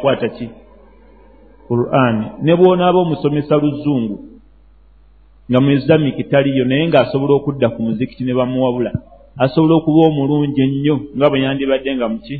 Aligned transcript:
kwata 0.00 0.28
ki? 0.28 0.46
Quran. 1.68 2.16
Ne 2.42 2.52
bw'onaaba 2.56 2.98
omusomesa 2.98 3.56
luzungu 3.56 4.16
nga 5.48 5.60
mwezamiki 5.60 6.24
taliyo 6.24 6.64
naye 6.64 6.88
ng'asobola 6.88 7.32
okudda 7.34 7.68
ku 7.74 7.82
muzikiti 7.82 8.24
ne 8.24 8.34
bamuwabula. 8.38 8.92
Asobola 9.44 9.74
okuba 9.76 10.00
omulungi 10.08 10.60
ennyo 10.66 10.96
nga 11.16 11.26
bwe 11.28 11.42
yandibadde 11.44 11.90
nga 11.96 12.06
muki 12.12 12.36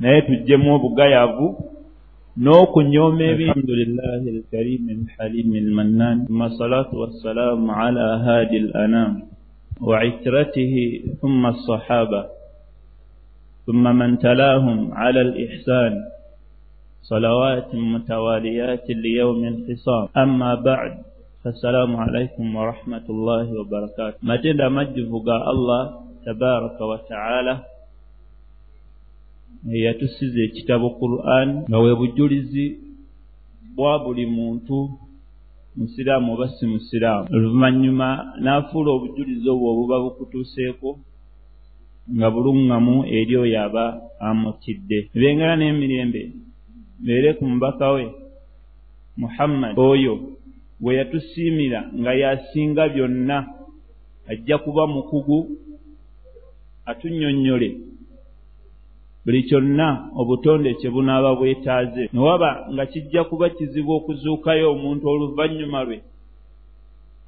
naye 0.00 0.18
tuggyemu 0.26 0.68
obugayavu 0.76 1.46
n'okunyooma 2.42 3.24
ebihamdulillahi 3.32 4.26
alkarimi 4.34 4.90
alhalimi 4.98 5.56
almannan. 5.64 6.16
Thumma 6.26 6.48
salatu 6.58 6.94
wassalaamu 7.02 7.68
ala 7.84 8.06
hadi 8.26 8.58
lanam 8.70 9.12
wa 9.80 10.04
itratihi 10.04 11.18
thumma 11.20 11.48
alsahaba 11.54 12.28
thumma 13.66 13.90
man 13.92 14.18
talahum 14.18 14.92
ala 14.92 15.20
alihsan 15.20 16.19
صلوات 17.11 17.69
متواليات 17.75 18.85
ليوم 18.89 19.41
الخصام 19.53 20.05
أما 20.17 20.55
بعد 20.55 20.93
فالسلام 21.43 21.95
عليكم 21.95 22.55
ورحمة 22.55 23.05
الله 23.09 23.45
وبركاته 23.59 24.17
متى 24.23 24.53
مجفق 24.79 25.27
الله 25.53 25.83
تبارك 26.25 26.77
وتعالى 26.81 27.55
eyatusiza 29.73 30.39
ekitabo 30.47 30.87
quran 31.01 31.49
nga 31.67 31.77
bwe 31.81 31.93
bujulizi 31.99 32.65
bwa 33.75 33.93
buli 34.03 34.25
muntu 34.37 34.77
musiraamu 35.77 36.33
oba 36.33 36.47
si 36.55 36.65
musiraamu 36.73 37.25
oluvannyuma 37.35 38.09
n'afuula 38.43 38.89
obujulizi 38.93 39.47
obwo 39.53 39.67
obuba 39.73 39.95
bukutuuseeko 40.03 40.89
nga 42.15 42.27
buluŋŋamu 42.33 42.95
eri 43.17 43.33
oyo 43.43 43.57
aba 43.65 43.85
amutidde 44.27 44.99
ebengera 45.15 45.53
n'emirembe 45.57 46.21
beere 47.04 47.34
ku 47.38 47.44
mubaka 47.50 47.86
we 47.94 48.04
muhammad 49.16 49.74
oyo 49.78 50.14
bwe 50.80 50.96
yatusiimira 50.98 51.80
nga 51.98 52.12
yasinga 52.22 52.88
byonna 52.88 53.38
ajja 54.30 54.56
kuba 54.64 54.86
mukugu 54.86 55.38
atunnyonnyole 56.90 57.70
buli 59.24 59.42
kyonna 59.48 60.10
obutonde 60.20 60.74
kye 60.74 60.90
bunaaba 60.90 61.36
bwetaaze. 61.38 62.08
Ne 62.12 62.20
waba 62.20 62.50
nga 62.72 62.86
kijja 62.86 63.24
kuba 63.24 63.50
kizibu 63.50 63.92
okuzuukayo 63.92 64.72
omuntu 64.72 65.04
oluvannyuma 65.08 65.80
lwe 65.84 65.98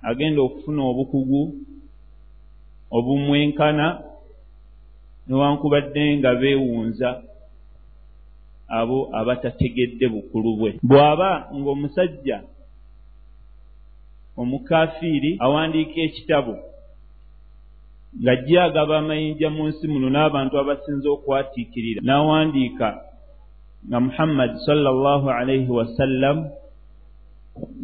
agenda 0.03 0.41
okufuna 0.43 0.83
obukugu 0.91 1.43
obumwenkana 2.97 3.87
newankubadde 5.27 6.05
nga 6.19 6.31
beewunza 6.41 7.09
abo 8.81 8.99
abatategedde 9.19 10.07
bukulu 10.13 10.51
bwe. 10.59 10.71
Bw'aba 10.89 11.31
ng'omusajja 11.57 12.39
omukafiiri 14.41 15.31
awandiika 15.45 15.99
ekitabo 16.09 16.55
ng'ajja 18.23 18.59
agaba 18.65 18.95
amayinja 18.99 19.49
mu 19.57 19.63
nsi 19.69 19.85
muno 19.93 20.09
n'abantu 20.13 20.55
abasinza 20.57 21.09
okwatiikirira 21.17 22.01
n'awandiika 22.05 22.89
nga 23.89 23.99
muhammadi 24.07 24.57
sallallahu 24.69 25.27
alaihi 25.39 25.71
wasallam 25.79 26.39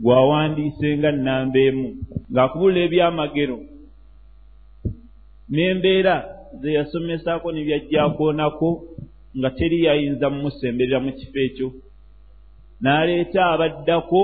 gw'awandiise 0.02 0.89
nga 0.98 1.11
nnamba 1.17 1.58
emu 1.69 1.89
ng'akubula 2.33 2.78
ebyamagero 2.86 3.58
n'embeera 5.52 6.14
ze 6.61 6.69
yasomesaako 6.78 7.47
ne 7.52 7.61
byajjaakoonako 7.67 8.69
nga 9.36 9.50
teri 9.50 9.84
yayinza 9.84 10.30
mumusemberera 10.30 10.98
mu 11.04 11.12
kifo 11.18 11.38
ekyo 11.48 11.68
n'aleeta 12.82 13.40
abaddako 13.54 14.20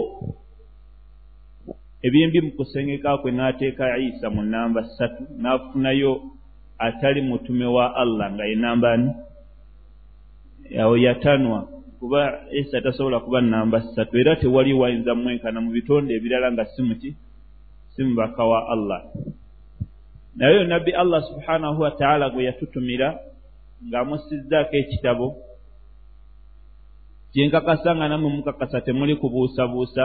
ebyembi 2.06 2.38
mu 2.46 2.50
kusengeka 2.56 3.20
kwe 3.20 3.30
n'ateeka 3.32 3.84
isa 4.08 4.28
mu 4.34 4.42
namba 4.42 4.80
ssatu 4.84 5.22
n'afunayo 5.40 6.12
atali 6.78 7.20
mutume 7.22 7.66
wa 7.76 7.86
allah 8.02 8.26
nga 8.32 8.44
ye 8.50 8.56
namba 8.56 8.88
ni 8.96 9.10
awo 10.82 10.94
yatanwa 10.96 11.60
kuba 11.98 12.20
isa 12.52 12.80
tasobola 12.84 13.20
kuba 13.20 13.40
namba 13.40 13.80
ssatu 13.80 14.18
era 14.18 14.36
tewali 14.36 14.72
wayinza 14.72 15.14
mwenkana 15.14 15.60
mu 15.60 15.70
bitonde 15.76 16.14
ebirala 16.14 16.52
nga 16.52 16.64
si 16.72 16.82
muki 16.82 17.10
si 17.96 18.04
mubaka 18.04 18.44
wa 18.44 18.60
allah. 18.68 19.00
Naye 20.36 20.52
oyo 20.54 20.64
nabbi 20.66 20.92
allah 20.92 21.22
subhanahu 21.30 21.80
wataala 21.82 22.30
gwe 22.30 22.44
yatutumira 22.44 23.18
ng'amusizzaako 23.82 24.74
ekitabo 24.82 25.26
kyenkakasa 27.32 27.90
nga 27.96 28.06
nammwe 28.08 28.30
mukakasa 28.30 28.80
temuli 28.86 29.18
kubuusabuusa 29.18 30.04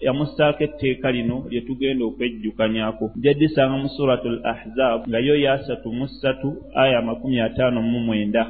yamussaako 0.00 0.60
etteeka 0.64 1.08
lino 1.12 1.36
lye 1.50 1.60
tugenda 1.60 2.04
okwejjukanyako. 2.04 3.04
Nja 3.16 3.32
disanga 3.34 3.76
mu 3.82 3.88
suratu 3.88 4.28
l 4.28 4.38
ahzab 4.44 4.98
nga 5.08 5.18
yo 5.18 5.34
yasatu 5.36 5.88
mu 5.92 6.06
ssatu 6.08 6.48
aya 6.76 7.02
makumi 7.02 7.40
ataano 7.40 7.80
mu 7.82 8.00
mwenda. 8.06 8.42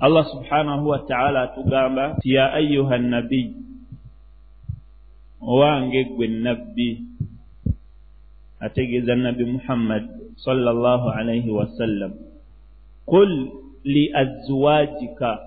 Allah 0.00 0.24
subhanahu 0.26 0.88
wataala 0.88 1.42
atugamba 1.42 2.18
ti 2.20 2.34
ya 2.34 2.52
ayuha 2.52 2.98
nabiy 2.98 3.64
owange 5.38 6.04
gwe 6.04 6.26
nabbi 6.28 6.88
ategeeza 8.60 9.14
nabbi 9.14 9.44
muhammad 9.44 10.23
sallallahu 10.36 11.08
alaihi 11.08 11.50
wasallam 11.50 12.12
qul 13.06 13.30
li 13.84 14.10
azwajika. 14.14 15.38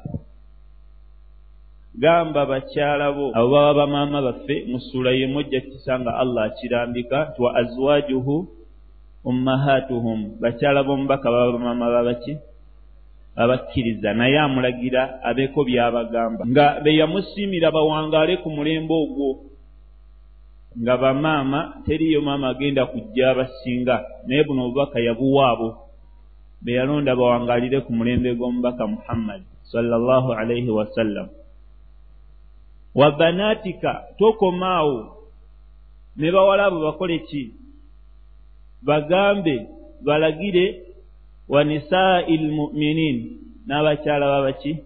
Gamba 1.97 2.45
bakyala 2.45 3.11
bo. 3.11 3.31
Abo 3.33 3.49
baba 3.49 3.73
bamaama 3.73 4.21
baffe 4.21 4.65
mu 4.69 4.77
ssuula 4.79 5.11
yemu 5.11 5.39
ojja 5.41 5.61
kukisanga 5.61 6.13
allah 6.13 6.43
akirambika 6.53 7.33
ti 7.33 7.41
wa 7.41 7.55
azwajuhu 7.57 8.47
ummahatuhum. 9.25 10.37
Bakyala 10.39 10.83
b'omubaka 10.85 11.31
baba 11.31 11.51
bamaama 11.57 11.89
babaki 11.89 12.37
abakkiriza 13.35 14.13
naye 14.13 14.37
amulagira 14.39 15.23
abeeko 15.23 15.65
by'abagamba. 15.65 16.45
Nga 16.45 16.81
be 16.83 16.93
yamusiimira 16.95 17.71
bawangaale 17.71 18.37
ku 18.45 18.49
mulembe 18.53 18.93
ogwo 18.93 19.46
nga 20.81 20.97
bamaama 20.97 21.81
teriyo 21.85 22.21
maama 22.21 22.49
agenda 22.49 22.85
kujja 22.85 23.31
abasinga. 23.31 24.05
Naye 24.27 24.43
buno 24.43 24.65
obubaka 24.65 24.99
yabuwaabo 24.99 25.69
be 26.61 26.71
yalonda 26.73 27.15
bawangaalire 27.15 27.81
ku 27.85 27.93
mulembe 27.93 28.33
gw'omubaka 28.35 28.87
muhammadi 28.87 29.45
sallallahu 29.71 30.33
alaihi 30.33 30.69
wasallam 30.69 31.29
wa 32.95 33.11
banaatika 33.11 34.09
tokomaawo 34.17 35.27
ne 36.17 36.31
bawala 36.31 36.65
abo 36.65 36.79
bakole 36.81 37.19
ki? 37.19 37.53
Bagambe 38.81 39.67
balagire 40.01 40.81
wa 41.49 41.63
nisaai 41.63 42.37
lmuminin 42.37 43.17
n'abakyala 43.67 44.25
babaki 44.25 44.81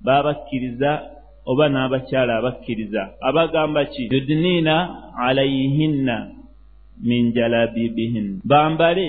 babakkiriza 0.00 1.13
oba 1.46 1.68
n'abakyala 1.68 2.32
abakkiriza. 2.38 3.02
Abagamba 3.28 3.84
ki? 3.92 4.08
Yudniina 4.12 4.74
alaihinna 5.26 6.16
min 7.08 7.32
jalabibihin. 7.32 8.40
Bambale 8.44 9.06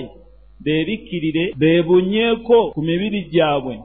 beebikkirire 0.64 1.44
beebunyeeko 1.60 2.58
ku 2.74 2.80
mibiri 2.82 3.20
gyabwe. 3.32 3.76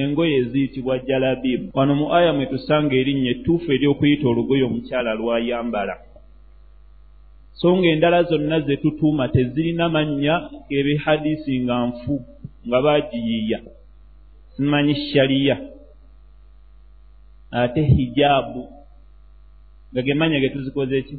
Engoye 0.00 0.34
eziyitibwa 0.42 0.98
jalabibu 0.98 1.70
wano 1.74 1.94
mu 1.94 2.06
aya 2.16 2.32
mwe 2.32 2.46
tusanga 2.46 2.94
erinnya 3.00 3.30
ettuufu 3.30 3.68
ery'okuyita 3.72 4.26
olugoye 4.28 4.62
omukyala 4.66 5.14
lwayambala 5.14 5.94
so 7.54 7.76
nga 7.76 7.88
endala 7.88 8.22
zonna 8.22 8.60
ze 8.66 8.76
tutuuma 8.82 9.28
tezirina 9.28 9.88
mannya 9.88 10.34
ebihadisi 10.78 11.60
nga 11.62 11.76
nfu 11.86 12.14
nga 12.66 12.78
baagiyiiya. 12.84 13.58
Simanyi 14.56 14.94
shaliya 15.08 15.56
ate 17.54 17.82
hijaabu 17.82 18.62
nga 19.92 20.02
gemanya 20.02 20.40
ge 20.40 20.48
tuzikoze 20.48 21.02
ki? 21.02 21.16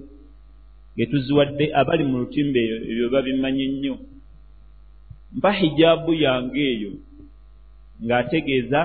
Ge 0.97 1.05
tuziwadde 1.05 1.65
abali 1.79 2.03
mu 2.03 2.15
lutimba 2.21 2.59
eyo 2.59 2.75
ebyo 2.91 3.05
babimanyi 3.13 3.65
nnyo. 3.67 3.95
Mpa 5.37 5.51
hijaabu 5.59 6.11
yange 6.13 6.61
eyo 6.73 6.91
ng'ategeeza 8.03 8.81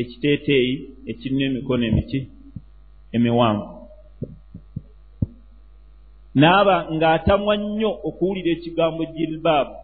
ekiteeteeyi 0.00 0.74
ekirina 1.10 1.44
emikono 1.48 1.82
emiki 1.90 2.20
emiwanvu. 3.16 3.68
Naaba 6.40 6.76
ng'atamwa 6.94 7.54
nnyo 7.56 7.90
okuwulira 8.08 8.50
ekigambo 8.56 9.02
jilbaabu 9.14 9.76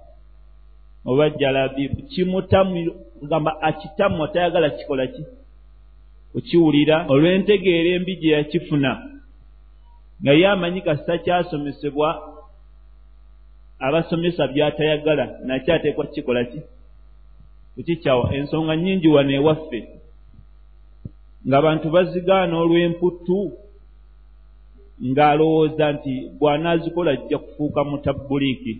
oba 1.10 1.24
jalabibu. 1.30 1.98
Kimutamugamba 2.10 3.50
akitamwa 3.68 4.28
tayagala 4.32 4.70
kikola 4.76 5.06
ki 5.06 5.22
okukiwulira 6.32 6.96
olw'entegeera 7.12 7.90
embi 7.96 8.16
gye 8.20 8.30
yakifuna. 8.36 8.92
Nga 10.22 10.32
ye 10.32 10.46
amanyi 10.48 10.80
kasita 10.86 11.18
kyasomesebwa 11.24 12.08
abasomesa 13.86 14.46
by'atayagala 14.52 15.24
nakyo 15.46 15.74
ateekwa 15.74 16.06
kukikola 16.06 16.44
ki? 16.50 16.60
Ekikyawa 17.80 18.34
ensonga 18.36 18.76
nnyingi 18.76 19.08
wano 19.08 19.32
ewaffe. 19.38 19.80
Ng'abantu 21.48 21.86
bazigaana 21.94 22.54
olw'emputtu 22.62 23.38
ng'alowooza 25.10 25.86
nti 25.92 26.14
bw'anaazikola 26.38 27.10
ajja 27.10 27.38
kufuuka 27.38 27.80
mutabbuliiki 27.84 28.74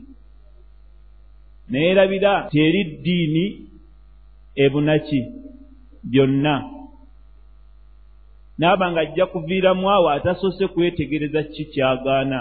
naye 1.70 1.86
erabira 1.90 2.32
teri 2.52 2.80
ddiini 2.84 3.44
ebunaki 4.64 5.20
byonna 6.10 6.54
naaba 8.62 8.86
nga 8.92 9.00
ajja 9.00 9.26
kuviiramu 9.26 9.90
awo 9.90 10.08
atasoose 10.10 10.66
kwetegereza 10.68 11.42
ki 11.42 11.64
kyagaana. 11.72 12.38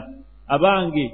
Abange 0.47 1.05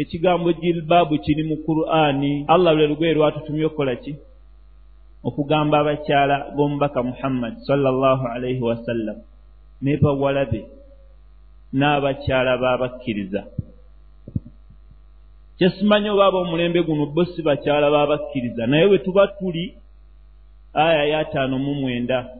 ekigambo 0.00 0.52
jilbaabu 0.52 1.18
kiri 1.24 1.42
mu 1.50 1.56
qur'ani. 1.66 2.44
Allah 2.48 2.74
lwe 2.74 2.86
lugoye 2.86 3.14
lwatutumye 3.14 3.64
okukola 3.64 3.96
ki? 3.96 4.12
Okugamba 5.24 5.76
abakyala 5.80 6.36
b'omubaka 6.56 7.02
muhammadi 7.02 7.56
salllahu 7.68 8.24
alaihi 8.34 8.60
wasallam 8.60 9.16
ne 9.82 9.96
bawalabe 9.96 10.60
n'abakyala 11.72 12.52
b'abakkiriza. 12.62 13.42
Kyesimanyi 15.56 16.08
oba 16.10 16.24
ab'omulembe 16.28 16.80
guno 16.82 17.06
bo 17.06 17.24
si 17.24 17.40
bakyala 17.42 17.86
b'abakkiriza. 17.94 18.66
Naye 18.66 18.86
bwe 18.88 18.98
tuba 18.98 19.24
tuli 19.38 19.64
aya 20.74 21.04
y'ataano 21.12 21.56
mu 21.58 21.74
mwenda 21.80 22.39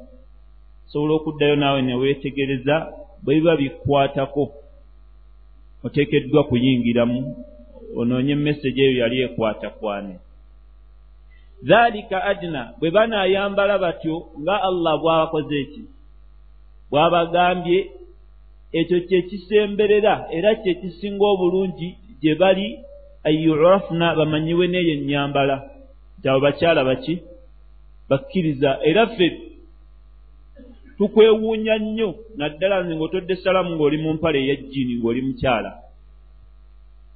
osobola 0.90 1.14
okuddayo 1.14 1.56
naawe 1.56 1.82
ne 1.82 1.94
weetegereza 1.94 2.92
bwe 3.22 3.34
biba 3.34 3.56
bikwatako 3.56 4.52
oteekeddwa 5.84 6.44
kuyingiramu 6.44 7.20
onoonye 7.98 8.32
emesegi 8.32 8.80
eyo 8.82 8.98
yali 9.02 9.16
ekwata 9.26 9.70
kwane. 9.70 10.14
Dhaalika 11.62 12.24
adina 12.24 12.62
bwe 12.78 12.90
banaayambala 12.90 13.78
batyo 13.78 14.14
nga 14.40 14.54
allah 14.68 14.94
bw'abakoze 15.02 15.56
eki 15.64 15.82
bw'abagambye 16.90 17.78
ekyo 18.78 18.98
kyekisemberera 19.08 20.14
era 20.36 20.50
kyekisinga 20.62 21.24
obulungi 21.32 21.88
gye 22.20 22.34
bali 22.40 22.66
ayurafuna 23.28 24.06
bamanyiwe 24.18 24.64
n'eyo 24.68 24.92
ennyambala. 24.96 25.56
Nti 26.18 26.26
abo 26.28 26.40
bakyala 26.46 26.82
baki? 26.88 27.14
Bakkiriza. 28.08 28.70
Era 28.88 29.06
ffe 29.06 29.49
tukwewuunya 31.00 31.78
nnyo 31.78 32.10
naddala 32.36 32.82
nze 32.82 32.94
ng'otodde 32.96 33.34
salaamu 33.40 33.72
ng'oli 33.74 33.98
mu 34.04 34.10
mpale 34.20 34.38
eyajjiini 34.40 34.94
ng'oli 35.00 35.20
mukyala 35.26 35.70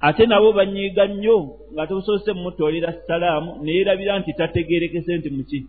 ate 0.07 0.25
nabo 0.25 0.49
banyiiga 0.57 1.05
nnyo 1.07 1.37
nga 1.73 1.83
tosoose 1.87 2.33
mumutoolera 2.33 2.91
salaamu 3.07 3.51
neerabira 3.63 4.19
nti 4.19 4.33
tategeerekese 4.33 5.11
nti 5.17 5.29
muki 5.29 5.59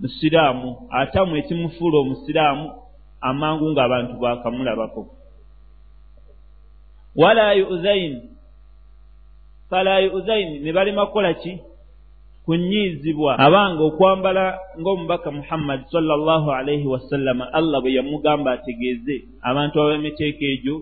musiraamu 0.00 0.68
atamu 1.00 1.32
ekimufuula 1.40 1.96
omusiraamu 1.98 2.66
amangu 3.28 3.66
ng'abantu 3.72 4.14
baakamulabako. 4.22 5.02
Wala 7.16 7.52
yuzaini 7.52 8.20
fala 9.70 9.98
yuzaini 10.06 10.58
ne 10.62 10.70
balema 10.72 11.06
kukola 11.06 11.34
ki 11.34 11.52
kunyiizibwa 12.50 13.38
abanga 13.38 13.82
okwambala 13.88 14.44
ng'omubaka 14.80 15.30
muhammadi 15.30 15.84
salllahu 15.94 16.48
alaihi 16.58 16.86
wasallama 16.94 17.46
allah 17.58 17.78
bwe 17.82 17.94
yamugamba 17.94 18.48
ategeeze 18.58 19.16
abantu 19.48 19.76
ab'emiteeka 19.78 20.44
egyo 20.54 20.76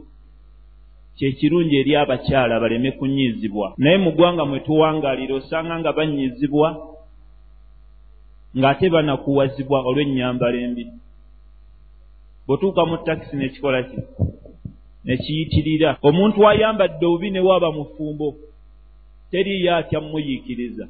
kyekirungi 1.16 1.74
eri 1.80 1.92
abakyala 2.02 2.54
baleme 2.62 2.90
kunyiizibwa 2.98 3.66
naye 3.76 3.98
mu 4.04 4.10
ggwanga 4.12 4.44
mwe 4.48 4.58
tuwangaalira 4.66 5.34
osanga 5.40 5.74
nga 5.80 5.92
banyiizibwa 5.92 6.68
ng'ate 8.58 8.86
banakuwazibwa 8.94 9.78
olw'ennyambala 9.88 10.58
embi. 10.66 10.84
Bw'otuuka 12.46 12.82
mu 12.88 12.96
takisi 13.04 13.36
nekikola 13.36 13.82
ki? 13.88 13.98
Nekiyitirira 15.04 15.90
omuntu 16.08 16.38
ayambadde 16.48 17.04
obubi 17.06 17.28
ne 17.30 17.40
waaba 17.44 17.68
mufumbo 17.76 18.28
teriyo 19.30 19.70
atya 19.76 20.00
mmuyiikiriza 20.00 20.86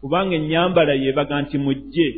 kubanga 0.00 0.34
ennyambala 0.36 0.92
yeebaga 0.94 1.42
nti 1.42 1.58
mujje. 1.58 2.08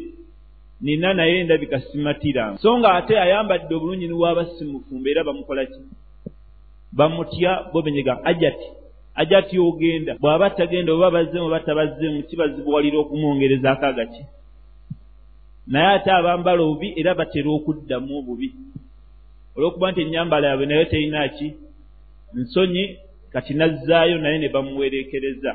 Nina 0.81 1.15
naye 1.15 1.41
endabika 1.41 1.81
simatira. 1.81 2.59
So 2.63 2.79
nga 2.79 2.95
ate 2.95 3.21
ayambadde 3.21 3.75
obulungi 3.75 4.09
ne 4.09 4.15
waaba 4.15 4.45
si 4.47 4.65
mufumbo 4.65 5.09
era 5.09 5.25
bamukola 5.25 5.67
ki? 5.67 5.81
Bamutya 6.93 7.71
bobenyega 7.73 8.25
ajati 8.25 8.69
ajati 9.15 9.59
ogenda. 9.59 10.15
Bw'aba 10.21 10.51
tagenda 10.51 10.93
oba 10.93 11.11
bazzeemu 11.11 11.47
oba 11.47 11.61
tabazzeemu 11.61 12.23
kibazibuwalira 12.23 12.99
okumwongerezaako 12.99 13.87
agaki 13.87 14.23
naye 15.67 15.89
ate 15.97 16.11
abambala 16.11 16.63
obubi 16.63 16.95
era 17.01 17.15
batera 17.15 17.51
okuddamu 17.51 18.19
obubi. 18.19 18.49
Olw'okuba 19.57 19.91
nti 19.91 20.01
ennyambala 20.03 20.49
yaabwe 20.49 20.67
naye 20.67 20.85
terina 20.85 21.29
ki? 21.29 21.49
Nsonyi 22.35 22.85
kati 23.33 23.55
nazzaayo 23.55 24.19
naye 24.19 24.39
ne 24.39 24.49
bamuwereekereza 24.49 25.53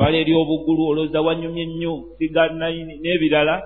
twala 0.00 0.16
eri 0.16 0.32
obugulu 0.32 0.82
olowooza 0.90 1.20
wanyumye 1.20 1.64
nnyo 1.66 1.92
figa 2.18 2.48
naini 2.48 2.94
n'ebirala. 3.02 3.56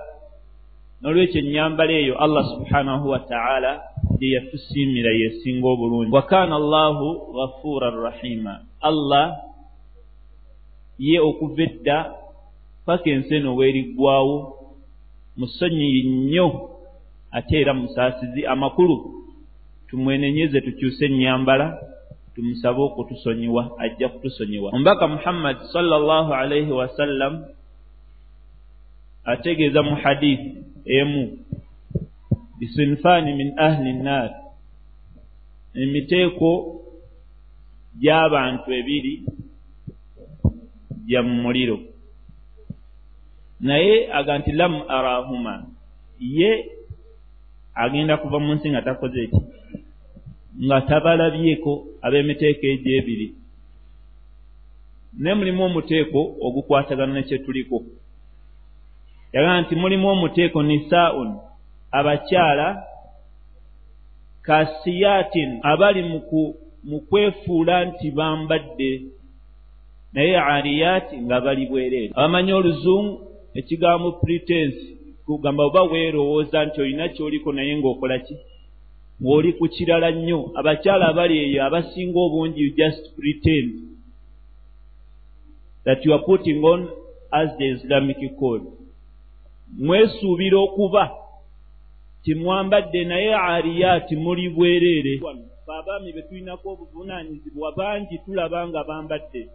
N'olwekyo 0.99 1.39
ennyambala 1.39 1.93
eyo 2.01 2.13
allah 2.23 2.43
subhanahu 2.53 3.05
wataala 3.13 3.71
gye 4.19 4.35
yatusiimira 4.35 5.11
yesinga 5.21 5.67
obulungi. 5.67 6.11
Wa 6.11 6.23
kaana 6.31 6.55
allahu 6.61 7.07
ghafuura 7.35 7.87
rahima 8.05 8.53
allah 8.89 9.25
ye 10.99 11.19
okuva 11.19 11.63
edda 11.63 11.97
paka 12.85 13.09
ensi 13.09 13.35
eno 13.35 13.55
weeriggwawo 13.55 14.35
musonyiyi 15.39 16.03
nnyo 16.03 16.47
ate 17.31 17.55
era 17.61 17.73
musaasizi 17.73 18.41
amakulu. 18.45 19.23
Tumwenenyeze 19.87 20.61
tukyuse 20.61 21.05
ennyambala 21.05 21.94
tumusabe 22.35 22.81
okutusonyiwa 22.81 23.79
ajja 23.79 24.09
kutusonyiwa. 24.09 24.71
Omubaka 24.75 25.07
muhammad 25.07 25.57
salllah 25.73 26.27
alaihi 26.31 26.71
wasallam 26.71 27.45
ategeeza 29.23 29.83
mu 29.83 29.95
hadithi 29.95 30.63
emu 30.85 31.37
bisinfaani 32.59 33.33
min 33.33 33.59
ahli 33.59 33.93
nnaar 33.93 34.31
emiteeko 35.73 36.81
gy'abantu 38.01 38.67
ebiri 38.71 39.23
gya 41.07 41.23
mu 41.23 41.35
muliro. 41.43 41.79
Naye 43.59 44.11
aga 44.11 44.39
nti 44.39 44.51
lam 44.51 44.83
arahuma. 44.87 45.71
Ye 46.19 46.51
agenda 47.75 48.17
kuva 48.17 48.39
mu 48.39 48.55
nsi 48.55 48.69
nga 48.69 48.81
takoze 48.81 49.23
eki 49.23 49.39
nga 50.63 50.81
tabalabyeko 50.81 51.71
ab'emiteeko 52.05 52.65
egyo 52.73 52.91
ebiri 52.99 53.27
naye 55.19 55.35
mulimu 55.35 55.61
omuteeko 55.63 56.21
ogukwatagana 56.45 57.13
nekyetuliko 57.13 57.77
yagamba 59.33 59.61
nti 59.61 59.73
mulimu 59.75 60.07
omuteeko 60.07 60.59
nisaaun 60.63 61.29
abakyala 61.97 62.67
kasiyaatin 64.45 65.59
abali 65.63 66.01
mu 66.83 66.99
kwefuula 67.09 67.85
nti 67.85 68.11
bambadde. 68.11 69.01
Naye 70.13 70.39
aliyaati 70.39 71.17
nga 71.17 71.41
bali 71.41 71.65
bwereere. 71.65 72.11
Abamanyi 72.15 72.53
oluzungu 72.53 73.13
ekigambo 73.53 74.11
pretensi 74.11 74.97
kugamba 75.25 75.63
oba 75.63 75.83
weerowooza 75.83 76.65
nti 76.65 76.81
olina 76.81 77.09
kyoliko 77.09 77.49
naye 77.53 77.77
ng'okola 77.77 78.19
ki 78.19 78.35
ng'oli 79.21 79.53
ku 79.53 79.67
kirala 79.67 80.11
nnyo. 80.11 80.51
Abakyala 80.59 81.07
abali 81.07 81.35
eyo 81.45 81.59
abasinga 81.67 82.19
obungi 82.19 82.59
you 82.59 82.71
just 82.75 83.03
pretend 83.15 83.71
that 85.85 85.99
you 86.05 86.13
are 86.13 86.23
putting 86.25 86.63
on 86.63 86.89
as 87.31 87.49
the 87.57 87.67
islamic 87.75 88.17
code. 88.39 88.65
Mwesuubira 89.77 90.57
okuba 90.59 91.11
timwambadde 92.23 93.03
naye 93.05 93.35
aliyaati 93.35 94.15
muli 94.15 94.49
bwereere 94.49 95.21
abaami 95.79 96.13
be 96.13 96.21
tulinako 96.21 96.69
obuvunaanyizibwa 96.69 97.71
bangi 97.71 98.17
tulaba 98.25 98.67
nga 98.67 98.83
bambadde. 98.83 99.49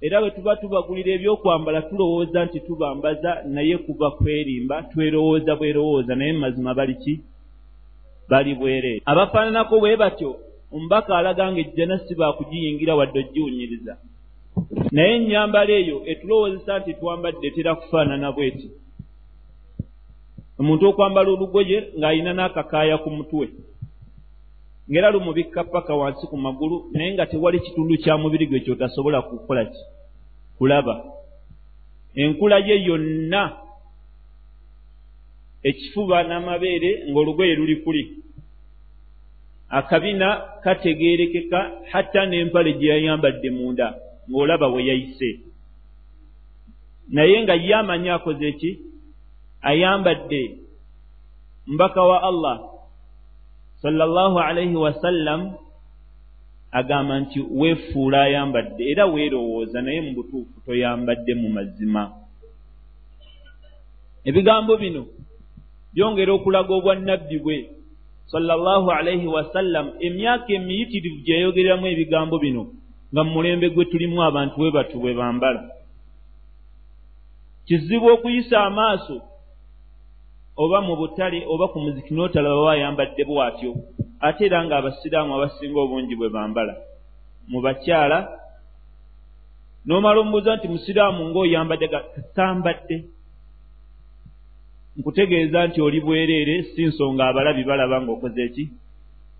Era 0.00 0.20
bwe 0.20 0.30
tuba 0.30 0.56
tubagulira 0.56 1.12
ebyokwambala 1.12 1.82
tulowooza 1.82 2.44
nti 2.44 2.60
tubambaza 2.60 3.42
naye 3.54 3.78
kuba 3.78 4.10
kwerimba 4.10 4.82
twerowooza 4.82 5.56
bwerowooza 5.56 6.14
naye 6.14 6.32
mazima 6.32 6.74
bali 6.74 6.94
ki 6.94 7.14
bali 8.32 8.52
bwereere 8.58 9.02
abafaananako 9.10 9.74
bwe 9.80 9.96
batyo 10.02 10.30
omubaka 10.74 11.18
alaga 11.18 11.52
nga 11.52 11.60
ejjana 11.64 11.96
si 12.04 12.12
baakugiyingira 12.20 12.96
wadde 12.98 13.18
ogiwunyiriza. 13.20 13.94
Naye 14.94 15.12
ennyambala 15.16 15.72
eyo 15.80 15.96
etulowoozesa 16.10 16.78
nti 16.78 16.92
twambadde 16.98 17.46
etera 17.48 17.72
kufaanana 17.80 18.28
bweti. 18.36 18.68
Omuntu 20.60 20.82
okwambala 20.88 21.28
olugoye 21.30 21.78
ng'alina 21.98 22.32
n'akakaaya 22.34 22.96
ku 23.02 23.08
mutwe. 23.16 23.46
Ng'era 24.88 25.14
lumubikka 25.14 25.60
paka 25.72 25.92
wansi 26.00 26.24
ku 26.30 26.36
magulu 26.44 26.76
naye 26.92 27.10
nga 27.14 27.26
tewali 27.30 27.58
kitundu 27.64 27.94
kya 28.02 28.14
mubiri 28.20 28.46
gwe 28.46 28.60
kyotasobola 28.64 29.18
kukola 29.22 29.64
ki? 29.72 29.82
Kulaba. 30.58 30.94
Enkula 32.20 32.56
ye 32.66 32.76
yonna 32.88 33.42
ekifuba 35.62 36.22
n'amabeere 36.22 36.90
ng'olugoye 37.10 37.54
luli 37.54 37.76
kuli. 37.84 38.02
Akabina 39.70 40.28
kategeerekeka 40.64 41.60
hatta 41.92 42.26
n'empale 42.26 42.72
gye 42.78 42.88
yayambadde 42.88 43.50
munda 43.50 43.86
ng'olaba 44.28 44.66
we 44.68 44.80
yayise. 44.88 45.30
Naye 47.08 47.42
nga 47.42 47.54
ye 47.54 47.74
amanyi 47.74 48.10
akoze 48.10 48.48
eki 48.48 48.70
ayambadde 49.62 50.42
mbaka 51.66 52.02
wa 52.02 52.22
allah 52.22 52.58
sallallahu 53.82 54.38
alaihi 54.38 54.74
wasallam 54.74 55.40
agamba 56.72 57.20
nti 57.20 57.40
weefuula 57.50 58.22
ayambadde 58.22 58.82
era 58.90 59.06
weerowooza 59.06 59.82
naye 59.82 60.00
mu 60.00 60.12
butuufu 60.14 60.60
toyambadde 60.66 61.34
mu 61.34 61.48
mazima. 61.48 62.12
Ebigambo 64.24 64.76
bino 64.76 65.06
byongera 65.94 66.32
okulaga 66.32 66.72
obwannabbi 66.74 67.38
bwe 67.44 67.58
sallallahu 68.32 68.90
alaihi 68.90 69.26
wasallam 69.26 69.86
emyaka 70.00 70.48
emiyitirivu 70.58 71.18
gye 71.24 71.34
yayogereramu 71.34 71.86
ebigambo 71.92 72.36
bino 72.44 72.62
nga 73.12 73.20
mu 73.24 73.30
mulembe 73.36 73.68
gwe 73.70 73.84
tulimu 73.84 74.22
abantu 74.22 74.54
bwe 74.56 74.70
batu 74.76 74.96
bwe 74.98 75.14
bambala. 75.14 75.60
Kizibu 77.66 78.06
okuyisa 78.14 78.56
amaaso 78.68 79.16
oba 80.56 80.80
mu 80.80 80.96
butale 80.96 81.44
oba 81.52 81.68
ku 81.68 81.78
muziki 81.84 82.12
n'otalaba 82.14 82.64
bayambadde 82.66 83.22
bwatyo 83.28 83.70
ate 84.20 84.42
era 84.46 84.64
ng'abasiraamu 84.64 85.32
abasinga 85.34 85.78
obungi 85.80 86.14
bwe 86.16 86.28
bambala. 86.34 86.74
Mu 87.50 87.60
bakyala 87.60 88.18
n'omala 89.84 90.18
omubuuza 90.20 90.56
nti 90.56 90.66
musiraamu 90.72 91.20
ng'oyambadde 91.28 91.86
gatambadde 91.92 92.96
nkutegeeza 94.96 95.66
nti 95.66 95.80
oli 95.80 96.00
bwereere 96.00 96.62
si 96.62 96.84
nsonga 96.86 97.28
abalabi 97.28 97.64
balaba 97.64 97.96
ng'okoze 98.02 98.42
eki. 98.44 98.64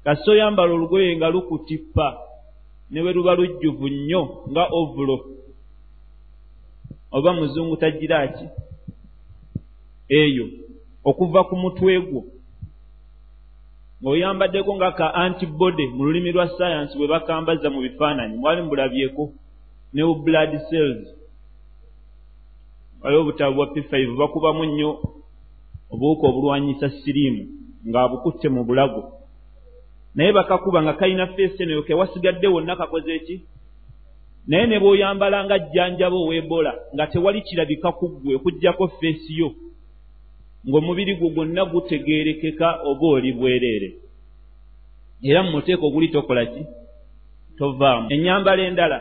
Kasita 0.05 0.31
oyambala 0.31 0.73
olugoye 0.73 1.17
nga 1.17 1.29
lukutippa 1.35 2.07
ne 2.91 3.01
bwe 3.03 3.13
luba 3.13 3.35
lujjuvu 3.35 3.89
nnyo 3.89 4.23
nga 4.51 4.65
ovulo. 4.79 5.17
Oba 7.13 7.33
muzungu 7.33 7.77
tagira 7.77 8.29
ki? 8.29 8.47
Eyo 10.09 10.47
okuva 11.05 11.45
ku 11.45 11.55
mutwe 11.57 12.01
gwo. 12.01 12.23
Ng'oyambaddeko 14.03 14.71
nga 14.77 14.91
ka 14.99 15.15
antibody 15.15 15.87
mu 15.95 16.05
lulimi 16.05 16.33
lwa 16.33 16.49
sayansi 16.59 16.97
bwe 16.97 17.13
bakambaza 17.13 17.71
mu 17.71 17.81
bifaananyi 17.81 18.37
mwali 18.37 18.63
mbulabyeko 18.63 19.33
ne 19.93 20.03
blood 20.25 20.53
cells. 20.69 21.07
Waliwo 23.03 23.23
obutabu 23.23 23.55
bwa 23.57 23.67
p5 23.67 24.17
bakubamu 24.19 24.65
nnyo 24.65 24.91
obuwuka 25.93 26.25
obulwanyisa 26.27 26.91
siriimu 26.91 27.43
ng'abukutte 27.89 28.49
mu 28.49 28.65
bulago. 28.65 29.03
Naye 30.15 30.33
bakakuba 30.33 30.83
nga 30.83 30.93
kalina 30.93 31.27
feeseneyo 31.27 31.83
kewasigadde 31.83 32.47
wonna 32.49 32.77
kakoze 32.77 33.15
eki 33.15 33.37
naye 34.47 34.67
ne 34.67 34.79
bw'oyambala 34.83 35.45
nga 35.45 35.57
jjanjaba 35.59 36.17
ow'ebola 36.17 36.73
nga 36.95 37.05
tewali 37.07 37.41
kirabika 37.47 37.93
ku 37.99 38.07
ggwe 38.09 38.35
okugjako 38.37 38.89
feesi 38.99 39.33
yo 39.41 39.51
ng'omubiri 40.67 41.15
gwo 41.19 41.29
gwonna 41.35 41.63
gutegeerekeka 41.65 42.69
oba 42.89 43.07
oli 43.17 43.33
bwereere. 43.33 43.89
Era 45.23 45.43
mu 45.43 45.51
muteeko 45.51 45.87
oguli 45.87 46.09
tokola 46.09 46.47
ki? 46.47 46.63
Tovaamu. 47.59 48.07
Ennyambala 48.15 48.63
endala. 48.69 48.99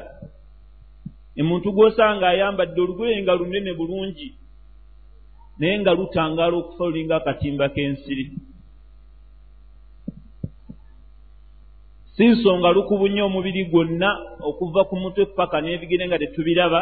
Emuntu 1.40 1.72
gw'osanga 1.76 2.28
ayambadde 2.30 2.80
olugoye 2.82 3.22
nga 3.22 3.34
lunene 3.40 3.74
bulungi 3.74 4.41
naye 5.60 5.80
nga 5.80 5.94
lutangaala 5.94 6.56
okufa 6.58 6.84
lulinga 6.86 7.16
akatimba 7.18 7.66
k'ensiri. 7.74 8.26
Si 12.16 12.24
nsonga 12.28 12.70
lukubunye 12.76 13.22
omubiri 13.22 13.66
gwonna 13.72 14.10
okuva 14.50 14.82
ku 14.90 14.96
mutwe 15.02 15.26
paka 15.38 15.58
n'ebigere 15.62 16.04
nga 16.08 16.22
tetubiraba. 16.22 16.82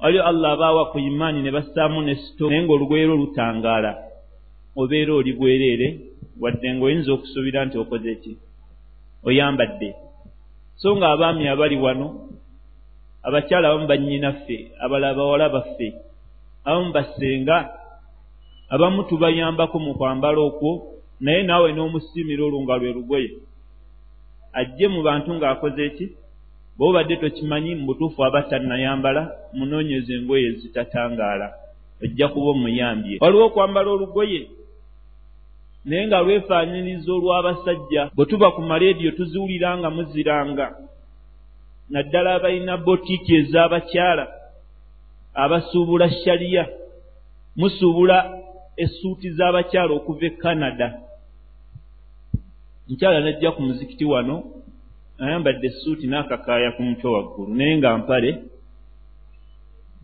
Waliyo 0.00 0.22
allah 0.30 0.50
abaawa 0.52 0.82
ku 0.90 0.98
imaani 0.98 1.42
ne 1.42 1.50
bassaamu 1.56 2.00
ne 2.02 2.14
sito. 2.22 2.44
Naye 2.48 2.62
ng'olugoye 2.62 3.04
lwo 3.06 3.16
lutangaala 3.22 3.92
obeera 4.80 5.12
oli 5.14 5.32
bwereere 5.38 5.88
wadde 6.40 6.68
ng'oyinza 6.74 7.10
okusuubira 7.12 7.66
nti 7.66 7.76
okoze 7.82 8.14
ki? 8.22 8.32
Oyambadde. 9.26 9.90
So 10.80 10.96
nga 10.96 11.12
abaami 11.14 11.44
abali 11.48 11.76
wano 11.76 12.06
abakyala 13.26 13.68
abamu 13.68 13.86
bannyinaffe 13.86 14.56
abalala 14.82 15.14
bawala 15.18 15.46
baffe 15.54 15.88
abamu 16.64 16.92
basenga 16.92 17.56
abamu 18.68 19.02
tubayambako 19.04 19.78
mu 19.78 19.94
kwambala 19.94 20.40
okwo 20.40 20.70
naye 21.20 21.42
naawe 21.42 21.72
n'omusiimira 21.72 22.42
olwo 22.44 22.62
nga 22.62 22.76
lwe 22.76 22.92
lugoye. 22.96 23.30
Ajje 24.52 24.86
mu 24.88 25.00
bantu 25.02 25.30
ng'akoze 25.34 25.82
eki? 25.86 26.06
Bwe 26.76 26.86
obadde 26.88 27.16
tokimanyi 27.16 27.74
mu 27.74 27.84
butuufu 27.86 28.24
aba 28.24 28.42
tannayambala 28.48 29.22
munoonyeza 29.56 30.12
engoye 30.14 30.46
ezitatangaala. 30.50 31.46
Ojja 32.02 32.28
kuba 32.28 32.50
omuyambye. 32.54 33.16
Waliwo 33.20 33.44
okwambala 33.46 33.90
olugoye? 33.90 34.40
Naye 35.84 36.06
nga 36.06 36.22
lwefaananyiriza 36.24 37.10
olw'abasajja 37.12 38.02
bwe 38.16 38.24
tuba 38.26 38.50
ku 38.54 38.60
maleediyo 38.62 39.10
tuziwulira 39.16 39.78
nga 39.78 39.90
muziranga. 39.90 40.66
Naddala 41.90 42.34
abalina 42.34 42.76
botiiki 42.76 43.32
ez'abakyala 43.40 44.24
abasuubula 45.34 46.10
shaliya 46.10 46.68
musuubula 47.56 48.38
essuuti 48.76 49.30
z'abakyala 49.30 49.92
okuva 49.94 50.26
e 50.26 50.30
canada. 50.30 50.88
Mukyala 52.88 53.20
najja 53.20 53.52
ku 53.52 53.62
muzikiti 53.62 54.04
wano 54.04 54.44
ayambadde 55.18 55.66
essuuti 55.66 56.06
n'akakaaya 56.06 56.72
ku 56.76 56.82
mutwe 56.82 57.08
waggulu 57.10 57.54
naye 57.54 57.76
nga 57.78 57.98
mpale 57.98 58.30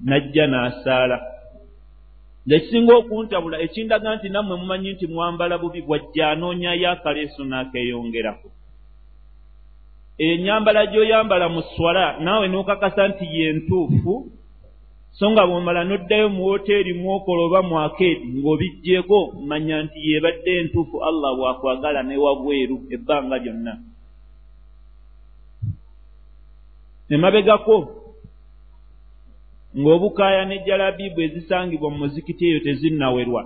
najja 0.04 0.46
n'asaala. 0.46 1.18
Ekisinga 2.48 2.92
okuntabula 2.96 3.60
ekindaga 3.60 4.16
nti 4.16 4.28
nammwe 4.28 4.56
mumanyi 4.56 4.92
nti 4.92 5.06
mwambala 5.06 5.58
bubi 5.58 5.82
bwajja 5.82 6.30
anoonyayo 6.32 6.90
akaleeso 6.90 7.44
n'akeeyongerako. 7.44 8.48
Enyambala 10.18 10.86
gy'oyambala 10.90 11.46
mu 11.48 11.62
swala 11.72 12.04
naawe 12.24 12.46
n'okakasa 12.48 13.08
nti 13.08 13.24
yentuufu 13.36 14.37
so 15.18 15.30
nga 15.30 15.46
bwomala 15.46 15.82
n'oddayo 15.84 16.28
mu 16.30 16.42
woteeri 16.46 16.94
mwokola 16.94 17.42
oba 17.46 17.60
mu 17.68 17.74
akeedi 17.86 18.26
ng'obijjeeko 18.38 19.18
manya 19.48 19.82
nti 19.82 19.98
yeebadde 20.06 20.50
entuufu 20.60 20.96
allah 21.08 21.30
bw'akwagala 21.38 22.00
ne 22.06 22.16
wabweru 22.24 22.76
ebbanga 22.94 23.36
lyonna. 23.42 23.74
Emabegako 27.10 27.76
ng'obukaaya 29.78 30.44
ne 30.46 30.56
jalabibu 30.66 31.18
ezisangibwa 31.26 31.90
mu 31.90 31.98
muzikiti 32.02 32.42
eyo 32.46 32.60
tezinnawerwa. 32.62 33.42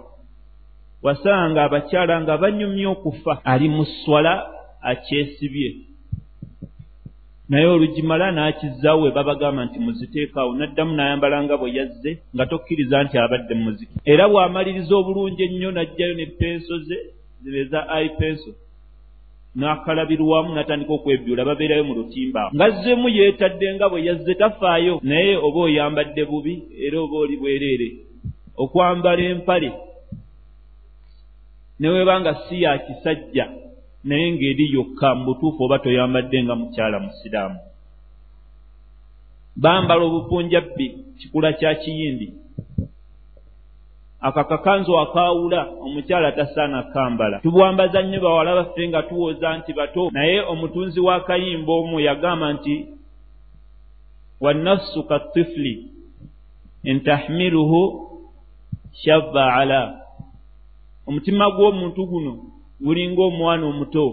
Wasanga 1.02 1.60
abakyala 1.64 2.14
nga 2.22 2.36
banyumya 2.36 2.88
okufa. 2.94 3.40
Ali 3.44 3.68
mu 3.72 3.84
swala 4.04 4.32
akyesibye 4.90 5.91
naye 7.52 7.66
olugimala 7.66 8.26
n'akizaawo 8.32 9.02
we 9.04 9.10
babagamba 9.16 9.64
nti 9.64 9.78
muziteekaawo 9.84 10.52
n'addamu 10.56 10.92
n'ayambala 10.96 11.36
nga 11.44 11.56
bwe 11.60 11.68
yazze 11.76 12.10
nga 12.34 12.44
tokkiriza 12.50 12.96
nti 13.04 13.14
abadde 13.18 13.52
mu 13.54 13.64
muziki. 13.66 13.94
Era 14.12 14.24
bw'amaliriza 14.30 14.94
obulungi 15.00 15.42
ennyo 15.46 15.70
n'ajjayo 15.72 16.14
ne 16.16 16.26
penso 16.40 16.74
ze 16.86 16.98
zibe 17.42 17.62
za 17.70 17.80
ipenso 18.08 18.50
n'akalabirwamu 19.58 20.50
n'atandika 20.54 20.92
okwebyula 20.96 21.48
babeerayo 21.48 21.84
mu 21.88 21.94
lutimba 21.98 22.42
nga 22.56 22.66
zzemu 22.76 23.08
yeetadde 23.16 23.66
nga 23.74 23.86
bwe 23.90 24.00
yazze 24.08 24.32
tafaayo. 24.40 24.94
Naye 25.10 25.36
oba 25.46 25.60
oyambadde 25.68 26.22
bubi 26.30 26.54
era 26.84 26.96
oba 27.04 27.16
oli 27.22 27.36
bwereere 27.40 27.88
okwambala 28.62 29.22
empale 29.32 29.70
ne 31.80 31.88
weeba 31.92 32.20
nga 32.20 32.32
si 32.44 32.62
ya 32.62 32.78
kisajja 32.84 33.46
naye 34.04 34.26
ng'eri 34.32 34.66
yokka 34.74 35.14
mu 35.14 35.24
butuufu 35.24 35.64
oba 35.64 35.78
toyambadde 35.78 36.38
nga 36.42 36.54
mukyala 36.54 36.98
musiraamu. 37.00 37.58
Bambala 39.56 40.02
obupunjabbi 40.04 40.86
kikula 41.18 41.52
kya 41.52 41.74
kiyindi 41.74 42.28
akakakanzu 44.22 44.98
akaawula 44.98 45.68
omukyala 45.84 46.32
tasaana 46.32 46.82
kambala. 46.82 47.38
Tubwambaza 47.38 48.02
nnyo 48.02 48.20
bawala 48.20 48.54
baffe 48.54 48.88
nga 48.88 49.02
tuwoza 49.02 49.56
nti 49.58 49.72
bato. 49.72 50.10
Naye 50.10 50.40
omutunzi 50.40 51.00
w'akayimba 51.00 51.72
omu 51.72 52.00
yagamba 52.00 52.52
nti 52.52 52.86
wannafsu 54.40 55.04
katifuli 55.04 55.86
intahmiluhu 56.84 57.80
shabba 58.92 59.54
ala. 59.54 60.00
Omutima 61.06 61.50
gw'omuntu 61.50 62.06
guno 62.06 62.32
gulinga 62.82 63.22
omwana 63.22 63.64
omuto. 63.66 64.06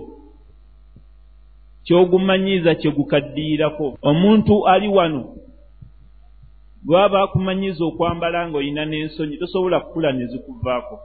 Kyogumanyiiza 1.86 2.76
kye 2.76 2.92
gukaddiirako 2.92 3.98
omuntu 4.10 4.68
ali 4.68 4.88
wano. 4.88 5.24
Bwaba 6.86 7.18
akumanyiza 7.24 7.84
okwambala 7.86 8.40
ng'olina 8.48 8.84
n'ensonyi 8.86 9.36
tosobola 9.38 9.80
kukula 9.80 10.10
ne 10.14 10.26
zikuvaako. 10.32 10.96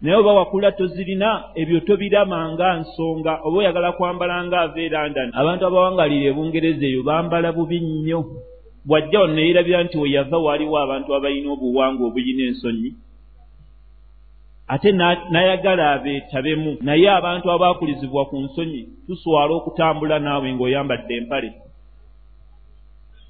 Naye 0.00 0.16
oba 0.16 0.32
wakula 0.38 0.72
tozirina 0.72 1.28
ebyo 1.60 1.80
tobirama 1.80 2.38
nga 2.52 2.68
nsonga 2.80 3.32
oba 3.44 3.56
oyagala 3.58 3.92
kwambala 3.96 4.44
nga 4.44 4.60
ava 4.60 4.80
e 4.80 4.88
london. 4.88 5.28
Abantu 5.40 5.62
abawangalira 5.66 6.26
ebungereza 6.30 6.86
eyo 6.86 7.02
bambala 7.08 7.48
bubi 7.56 7.78
nnyo. 7.80 8.20
Bw'ajja 8.86 9.20
wano 9.20 9.34
neyerabira 9.34 9.84
nti 9.84 9.96
weyava 9.98 10.38
waaliwo 10.44 10.76
abantu 10.78 11.08
abalina 11.16 11.48
obuwangwa 11.52 12.04
obuyina 12.08 12.42
ensonyi 12.50 12.90
ate 14.68 14.92
nayagala 15.30 15.92
abeetabemu 15.92 16.78
naye 16.80 17.08
abantu 17.10 17.46
abaakulizibwa 17.50 18.24
ku 18.28 18.36
nsonyi 18.44 18.88
tuswala 19.06 19.52
okutambula 19.54 20.16
naawe 20.18 20.48
ng'oyambadde 20.52 21.14
empale. 21.20 21.50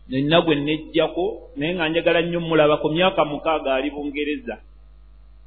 Nenna 0.09 0.39
gwe 0.45 0.55
nejjako 0.55 1.25
naye 1.57 1.75
nga 1.75 1.89
njagala 1.89 2.21
nnyo 2.23 2.41
mulaba 2.41 2.77
ku 2.77 2.89
myaka 2.95 3.25
mukaaga 3.25 3.75
ali 3.75 3.91
bungereza. 3.91 4.57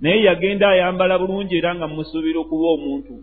Naye 0.01 0.23
yagenda 0.27 0.69
ayambala 0.69 1.19
bulungi 1.19 1.55
era 1.57 1.75
nga 1.75 1.87
musuubira 1.87 2.39
okuba 2.39 2.67
omuntu. 2.75 3.13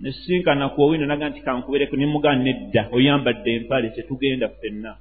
Nesisinkana 0.00 0.72
kuowino 0.72 1.06
naga 1.06 1.28
nti 1.28 1.40
kankubereku 1.44 1.96
nemugaa 1.96 2.34
nedda 2.34 2.88
oyambadde 2.96 3.50
empale 3.54 3.88
tetugenda 3.94 4.48
ffenna. 4.48 4.96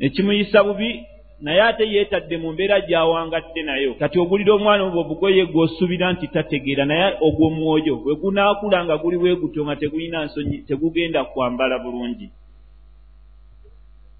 Ekimuyisa 0.00 0.64
bubi 0.64 1.11
naye 1.42 1.62
ate 1.62 1.84
yeetadde 1.92 2.36
mu 2.38 2.52
mbeera 2.52 2.80
gy'awangadde 2.80 3.62
nayo. 3.62 3.94
Kati 3.98 4.18
ogulira 4.18 4.54
omwana 4.54 4.82
obwo 4.84 5.00
obugoye 5.00 5.42
gw'osuubira 5.46 6.12
nti 6.12 6.26
tategeera 6.34 6.84
naye 6.84 7.06
ogw'omwoyo 7.26 7.94
bwe 8.02 8.14
gunaakula 8.20 8.84
nga 8.84 8.96
guli 9.02 9.16
bwe 9.18 9.34
gutyo 9.40 9.64
nga 9.64 9.76
tegulina 9.76 10.24
nsonyi 10.24 10.58
tegugenda 10.68 11.24
kwambala 11.24 11.78
bulungi. 11.78 12.30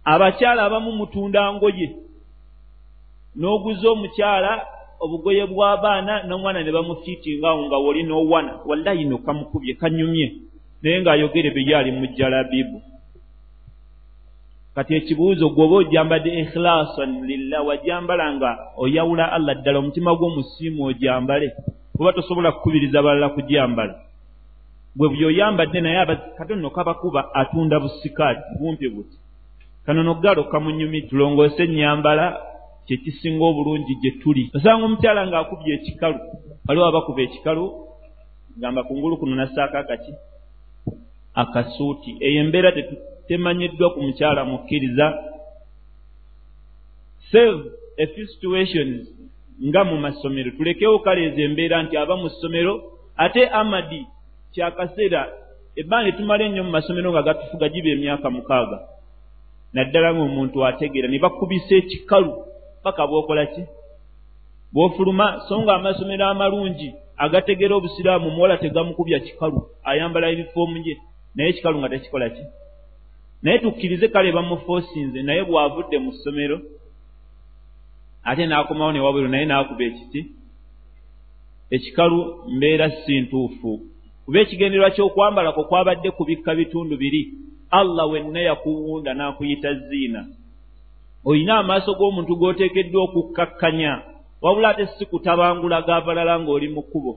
Abakyala 0.05 0.63
abamu 0.65 0.93
mutunda 0.93 1.53
ngoye 1.55 1.89
n'oguza 3.39 3.87
omukyala 3.95 4.53
obugoye 5.05 5.47
bw'abaana 5.47 6.15
n'omwana 6.27 6.61
ne 6.63 6.71
bamufiitingawo 6.77 7.61
nga 7.67 7.77
woli 7.85 8.03
n'owana. 8.03 8.53
Wallayi 8.69 9.05
no 9.05 9.19
kamukubye 9.19 9.75
kanyumye 9.81 10.27
naye 10.83 10.97
ng'ayogere 11.01 11.51
bye 11.55 11.75
ali 11.77 11.91
mu 11.93 12.07
jjalabibu 12.07 12.79
kati 14.75 14.95
ekibuuzo 14.95 15.49
gwoba 15.55 15.77
ojambadde 15.77 16.31
ikhilasan 16.41 17.11
lillah 17.29 17.61
wajambala 17.67 18.27
nga 18.35 18.51
oyawula 18.83 19.33
allah 19.33 19.55
ddala 19.59 19.79
omutima 19.79 20.17
gw'omusiimu 20.19 20.81
ojambale 20.91 21.49
oba 21.99 22.13
tosobola 22.13 22.53
kukubiriza 22.53 23.03
balala 23.03 23.29
kujambala. 23.29 23.95
Bwe 24.97 25.09
byoyambadde 25.09 25.81
naye 25.81 26.17
katono 26.39 26.71
kabakuba 26.71 27.35
atunda 27.35 27.81
busikaati 27.81 28.43
bumpi 28.59 28.89
buti. 28.89 29.17
Kanono 29.87 30.15
galo 30.15 30.45
kamunyumi 30.45 31.03
tulongoose 31.03 31.63
ennyambala 31.65 32.27
kyekisinga 32.87 33.45
obulungi 33.45 33.95
gye 34.03 34.11
tuli. 34.21 34.51
Osanga 34.57 34.85
omukyala 34.85 35.27
ng'akubye 35.27 35.75
ekikalu 35.75 36.19
waliwo 36.67 36.87
abakuba 36.87 37.23
ekikalu 37.23 37.65
gamba 38.57 38.83
kungulu 38.83 39.17
kuno 39.17 39.35
nassaako 39.37 39.77
akaki 39.79 40.13
akasuuti 41.35 42.11
eyo 42.21 42.41
embeera 42.43 42.71
temanyiddwa 43.33 43.91
ku 43.95 44.03
mukyala 44.03 44.45
mukkiriza. 44.45 45.07
Save 47.33 47.65
a 47.99 48.07
few 48.13 48.27
situations 48.27 49.09
nga 49.69 49.85
mu 49.85 49.97
masomero. 49.97 50.51
Tulekewo 50.51 50.99
kale 50.99 51.25
ezo 51.25 51.41
embeera 51.41 51.83
nti 51.83 51.97
aba 51.97 52.17
mu 52.17 52.29
ssomero 52.29 52.75
ate 53.17 53.49
amadi 53.49 54.05
kyakaseera 54.53 55.21
ebbanga 55.81 56.09
etumala 56.09 56.45
ennyo 56.45 56.65
mu 56.65 56.71
masomero 56.77 57.09
nga 57.11 57.23
gatufuga 57.23 57.69
giba 57.73 57.89
emyaka 57.97 58.29
mukaaga. 58.31 58.79
Naddala 59.73 60.13
ngaomuntu 60.13 60.61
ategeera 60.69 61.09
ne 61.09 61.19
bakubisa 61.19 61.75
ekikalu 61.81 62.33
paka 62.85 63.07
bwokola 63.09 63.47
ki? 63.47 63.63
Bw'ofuluma 64.73 65.49
so 65.49 65.57
nga 65.63 65.73
amasomero 65.81 66.25
amalungi 66.29 66.89
agategeera 67.17 67.75
obusiraamu 67.77 68.29
muwala 68.31 68.61
tegamukubya 68.61 69.25
kikalu 69.25 69.61
ayambala 69.89 70.29
ebifoomu 70.33 70.79
gye 70.85 70.95
naye 71.35 71.49
ekikalu 71.51 71.77
nga 71.79 71.89
tekikola 71.89 72.29
ki 72.37 72.45
naye 73.43 73.59
tukkirize 73.59 74.09
kale 74.09 74.33
bamufoosinze 74.33 75.23
naye 75.23 75.43
bw'avudde 75.49 75.99
mu 76.05 76.13
ssomero 76.13 76.59
ate 78.25 78.47
n'akomawo 78.47 78.93
ne 78.93 79.01
wabweru 79.01 79.29
naye 79.29 79.47
n'akuba 79.47 79.85
ekiti 79.85 80.21
ekikalu 81.75 82.19
mbeera 82.55 82.87
si 82.91 83.21
ntuufu. 83.21 83.71
Kuba 84.25 84.39
ekigendererwa 84.41 84.91
ky'okwambalako 84.95 85.63
kwabadde 85.65 86.11
kubikka 86.17 86.55
bitundu 86.55 86.95
biri 87.03 87.23
allah 87.71 88.11
wenna 88.13 88.41
yakuwunda 88.49 89.11
n'akuyita 89.15 89.71
ziina 89.89 90.23
olina 91.29 91.53
amaaso 91.59 91.91
g'omuntu 91.99 92.33
g'oteekeddwa 92.41 93.01
okukkakkanya 93.07 93.93
wabula 94.43 94.69
ate 94.71 94.87
si 94.95 95.05
kutabangula 95.11 95.83
gaabalala 95.87 96.35
ng'oli 96.39 96.69
mu 96.75 96.83
kkubo. 96.83 97.13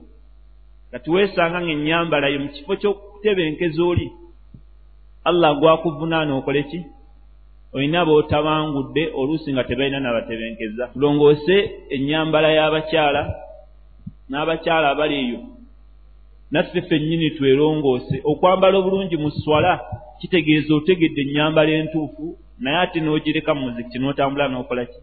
Kati 0.90 1.08
weesanga 1.10 1.58
ng'ennyambalayo 1.62 2.38
mu 2.44 2.48
kifo 2.54 2.72
ky'okutebenkeza 2.80 3.82
oli 3.90 4.06
allah 5.30 5.50
gwakuvunaana 5.60 6.32
okole 6.38 6.62
ki 6.70 6.78
olina 7.74 8.04
bootabangudde 8.08 9.02
oluusi 9.20 9.52
nga 9.52 9.64
tebalina 9.68 10.00
nabatebenkeza 10.00 10.84
tulongoose 10.92 11.56
ennyambala 11.94 12.48
y'abakyala 12.58 13.22
n'abakyala 14.30 14.86
abali 14.90 15.14
eyo. 15.24 15.40
Naffe 16.50 16.80
ffennyini 16.82 17.30
twerongoose 17.36 18.16
okwambala 18.30 18.78
obulungi 18.78 19.16
mu 19.22 19.30
swala 19.30 19.72
kitegeeza 20.20 20.74
otegedde 20.74 21.20
ennyambala 21.22 21.70
entuufu 21.80 22.24
naye 22.62 22.78
ate 22.84 22.98
n'ogireka 23.00 23.52
mu 23.54 23.62
muzikiti 23.66 23.98
n'otambula 23.98 24.48
n'okola 24.48 24.82
ki? 24.90 24.98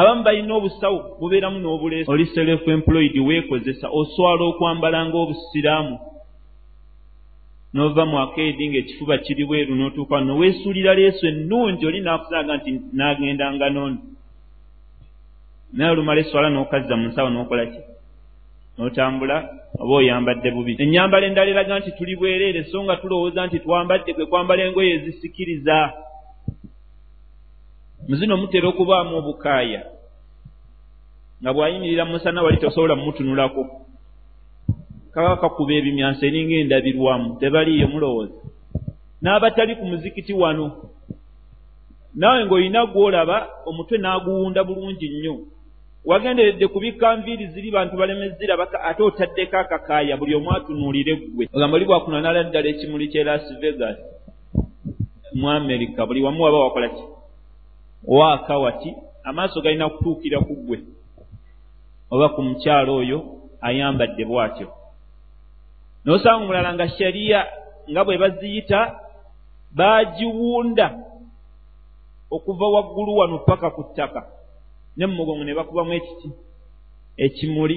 Abamu 0.00 0.22
balina 0.22 0.52
obusawo 0.54 0.98
bubeeramu 1.20 1.58
n'obuleesi 1.60 2.10
oli 2.12 2.26
self 2.34 2.62
employed 2.68 3.16
weekozesa 3.28 3.86
oswala 4.00 4.42
okwambala 4.50 4.98
ng'obusiraamu 5.08 5.94
n'ova 7.74 8.04
mu 8.04 8.18
akeedi 8.18 8.68
ng'ekifuba 8.68 9.18
kiri 9.18 9.44
bweru 9.44 9.74
n'otuuka 9.74 10.20
noweesuulira 10.20 10.94
leeso 10.94 11.26
ennungi 11.26 11.86
oli 11.86 12.00
naakusaaga 12.00 12.56
nti 12.56 12.70
n'agendanga 12.96 13.66
n'ono. 13.70 13.98
Naye 15.72 15.90
olumala 15.90 16.20
eswala 16.20 16.50
n'okazza 16.50 16.94
mu 16.98 17.06
nsawo 17.08 17.30
n'okola 17.30 17.64
ki? 17.70 17.80
N'otambula 18.76 19.36
oba 19.78 19.94
oyambadde 20.02 20.50
bubi. 20.50 20.74
Ennyambala 20.82 21.26
endala 21.26 21.50
eraga 21.50 21.78
nti 21.78 21.90
tuli 21.94 22.16
bwereere 22.18 22.64
so 22.70 22.82
nga 22.82 22.96
tulowooza 22.96 23.46
nti 23.46 23.58
twambadde 23.62 24.10
kwe 24.14 24.26
kwambala 24.26 24.62
engoye 24.66 24.90
ezisikiriza. 24.94 25.76
Mu 28.08 28.14
zino 28.18 28.34
mutera 28.36 28.66
okubaamu 28.68 29.14
obukaaya. 29.16 29.82
Nga 31.40 31.50
bw'ayimirira 31.54 32.04
mu 32.04 32.12
musana 32.18 32.42
wali 32.42 32.58
tosobola 32.58 32.98
mumutunulako 32.98 33.79
kaba 35.14 35.36
kakuba 35.42 35.72
ebimyanso 35.74 36.22
eringa 36.26 36.54
endabirwamu 36.62 37.28
tebaliiyo 37.40 37.86
mulowooza 37.92 38.38
n'abatali 39.22 39.72
ku 39.76 39.84
muzikiti 39.90 40.32
wano 40.32 40.66
naawe 42.14 42.44
ng'olina 42.44 42.80
gw'olaba 42.92 43.36
omutwe 43.68 43.96
n'aguwunda 43.98 44.64
bulungi 44.64 45.08
nnyo. 45.08 45.34
Wagenderedde 46.04 46.66
kubikka 46.72 47.16
nviiri 47.16 47.46
ziri 47.52 47.70
bantu 47.70 47.96
balemezirabaka 47.96 48.82
ate 48.88 49.02
otaddeko 49.02 49.56
akakaaya 49.56 50.16
buli 50.16 50.34
omu 50.34 50.50
atunuulire 50.56 51.16
ggwe. 51.16 51.44
Ogamba 51.54 51.76
oli 51.76 51.84
bwakunanala 51.84 52.42
ddala 52.44 52.68
ekimuli 52.68 53.08
kye 53.12 53.24
las 53.24 53.44
vegas. 53.60 53.98
Mu 55.34 55.50
amerika 55.50 56.06
buli 56.06 56.22
wamu 56.22 56.42
waba 56.42 56.58
wakola 56.58 56.88
ki? 56.88 57.04
Waaka 58.04 58.58
wati 58.58 58.94
amaaso 59.24 59.60
galina 59.60 59.90
kutuukira 59.90 60.40
ku 60.40 60.54
ggwe. 60.56 60.78
Oba 62.10 62.28
ku 62.28 62.42
mukyalo 62.42 62.96
oyo 62.96 63.18
ayambadde 63.60 64.24
bw'atyo 64.24 64.79
n'osanga 66.04 66.42
omulala 66.42 66.74
nga 66.74 66.86
shariya 66.96 67.40
nga 67.90 68.00
bwe 68.04 68.20
baziyita 68.22 68.80
baagiwunda 69.76 70.86
okuva 72.30 72.66
waggulu 72.74 73.16
wano 73.18 73.38
paka 73.38 73.70
ku 73.70 73.82
ttaka. 73.88 74.20
Ne 74.96 75.06
mumugongo 75.06 75.44
ne 75.44 75.54
bakubamu 75.54 75.92
ekiti 75.92 76.28
ekimuli 77.24 77.76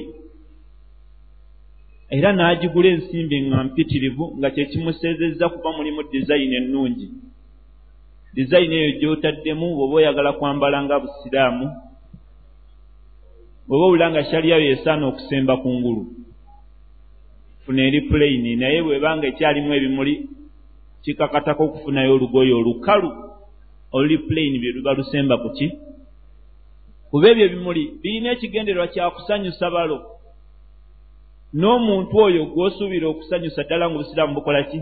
era 2.16 2.30
n'agigula 2.34 2.90
ensimbi 2.96 3.38
nga 3.48 3.64
mpitirivu 3.64 4.26
nga 4.38 4.50
kyekimusezezza 4.54 5.50
kuba 5.50 5.70
mulimu 5.78 6.04
dizayini 6.12 6.56
ennungi. 6.62 7.08
Dizayini 8.34 8.76
eyo 8.76 8.92
gy'otaddemu 9.00 9.66
bw'oba 9.76 9.96
oyagala 10.00 10.32
kwambala 10.38 10.78
nga 10.84 10.96
busiraamu 11.04 11.66
bw'oba 13.68 13.84
owulira 13.86 14.08
nga 14.12 14.24
shaliyayo 14.30 14.68
esaana 14.76 15.04
okusemba 15.08 15.54
ku 15.62 15.70
ngulu 15.70 16.23
funa 17.65 17.82
eri 17.88 18.02
puleyini 18.02 18.56
naye 18.56 18.82
bw'ebanga 18.82 19.26
ekyalimu 19.28 19.73
ebimuli 19.73 20.13
kikakatako 21.04 21.63
okufunayo 21.63 22.12
olugoye 22.15 22.54
olukalu 22.54 23.10
oluli 23.93 24.17
puleyini 24.17 24.60
bye 24.60 24.71
luba 24.71 24.93
lusemba 24.93 25.38
ku 25.38 25.49
ki? 25.58 25.67
Kuba 27.10 27.28
ebyo 27.30 27.45
ebimuli 27.45 27.84
birina 28.02 28.32
ekigendererwa 28.32 28.88
kyakusanyusa 28.93 29.69
balo. 29.69 29.97
N'omuntu 31.54 32.13
oyo 32.26 32.41
gw'osuubira 32.52 33.08
okusanyusa 33.10 33.63
ddala 33.63 33.86
nga 33.86 33.95
obusiraamu 33.97 34.34
bukola 34.38 34.63
ki? 34.69 34.80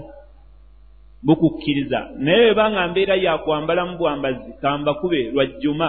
Bukukkiriza. 1.26 2.00
Naye 2.24 2.42
webanga 2.46 2.88
mbeera 2.88 3.16
yakwambala 3.16 3.86
mu 3.86 3.98
bwambazi 4.00 4.52
kambakube 4.62 5.20
lwajjuma 5.34 5.88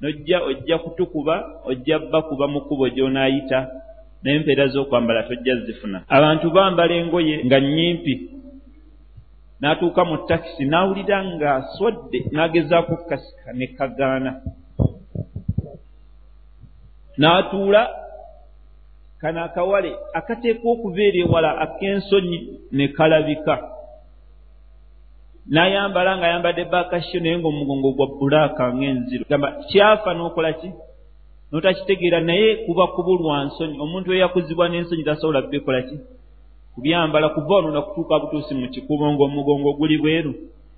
nojja 0.00 0.42
ojja 0.42 0.78
kutukuba 0.78 1.34
ojja 1.64 1.98
bakuba 1.98 2.46
mu 2.48 2.60
kkubo 2.60 2.88
gy'onaayita 2.88 3.58
naye 4.22 4.36
empeera 4.36 4.66
z'okwambala 4.68 5.22
tojja 5.22 5.56
zifuna. 5.66 5.98
Abantu 6.08 6.50
bambala 6.50 6.94
engoye 6.94 7.44
nga 7.44 7.58
nnyimpi 7.60 8.14
n'atuuka 9.60 10.02
mu 10.04 10.16
takisi 10.28 10.64
n'awulira 10.66 11.18
ng'aswadde 11.24 12.18
n'agezaako 12.32 12.94
kasika 13.08 13.52
ne 13.52 13.66
kagaana. 13.76 14.32
N'atuula 17.18 17.82
kano 19.20 19.40
akawale 19.44 19.90
akateekwa 20.18 20.68
okubeera 20.72 21.18
ewala 21.24 21.50
ak'ensonyi 21.64 22.38
ne 22.72 22.86
kalabika. 22.96 23.56
N'ayambala 25.52 26.18
ng'ayambadde 26.18 26.62
baakasho 26.72 27.18
naye 27.20 27.36
ng'omugongo 27.38 27.90
gwa 27.96 28.06
bulaaka 28.18 28.64
ng'enziro. 28.76 29.24
Gamba 29.30 29.48
kyafa 29.68 30.10
n'okola 30.14 30.52
ki 30.60 30.68
n'otakitegeera 31.50 32.20
naye 32.20 32.48
kuba 32.64 32.86
kubulwa 32.94 33.44
nsonyi. 33.44 33.76
Omuntu 33.84 34.08
eyakuzibwa 34.12 34.68
n'ensonyi 34.68 35.04
tasobola 35.04 35.42
bikola 35.42 35.82
ki? 35.82 35.96
Kubyambala 36.74 37.28
kuva 37.34 37.54
ono 37.56 37.70
nakutuuka 37.70 38.18
butuusi 38.20 38.54
mu 38.54 38.66
kikubo 38.68 39.04
ng'omugongo 39.12 39.70
guli 39.78 39.96
bweru. 39.98 40.32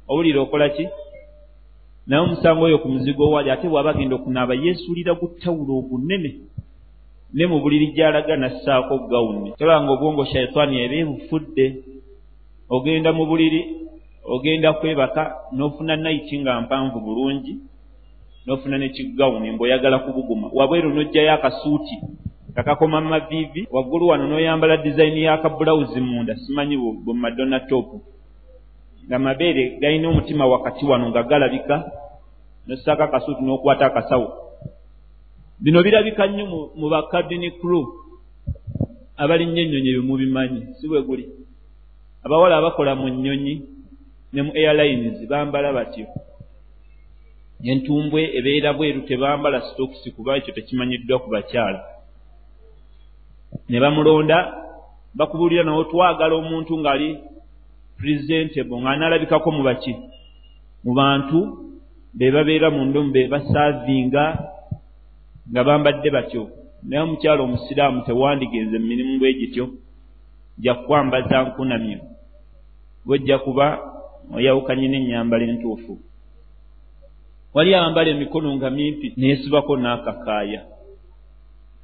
Owulira 0.09 0.40
okola 0.40 0.68
ki? 0.68 0.85
Naye 2.07 2.22
omusango 2.22 2.62
oyo 2.64 2.78
ku 2.83 2.88
muzigo 2.88 3.31
wali 3.31 3.50
ate 3.50 3.66
bw'aba 3.68 3.90
agenda 3.90 4.14
okunaaba 4.16 4.54
yeesuulira 4.54 5.12
gu 5.20 5.26
ttawulo 5.28 5.72
ogunene 5.81 6.31
ne 7.35 7.46
mu 7.46 7.61
buliri 7.61 7.92
gy'alaga 7.92 8.37
nassaako 8.37 8.94
gawuni 9.11 9.52
tolanga 9.59 9.90
obwongo 9.92 10.24
shaitaani 10.24 10.76
eba 10.85 10.96
ebufudde 11.02 11.66
ogenda 12.74 13.12
mu 13.12 13.24
buliri 13.28 13.61
ogenda 14.24 14.72
kwebaka 14.81 15.22
n'ofuna 15.52 15.96
nayiti 15.96 16.40
nga 16.40 16.61
mpanvu 16.61 16.98
bulungi 17.00 17.52
n'ofuna 18.48 18.78
nekigawuni 18.78 19.52
ng'oyagala 19.52 19.98
kubuguma. 20.08 20.48
Wabweru 20.52 20.88
n'ojjayo 20.88 21.32
akasuuti 21.37 21.96
kakakoma 22.56 23.00
mu 23.00 23.08
maviivi 23.12 23.68
waggulu 23.70 24.08
wano 24.08 24.24
n'oyambala 24.24 24.80
dizayini 24.80 25.28
y'akabulawuzi 25.28 26.00
munda 26.00 26.32
simanyi 26.37 26.76
bwe 27.04 27.14
madonna 27.14 27.61
topu 27.61 28.00
nga 29.06 29.18
mabeere 29.18 29.76
galina 29.80 30.08
omutima 30.08 30.46
wakati 30.46 30.84
wano 30.87 31.12
nga 31.12 31.22
galabika 31.22 31.76
nossaako 32.66 33.02
akasuuti 33.02 33.42
n'okwata 33.44 33.87
akasawo. 33.87 34.28
Bino 35.61 35.82
birabika 35.82 36.26
nnyo 36.26 36.72
mu 36.80 36.87
bakabini 36.88 37.50
crew 37.61 37.84
abalinnya 39.16 39.62
ennyonyi 39.62 39.88
ebyo 39.92 40.02
mubimanyi 40.08 40.61
si 40.80 40.88
bwe 40.88 41.02
guli. 41.02 41.24
Abawala 42.24 42.56
abakola 42.56 42.96
mu 42.96 43.12
nnyonyi 43.12 43.54
ne 44.32 44.40
mu 44.42 44.52
airlines 44.56 45.20
bambala 45.28 45.72
batyo 45.72 46.08
entumbwe 47.62 48.20
ebeera 48.38 48.72
bweru 48.72 49.00
tebambala 49.08 49.60
stokisi 49.60 50.10
kuba 50.10 50.36
ekyo 50.36 50.54
tekimanyiddwa 50.54 51.18
ku 51.18 51.28
bakyala. 51.30 51.80
Ne 53.68 53.80
bamulonda 53.80 54.38
bakubuulira 55.14 55.64
nawe 55.64 55.84
twagala 55.90 56.34
omuntu 56.34 56.72
ng'ali 56.78 57.08
presentable 57.98 58.78
ng'anaalabikako 58.78 59.48
mu 59.56 59.62
baki. 59.68 59.92
Mu 60.84 60.92
bantu 60.94 61.38
be 62.14 62.30
babeera 62.30 62.70
mu 62.70 62.84
ndomu 62.84 63.10
be 63.10 63.26
basaavinga 63.32 64.24
nga 65.50 65.60
bambadde 65.66 66.08
batyo. 66.10 66.42
Naye 66.86 67.02
omukyalo 67.02 67.42
omusiraamu 67.44 68.06
tewandigenze 68.06 68.78
mu 68.78 68.86
mirimu 68.86 69.18
bwe 69.18 69.34
gityo 69.34 69.64
jakukwambaza 70.62 71.42
nkunamyo 71.42 71.98
bwejja 73.06 73.38
kuba 73.38 73.66
oyawukanye 74.36 74.86
n'ennyambala 74.88 75.44
entuufu 75.50 75.98
wali 77.58 77.74
abambala 77.74 78.10
emikono 78.10 78.56
nga 78.56 78.70
mimpi 78.70 79.12
neesibako 79.16 79.76
n'akakaaya 79.76 80.60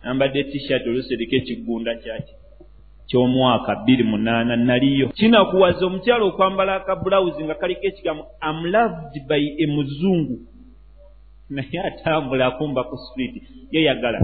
ayambadde 0.03 0.45
tishat 0.51 0.87
oluserika 0.87 1.37
ekigunda 1.37 1.95
kyaki. 2.03 2.35
Ky'omwaka 3.09 3.73
bbiri 3.77 4.05
munaana 4.05 4.57
naliyo. 4.57 5.09
Kinakuwaza 5.09 5.87
omukyalo 5.87 6.25
okwambala 6.27 6.73
akabulawuzi 6.77 7.45
nga 7.45 7.55
kaliko 7.55 7.87
ekigambo 7.87 8.25
amloved 8.41 9.15
by 9.29 9.43
emuzungu 9.65 10.37
naye 11.51 11.79
atambula 11.89 12.47
akumba 12.47 12.85
ku 12.89 12.97
street 13.05 13.35
yeyagala 13.75 14.21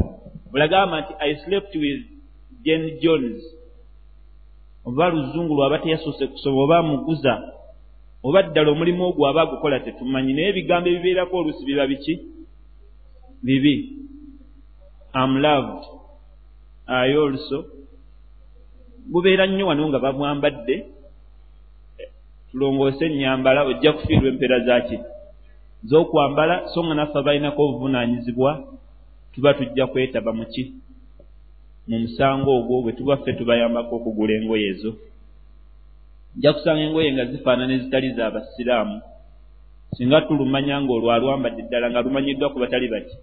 bulagamba 0.51 1.01
nti 1.01 1.13
i 1.19 1.35
slept 1.43 1.75
with 1.75 2.01
jen 2.65 2.83
jones. 3.03 3.43
Oba 4.87 5.09
luzungu 5.09 5.55
lwaba 5.55 5.79
teyasoose 5.79 6.27
kusoma 6.27 6.63
oba 6.63 6.79
amuguza 6.79 7.33
oba 8.23 8.43
ddala 8.43 8.71
omulimu 8.71 9.03
ogwo 9.09 9.23
aba 9.29 9.43
agukola 9.43 9.81
tetumanyi 9.85 10.33
naye 10.33 10.49
ebigambo 10.51 10.87
ebibeerako 10.89 11.35
oluusi 11.37 11.63
biba 11.69 11.87
biki? 11.91 12.15
Bibi. 13.43 13.75
Am 15.13 15.33
loved. 15.45 15.83
Aye 16.87 17.17
oluso 17.17 17.59
bubeera 19.11 19.47
nnyo 19.47 19.67
wano 19.67 19.89
nga 19.89 19.99
bamwambadde 19.99 20.77
tulongoose 22.51 23.07
ennyambala 23.07 23.61
ojja 23.71 23.93
kufiirwa 23.93 24.29
empeera 24.29 24.59
zaki 24.67 24.97
z'okwambala 25.89 26.69
so 26.73 26.85
nga 26.85 26.95
naffe 26.95 27.19
abalinako 27.19 27.61
obuvunaanyizibwa 27.65 28.51
tuba 29.33 29.55
tujja 29.55 29.87
kwetaba 29.87 30.33
muki 30.33 30.63
mu 31.89 31.97
musango 32.03 32.51
ogwo 32.59 32.83
bwe 32.83 32.93
tuba 32.93 33.17
ffe 33.17 33.33
tubayambako 33.39 33.93
okugula 33.97 34.33
engoye 34.35 34.67
ezo 34.73 34.91
nja 36.37 36.53
kusanga 36.53 36.83
engoye 36.87 37.13
nga 37.13 37.25
zifaanana 37.31 37.73
ezitali 37.75 38.09
zaabasiraamu 38.17 38.97
singa 39.95 40.21
tulumanya 40.27 40.83
ngaolwo 40.83 41.11
alwambadde 41.13 41.63
ddala 41.63 41.91
nga 41.91 42.05
lumanyiddwa 42.05 42.53
ku 42.53 42.59
batali 42.63 42.89
baki 42.89 43.17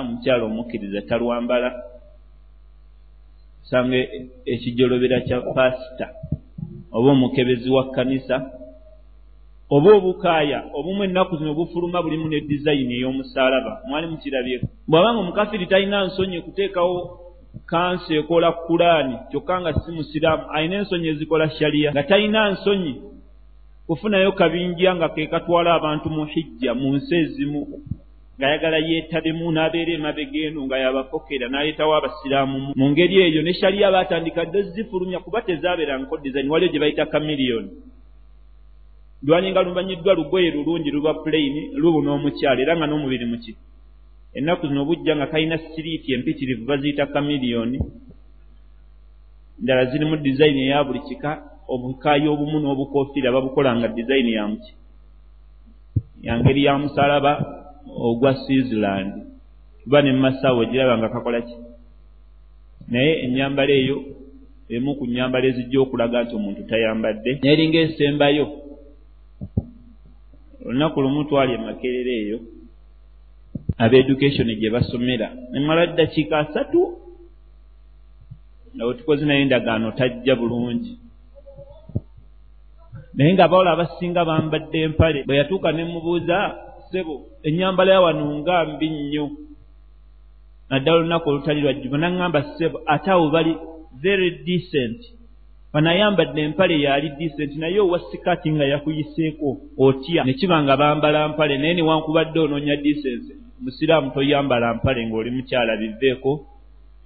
omukyalo 0.00 0.46
omukkiriza 0.46 1.02
talwambala. 1.08 1.70
Sanga 3.68 3.98
ekijolobera 4.46 5.20
kya 5.26 5.40
pasita 5.40 6.06
oba 6.92 7.10
omukebezi 7.10 7.68
wa 7.70 7.84
kkanisa 7.90 8.36
oba 9.70 9.90
obukaaya 9.98 10.58
obumu 10.78 11.04
ennaku 11.04 11.36
zino 11.36 11.54
bufuluma 11.54 12.02
bulimu 12.02 12.28
ne 12.28 12.40
dizayini 12.40 12.94
ey'omusaalaba. 12.94 13.82
Mwali 13.88 14.06
mukirabye 14.06 14.56
bw'abanga 14.88 15.20
omukafiri 15.20 15.66
talina 15.66 16.06
nsonyi 16.06 16.40
kuteekawo 16.40 16.96
kansi 17.66 18.14
ekola 18.14 18.52
kulaani 18.52 19.16
kyokka 19.30 19.60
nga 19.60 19.72
si 19.72 19.90
musiraamu 19.92 20.44
alina 20.54 20.76
ensonyi 20.76 21.08
ezikola 21.08 21.50
shaliya 21.50 21.92
nga 21.92 22.02
talina 22.02 22.50
nsonyi. 22.50 22.94
Kufunayo 23.86 24.32
kabinja 24.32 24.94
nga 24.94 25.08
ke 25.08 25.26
katwala 25.26 25.74
abantu 25.74 26.10
mu 26.10 26.24
hijja 26.24 26.74
mu 26.74 26.96
nsi 26.96 27.14
ezimu 27.14 27.60
ng'ayagala 28.38 28.78
yeetabemu 28.78 29.52
n'abeera 29.52 29.92
emabega 29.98 30.38
eno 30.46 30.60
nga 30.66 30.76
yabafokera 30.78 31.46
n'aleetawo 31.48 31.92
abasiraamu 31.96 32.56
mu. 32.76 32.88
Ngeri 32.90 33.16
eyo 33.24 33.42
ne 33.42 33.52
shaliya 33.54 33.94
baatandika 33.94 34.44
dde 34.44 34.62
zifulumya 34.74 35.18
kuba 35.24 35.42
tezaabeerangako 35.46 36.16
dizayini 36.18 36.50
waliyo 36.50 36.72
gye 36.72 36.80
bayita 36.80 37.06
kamiliyoni 37.06 37.70
lwalinga 39.22 39.62
lumanyiddwa 39.62 40.14
lugoye 40.14 40.50
lulungi 40.50 40.90
luba 40.90 41.14
pulaini 41.14 41.70
lubuna 41.74 42.12
omukyalo 42.12 42.60
era 42.62 42.76
nga 42.76 42.86
n'omubiri 42.86 43.26
muki 43.26 43.52
ennaku 44.38 44.68
zino 44.68 44.82
obujja 44.82 45.16
nga 45.16 45.26
kalina 45.32 45.58
siriiti 45.58 46.12
empitirivu 46.12 46.62
baziyita 46.68 47.06
kamiliyoni 47.06 47.78
ndala 49.62 49.84
zirimu 49.90 50.16
dizayini 50.16 50.62
eya 50.68 50.84
buli 50.84 51.00
kika 51.08 51.30
obukaayi 51.72 52.28
obumu 52.28 52.58
n'obukofiira 52.60 53.34
babukola 53.34 53.70
nga 53.76 53.88
dizayini 53.88 54.32
ya 56.22 56.38
ngeri 56.38 56.64
ya 56.64 56.78
musalaba 56.78 57.32
ogwa 57.86 58.34
switzerland. 58.34 59.12
Kuba 59.82 60.02
ne 60.02 60.12
mumasaawo 60.12 60.60
ogiraba 60.60 60.98
nga 60.98 61.08
kakola 61.08 61.40
ki? 61.40 61.54
Naye 62.88 63.12
ennyambala 63.24 63.72
eyo 63.72 63.96
emu 64.68 64.94
ku 64.98 65.06
nnyambala 65.06 65.46
ezijja 65.46 65.78
okulaga 65.80 66.22
nti 66.22 66.34
omuntu 66.34 66.62
tayambadde. 66.66 67.30
Neringa 67.42 67.78
esembayo 67.78 68.46
olunaku 70.66 71.00
lumu 71.00 71.24
twali 71.28 71.52
emakerera 71.54 72.12
eyo 72.22 72.38
abeeducation 73.78 74.48
gye 74.58 74.70
basomera. 74.70 75.30
Nemala 75.52 75.86
ddakiika 75.86 76.38
asatu 76.38 76.80
nga 78.74 78.84
bwe 78.84 78.94
tukoze 78.94 79.24
naye 79.24 79.42
endagaano 79.42 79.92
tajja 79.92 80.36
bulungi. 80.36 80.98
Naye 83.14 83.32
ng'abawala 83.34 83.72
abasinga 83.72 84.24
bambadde 84.24 84.78
empale 84.86 85.24
bwe 85.24 85.36
yatuuka 85.36 85.72
ne 85.72 85.84
mubuuza 85.84 86.38
ssebo 86.84 87.14
ennyambala 87.42 87.92
ya 87.92 88.00
wano 88.00 88.24
nga 88.38 88.64
mbi 88.64 88.88
nnyo? 88.90 89.26
Naddala 90.70 90.96
olunaku 90.98 91.28
olutali 91.28 91.60
lwajjuma 91.60 91.98
naŋŋamba 91.98 92.40
ssebo 92.42 92.80
ate 92.86 93.10
awo 93.10 93.30
bali 93.30 93.56
very 94.02 94.30
decent. 94.44 95.00
Banayambadde 95.72 96.40
empale 96.42 96.80
yaali 96.80 97.08
decent 97.20 97.52
naye 97.56 97.80
owa 97.80 98.00
sikaati 98.10 98.52
nga 98.52 98.64
yakuyiseeko 98.64 99.48
otya? 99.78 100.24
Ne 100.24 100.34
kiba 100.34 100.62
nga 100.62 100.76
bambala 100.76 101.28
mpale 101.28 101.58
naye 101.58 101.74
newankubadde 101.74 102.38
onoonya 102.40 102.76
decency 102.76 103.45
musiraamu 103.62 104.10
toyambala 104.14 104.74
mpale 104.74 105.00
ng'oli 105.06 105.30
mukyala 105.36 105.72
biveeko 105.80 106.32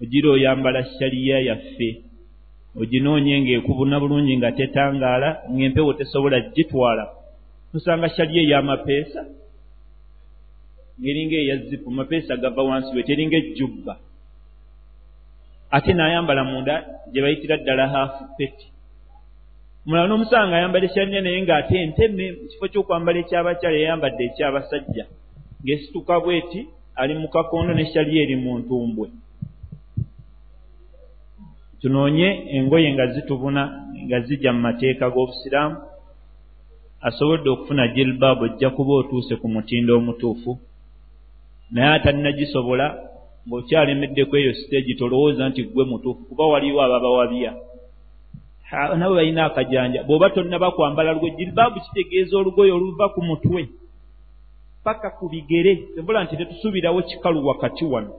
ogira 0.03 0.29
oyambala 0.37 0.81
shaliya 0.97 1.39
yaffe 1.49 1.89
oginoonye 2.81 3.35
ng'ekubuna 3.43 3.97
bulungi 4.03 4.35
nga 4.39 4.51
tetangaala 4.59 5.29
ng'empewo 5.53 5.93
tesobola 5.99 6.39
gitwala. 6.55 7.05
Tusanga 7.71 8.09
shali 8.15 8.35
ey'amapeesa 8.43 9.23
ngeringa 11.01 11.37
eyazipu 11.43 11.89
mapeesa 11.91 12.37
gava 12.43 12.63
wansi 12.69 12.91
we 12.97 13.03
teringa 13.09 13.37
ejjubba 13.43 13.95
ate 15.77 15.91
n'ayambala 15.95 16.43
munda 16.51 16.75
gye 17.13 17.21
bayitira 17.23 17.57
ddala 17.59 17.85
haafu 17.93 18.25
peti. 18.37 18.67
Mulala 19.87 20.07
n'omusanga 20.09 20.55
ayambala 20.57 20.85
ekyalina 20.87 21.21
naye 21.25 21.41
ng'ate 21.43 21.77
nteme 21.91 22.25
mu 22.39 22.45
kifo 22.51 22.67
ky'okwambala 22.73 23.19
ekyabakyala 23.23 23.77
yayambadde 23.79 24.23
ekyabasajja 24.29 25.05
ng'esituka 25.63 26.21
bweti 26.21 26.61
ali 27.01 27.15
mu 27.15 27.29
kakondo 27.29 27.73
nekyali 27.75 28.13
eri 28.23 28.37
mu 28.37 28.59
ntumbwe. 28.59 29.07
Tunoonye 31.81 32.29
engoye 32.57 32.89
nga 32.93 33.07
zitubuna 33.07 33.63
nga 34.07 34.19
zijja 34.21 34.53
mu 34.53 34.61
mateeka 34.61 35.05
g'obusiraamu. 35.13 35.77
Asobodde 37.07 37.49
okufuna 37.51 37.89
jilbaabu 37.95 38.45
ojja 38.45 38.71
kuba 38.71 38.93
otuuse 39.01 39.35
ku 39.41 39.47
mutindo 39.49 39.97
omutuufu. 39.97 40.59
Naye 41.73 41.91
atalinagisobola 41.97 42.87
ng'okyalemeddeku 43.47 44.35
eyo 44.37 44.53
siteegi 44.59 44.95
tolowooza 44.95 45.49
nti 45.49 45.63
gwe 45.73 45.85
mutuufu 45.91 46.23
kuba 46.29 46.45
waliwo 46.53 46.81
ababawabya. 46.83 47.53
Nabo 48.99 49.15
balina 49.15 49.45
akajanja. 49.45 50.05
Bw'oba 50.07 50.31
tonnaba 50.31 50.71
kwambala 50.71 51.13
lugwe 51.13 51.31
jilbaabu 51.39 51.81
kitegeeza 51.85 52.39
olugoye 52.39 52.73
oluva 52.73 53.09
ku 53.15 53.21
mutwe 53.23 53.63
paka 54.85 55.11
ku 55.11 55.29
bigere. 55.29 55.73
Embula 55.99 56.25
nti 56.25 56.37
tetusuubirawo 56.37 57.03
kikalu 57.03 57.47
wakati 57.47 57.85
wano. 57.85 58.13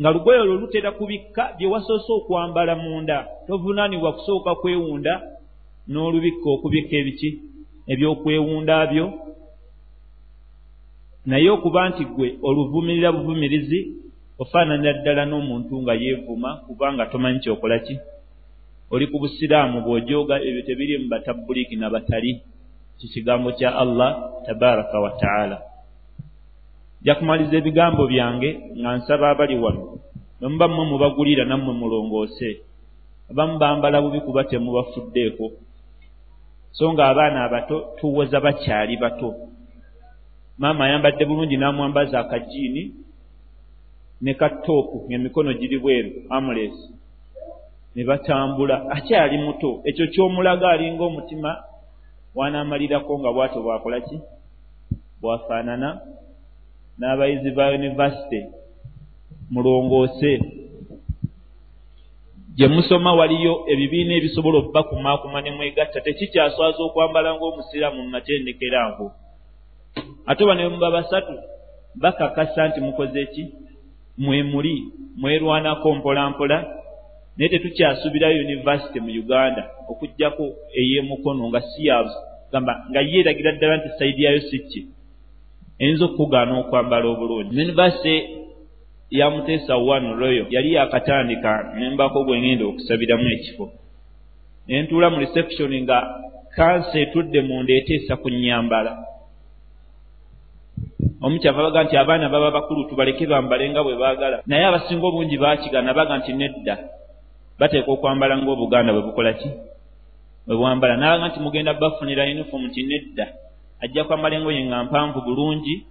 Nga 0.00 0.10
lugoye 0.10 0.38
olwo 0.40 0.54
lutera 0.54 0.90
kubikka 0.92 1.42
bye 1.58 1.66
wasoose 1.72 2.12
okwambala 2.12 2.74
munda. 2.76 3.26
Tovunaanibwa 3.46 4.12
kusooka 4.12 4.54
kwewunda 4.54 5.22
n'olubikka 5.88 6.48
okubikka 6.50 6.94
ebiki 6.96 7.30
ebyokwewunda 7.92 8.86
byo. 8.90 9.06
Naye 11.26 11.50
okuba 11.50 11.88
nti 11.88 12.04
gwe 12.04 12.28
oluvumirira 12.42 13.12
buvumirizi 13.12 13.80
ofaananira 14.42 14.92
ddala 14.98 15.24
n'omuntu 15.26 15.74
nga 15.82 15.94
yeevuma 16.02 16.50
kubanga 16.66 17.06
tomanyi 17.06 17.38
kyokola 17.42 17.78
ki? 17.78 17.94
Oli 18.92 19.06
ku 19.10 19.16
busiraamu 19.22 19.80
bw'ojooga 19.84 20.36
ebyo 20.46 20.62
tebiri 20.66 20.98
mu 20.98 21.08
batabbuliiki 21.08 21.76
na 21.76 21.90
batali 21.90 22.30
kikigambo 22.98 23.52
kya 23.52 23.76
allah 23.76 24.10
tabaraka 24.46 25.00
wa 25.00 25.10
taala. 25.10 25.62
Nja 27.02 27.14
kumaliza 27.14 27.56
ebigambo 27.56 28.06
byange 28.06 28.50
nga 28.78 28.96
nsaba 28.96 29.30
abali 29.30 29.56
wano 29.58 29.98
nemuba 30.40 30.68
mmwe 30.68 30.84
mubagulira 30.90 31.44
nammwe 31.44 31.72
mulongoose 31.80 32.50
abamu 33.30 33.58
bambala 33.58 34.02
bubi 34.02 34.20
kuba 34.20 34.44
temubafuddeeko 34.44 35.46
so 36.72 36.92
nga 36.92 37.06
abaana 37.08 37.44
abato 37.44 37.76
tuwoza 37.96 38.40
bakyali 38.40 38.96
bato. 38.96 39.34
Maama 40.58 40.84
ayambadde 40.84 41.24
bulungi 41.24 41.56
n'amwambaza 41.56 42.20
akajiini 42.20 42.82
ne 44.22 44.34
katoopu 44.34 44.96
ngaemikono 45.06 45.52
giri 45.54 45.78
bweru 45.78 46.10
amules 46.30 46.76
ne 47.94 48.04
batambula 48.04 48.76
akyali 48.90 49.38
muto 49.38 49.70
ekyo 49.88 50.06
ky'omulaga 50.12 50.68
alinga 50.70 51.04
omutima 51.04 51.50
wanaamalirako 52.34 53.18
nga 53.18 53.32
bwatyo 53.32 53.62
bwakola 53.62 54.00
ki? 54.00 54.16
Bwafaanana 55.20 56.00
n'abayizi 56.98 57.50
ba 57.50 57.70
univasite 57.70 58.38
mulongoose. 59.50 60.40
Gye 62.56 62.68
musoma 62.68 63.14
waliyo 63.14 63.64
ebibiina 63.72 64.14
ebisobola 64.14 64.58
okubakumaakuma 64.58 65.40
ne 65.40 65.50
mwegatta 65.50 66.00
tekikyaswaza 66.00 66.80
okwambala 66.82 67.34
ng'omusiraamu 67.34 68.02
mu 68.02 68.10
matendekero 68.14 68.78
ago. 68.86 69.06
Ate 70.26 70.40
oba 70.44 70.54
ne 70.54 70.68
muba 70.68 70.90
basatu 70.90 71.34
bakakasa 72.02 72.68
nti 72.68 72.80
mukoze 72.80 73.26
ki? 73.26 73.44
Mwe 74.18 74.42
muli 74.42 74.74
mwerwanako 75.16 75.94
mpolampola 75.94 76.83
naye 77.36 77.48
tetukyasuubira 77.50 78.28
univasite 78.28 78.98
mu 79.04 79.10
uganda 79.22 79.62
okugjako 79.90 80.44
ey'emukono 80.80 81.42
nga 81.48 81.60
siyavu 81.70 82.14
gamba 82.52 82.72
nga 82.90 83.00
yeeragira 83.00 83.52
ddala 83.52 83.76
nti 83.76 83.88
sayidi 83.98 84.22
yayo 84.24 84.40
si 84.48 84.58
ki? 84.68 84.80
Eyinza 85.80 86.04
okukugaana 86.04 86.52
okwambala 86.62 87.06
obulungi. 87.10 87.50
Univasite 87.62 88.14
ya 89.10 89.30
muteesa 89.30 89.74
one 89.76 90.08
royo 90.20 90.46
yali 90.54 90.70
yakatandika 90.74 91.50
nembako 91.78 92.24
bwengenda 92.24 92.64
okusabiramu 92.66 93.26
ekifo. 93.36 93.66
Nentuula 94.68 95.10
mu 95.10 95.18
reception 95.24 95.72
nga 95.82 95.98
kansa 96.56 96.96
etudde 97.04 97.40
munda 97.42 97.72
eteesa 97.74 98.14
ku 98.22 98.28
nyambala 98.30 98.92
omukyava 101.24 101.66
baga 101.66 101.84
nti 101.84 101.96
abaana 101.96 102.28
baba 102.28 102.56
bakulu 102.56 102.84
tubaleke 102.88 103.26
bambale 103.26 103.64
nga 103.70 103.82
bwe 103.82 103.98
baagala. 104.02 104.36
Naye 104.46 104.64
abasinga 104.66 105.06
obungi 105.06 105.36
bakigana 105.42 105.90
baga 105.98 106.18
nti 106.18 106.32
nedda 106.32 106.76
bateeka 107.58 107.90
okwambala 107.92 108.38
ngaobuganda 108.38 108.92
bwe 108.92 109.02
bukola 109.02 109.32
ki? 109.32 109.48
Bwe 110.46 110.56
bwambala. 110.56 110.96
Nabaga 110.96 111.28
nti 111.28 111.40
mugenda 111.40 111.74
bafunira 111.74 112.24
uniform 112.24 112.62
nti 112.66 112.82
nedda. 112.82 113.26
Ajja 113.80 114.04
kwambala 114.04 114.36
engoye 114.36 114.64
nga 114.66 114.84
mpanvu 114.84 115.20
bulungi 115.20 115.86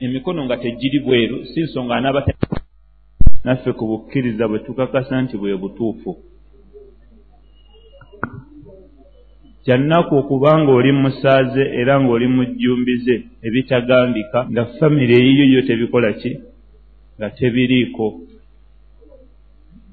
emikono 0.00 0.44
nga 0.44 0.56
tegiri 0.56 0.98
bweru 1.00 1.46
si 1.46 1.60
nsonga 1.60 1.96
anaaba 1.96 2.20
naffe 3.44 3.72
ku 3.72 3.84
bukkiriza 3.86 4.48
bwe 4.48 4.58
tukakasa 4.58 5.22
nti 5.22 5.36
bwe 5.36 5.56
butuufu. 5.56 6.12
Kyannaku 9.64 10.16
okuba 10.16 10.58
ngaoli 10.58 10.92
musaaze 10.92 11.64
era 11.80 11.94
ng'oli 12.00 12.26
mujjumbize 12.26 13.16
ebitagambika 13.46 14.38
nga 14.50 14.64
famire 14.76 15.16
eyiyo 15.20 15.44
yo 15.54 15.60
tebikola 15.66 16.12
ki? 16.20 16.30
Nga 17.16 17.28
tebiriiko 17.30 18.06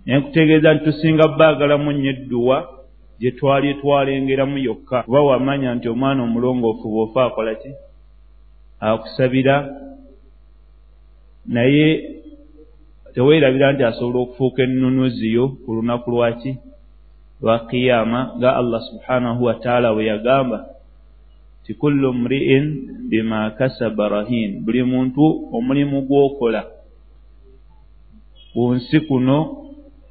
naye 0.05 0.19
nkutegeeza 0.19 0.73
nti 0.73 0.83
tusinga 0.85 1.27
baagalamu 1.27 1.91
nnyo 1.91 2.09
edduwa 2.09 2.57
gye 3.19 3.31
twali 3.31 3.73
twalengeramu 3.73 4.57
yokka. 4.57 5.03
Kuba 5.03 5.21
wamanya 5.21 5.75
nti 5.75 5.89
omwana 5.89 6.23
omulongoofu 6.23 6.85
bw'ofa 6.89 7.25
akola 7.25 7.55
ki? 7.55 7.71
Akusabira. 8.79 9.55
Naye 11.45 11.85
teweerabira 13.13 13.73
nti 13.73 13.83
asobola 13.83 14.19
okufuuka 14.23 14.63
ennunuziyo 14.63 15.47
ku 15.63 15.73
lunaku 15.73 16.11
lwaki 16.11 16.51
lwa 17.41 17.59
qiyama 17.67 18.19
nga 18.37 18.55
allah 18.55 18.81
subhanahu 18.89 19.43
wataala 19.43 19.93
bwe 19.93 20.05
yagamba 20.05 20.65
ti 21.63 21.73
kullu 21.73 22.13
mri'in 22.13 22.65
bima 23.09 23.51
kasaba 23.57 24.09
rahin. 24.09 24.61
Buli 24.65 24.83
muntu 24.83 25.49
omulimu 25.55 26.01
gw'okola. 26.07 26.61
Ku 28.53 28.73
nsi 28.75 28.99
kuno 28.99 29.64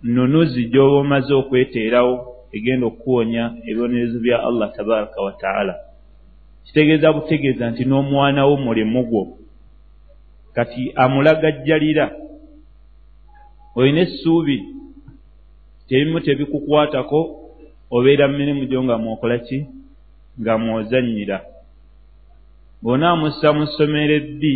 nnunuzi 0.05 0.61
gy'oba 0.73 0.97
omaze 1.03 1.33
okweteerawo 1.41 2.15
egenda 2.57 2.85
okuwonya 2.87 3.45
ebibonerezo 3.69 4.19
bya 4.25 4.37
allah 4.49 4.69
tabaraka 4.77 5.19
wataala 5.27 5.75
kitegeeza 6.65 7.13
butegeeza 7.13 7.71
nti 7.71 7.83
n'omwanawo 7.85 8.57
mulimu 8.57 9.03
gwo. 9.09 9.23
Kati 10.55 10.93
amulagajjalira. 11.03 12.07
Olina 13.77 14.01
essuubi 14.01 14.57
tebimu 15.89 16.21
tebikukwatako 16.21 17.21
obeera 17.91 18.29
mu 18.29 18.39
mirimu 18.39 18.65
gyo 18.67 18.85
nga 18.85 18.99
mwokola 18.99 19.39
ki? 19.39 19.59
Nga 20.41 20.59
mwozannyira. 20.59 21.39
Bw'onaamussa 22.83 23.49
mu 23.57 23.67
ssomero 23.67 24.15
ebbi 24.21 24.55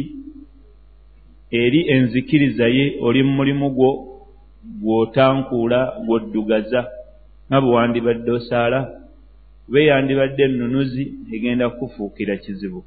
eri 1.50 1.80
enzikiriza 1.94 2.66
ye 2.76 2.84
oli 3.00 3.22
mu 3.22 3.32
mulimu 3.38 3.70
gwo 3.76 4.07
gw'otankuula 4.82 5.80
gw'oddugaza 6.04 6.80
nga 7.46 7.58
bwe 7.60 7.70
wandibadde 7.76 8.30
osaala 8.38 8.80
kuba 9.64 9.78
eyandibadde 9.80 10.42
ennunuzi 10.44 11.04
egenda 11.34 11.64
kukufuukira 11.70 12.34
kizibu. 12.42 12.80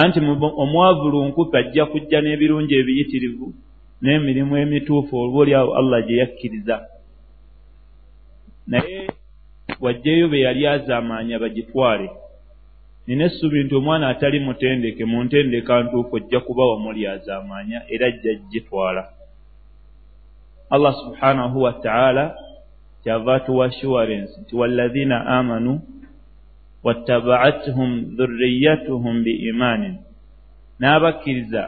Anti 0.00 0.18
omwavulunkupe 0.62 1.56
ajja 1.58 1.84
kujja 1.92 2.18
n'ebirungi 2.20 2.74
ebiyitirivu 2.80 3.46
n'emirimu 4.02 4.54
emituufu 4.62 5.12
olwa 5.22 5.38
oliawo 5.42 5.70
allah 5.78 5.98
gye 6.06 6.16
yakkiriza. 6.22 6.76
Naye 8.70 8.98
wajjeyo 9.84 10.26
be 10.28 10.38
yali 10.46 10.62
azaamaanya 10.74 11.36
bagitwale. 11.42 12.08
Nina 13.06 13.24
essuubi 13.24 13.64
nti 13.64 13.74
omwana 13.74 14.08
atali 14.12 14.38
mutendeke 14.46 15.04
mu 15.10 15.18
ntendeka 15.24 15.82
ntuufu 15.82 16.16
ojja 16.16 16.40
kuba 16.46 16.62
wamuli 16.70 17.02
azaamaanya 17.14 17.78
era 17.94 18.06
ajja 18.06 18.32
gitwala 18.52 19.02
allah 20.74 20.92
subhanahu 21.04 21.62
wataala 21.62 22.24
kyava 23.02 23.40
tuwa 23.40 23.66
assurance 23.66 24.32
nti 24.40 24.56
walladhina 24.56 25.26
amanu 25.26 25.80
wattabaathum 26.84 27.90
dhurriyatuhum 28.16 29.14
biimaanin 29.24 29.94
n'abakkiriza 30.80 31.64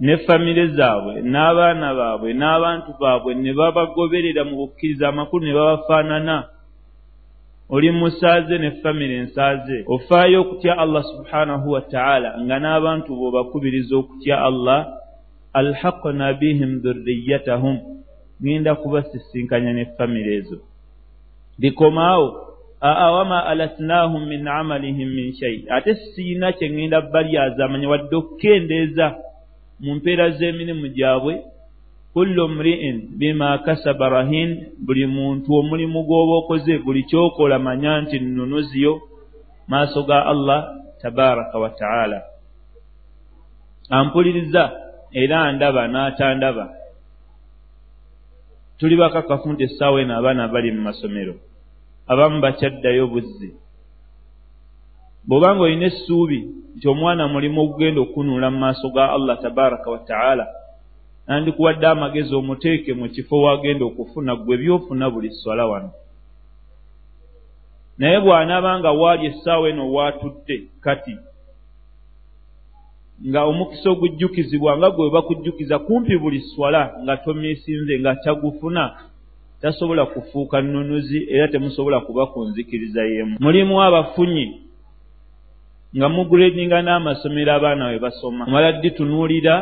ne 0.00 0.16
famire 0.16 0.66
zaabwe 0.76 1.14
n'abaana 1.32 1.88
baabwe 1.98 2.30
n'abantu 2.40 2.90
baabwe 3.00 3.34
ne 3.34 3.52
babagoberera 3.58 4.42
mu 4.48 4.54
bukkiriza 4.60 5.08
amakulu 5.08 5.44
ne 5.44 5.52
babafaanana. 5.58 6.36
Oli 7.74 7.90
musaaze 7.90 8.58
ne 8.58 8.70
famire 8.82 9.14
ensaaze. 9.22 9.84
Ofaayo 9.94 10.40
okutya 10.40 10.78
allah 10.78 11.02
subhanahu 11.12 11.66
wataala 11.70 12.30
nga 12.42 12.56
n'abantu 12.58 13.10
bw'obakubiriza 13.18 13.94
okutya 13.96 14.36
allah 14.48 14.80
alhaqna 15.52 16.32
bihim 16.40 16.80
dhurriyatahum 16.82 17.76
ŋenda 18.42 18.74
kubasisinkanya 18.74 19.72
ne 19.72 19.84
famire 19.96 20.34
ezo. 20.40 20.58
Bikomaawo 21.60 22.26
aa 22.82 23.10
wama 23.10 23.44
alatnahum 23.46 24.28
min 24.28 24.48
amalihim 24.48 25.08
min 25.14 25.32
shai 25.38 25.64
ate 25.68 25.94
siina 26.14 26.52
kye 26.52 26.68
ŋenda 26.68 27.00
balyazaamanya 27.12 27.88
wadde 27.88 28.14
okukendeeza 28.16 29.06
mu 29.80 29.94
mpeera 29.94 30.30
z'emirimu 30.30 30.86
gyabwe 30.96 31.34
kullu 32.12 32.48
mri'in 32.48 32.96
bima 33.18 33.58
kasaba 33.58 34.08
rahin 34.08 34.50
buli 34.86 35.06
muntu 35.06 35.48
omulimu 35.60 36.02
gw'oba 36.06 36.34
okoze 36.40 36.78
buli 36.84 37.02
kyokola 37.10 37.58
manya 37.58 38.00
nti 38.02 38.16
nnunuziyo 38.20 38.92
maaso 39.68 40.02
ga 40.08 40.26
allah 40.32 40.60
tabaraka 41.02 41.58
wa 41.58 41.70
taala. 41.70 42.22
Ampuliriza 43.90 44.89
era 45.12 45.52
ndaba 45.52 45.88
n'atandaba. 45.88 46.66
Tuli 48.78 48.96
bakakafu 48.96 49.52
nti 49.52 49.64
essaawa 49.64 50.00
eno 50.00 50.16
abaana 50.18 50.48
bali 50.48 50.72
mu 50.72 50.82
masomero 50.82 51.34
abamu 52.10 52.40
bakyaddayo 52.40 53.06
buzzi. 53.06 53.50
Bw'obanga 55.26 55.62
olina 55.62 55.86
essuubi 55.86 56.38
nti 56.76 56.88
omwana 56.88 57.28
mulimu 57.28 57.60
ogugenda 57.60 58.00
okunuula 58.00 58.50
mu 58.50 58.58
maaso 58.58 58.88
ga 58.94 59.12
allah 59.16 59.36
tabaraka 59.42 59.90
wa 59.90 59.98
taala 59.98 60.46
nandikuwadde 61.26 61.86
amagezi 61.86 62.34
omuteeke 62.34 62.94
mu 62.94 63.08
kifo 63.08 63.42
wagenda 63.42 63.84
okufuna 63.84 64.36
gwe 64.36 64.56
byofuna 64.56 65.10
buli 65.10 65.30
swala 65.30 65.66
wano. 65.66 65.90
Naye 67.98 68.18
bw'anaabanga 68.20 68.90
waali 68.92 69.26
essaawa 69.26 69.68
eno 69.68 69.92
waatudde 69.92 70.56
kati 70.80 71.14
nga 73.28 73.44
omukisa 73.44 73.90
ogujjukizibwa 73.90 74.76
nga 74.78 74.90
gwe 74.90 75.10
bakujjukiza 75.10 75.78
kumpi 75.78 76.18
buli 76.18 76.40
swala 76.40 76.82
nga 77.02 77.16
tomiisinze 77.16 77.98
nga 78.00 78.14
tagufuna 78.24 78.84
tasobola 79.60 80.06
kufuuka 80.06 80.62
nnunuzi 80.62 81.26
era 81.34 81.48
temusobola 81.48 82.00
kuba 82.00 82.26
ku 82.26 82.38
nzikiriza 82.48 83.02
y'emu. 83.04 83.36
Mulimu 83.40 83.82
abafunyi 83.82 84.46
nga 85.96 86.08
muguredinga 86.08 86.78
n'amasomero 86.82 87.52
abaana 87.52 87.84
we 87.90 87.98
basoma. 87.98 88.44
Omala 88.48 88.72
ddi 88.72 88.90
tunuulira 88.90 89.54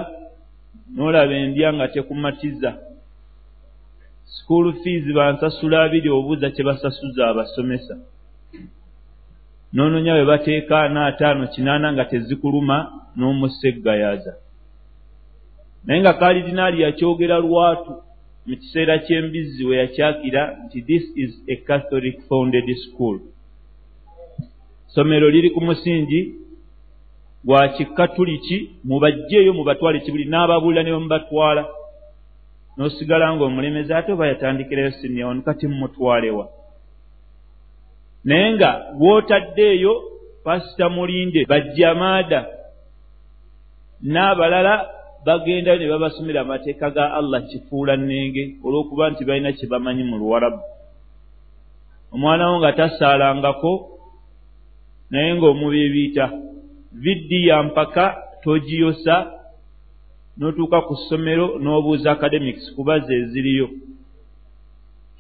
n'olaba 0.95 1.35
endya 1.35 1.73
nga 1.75 1.89
tekumatiza. 1.89 2.71
Sikuulu 4.33 4.73
fiizi 4.81 5.13
bansasula 5.13 5.83
abiri 5.83 6.09
obuuza 6.11 6.51
kye 6.55 6.63
basasuza 6.69 7.23
abasomesa 7.29 7.95
noononya 9.73 10.13
bwe 10.15 10.25
bateeka 10.25 10.75
anaataano 10.83 11.47
kinaana 11.55 11.93
nga 11.93 12.05
tezikuluma 12.05 12.77
n'omuseggayaaza 13.17 14.33
naye 15.85 16.01
nga 16.01 16.13
kalidinaali 16.21 16.83
yakyogera 16.83 17.37
lwatu 17.39 17.93
mu 18.47 18.57
kiseera 18.57 18.99
ky'embizzi 19.05 19.63
we 19.69 19.77
yakyakira 19.77 20.43
nti 20.65 20.79
this 20.89 21.05
is 21.23 21.31
a 21.49 21.57
catholic 21.69 22.17
founded 22.29 22.65
school. 22.85 23.21
Somero 24.95 25.31
liri 25.31 25.51
ku 25.51 25.61
musingi 25.61 26.21
gwa 27.45 27.69
kikatuliki 27.69 28.71
mubajjeeyo 28.85 29.53
mubatwale 29.53 30.01
kibuli 30.01 30.25
n'ababuulira 30.29 30.83
ne 30.83 30.93
bamubatwala. 30.93 31.63
N'osigala 32.77 33.37
ng'omulemezi 33.37 33.93
ate 33.95 34.13
oba 34.13 34.27
yatandikirayo 34.27 34.91
siniyawoni 34.91 35.43
kati 35.43 35.67
mumutwalewa 35.69 36.45
naye 38.25 38.55
nga 38.55 38.71
gw'otaddeeyo 38.99 39.93
pasita 40.45 40.89
mulinde 40.89 41.45
bajjamaada 41.51 42.41
n'abalala 44.03 44.75
bagendayo 45.27 45.79
ne 45.79 45.89
babasomera 45.89 46.41
amateeka 46.41 46.91
ga 46.91 47.05
allah 47.19 47.43
kifuula 47.51 47.97
nnenge 47.97 48.43
olw'okuba 48.65 49.11
nti 49.11 49.25
balina 49.25 49.53
kye 49.53 49.67
bamanyi 49.67 50.05
mu 50.11 50.17
luwarabu. 50.19 50.61
Omwana 52.15 52.51
wo 52.51 52.59
nga 52.59 52.73
tasaalangako 52.73 53.73
naye 55.11 55.35
ng'omubiibiita 55.35 56.25
viddiya 56.93 57.63
mpaka 57.63 58.05
togiyosa 58.43 59.17
n'otuuka 60.39 60.79
ku 60.87 60.95
ssomero 60.97 61.47
n'obuuza 61.59 62.11
academics 62.13 62.65
kuba 62.77 62.99
ze 63.01 63.15
eziriyo 63.23 63.69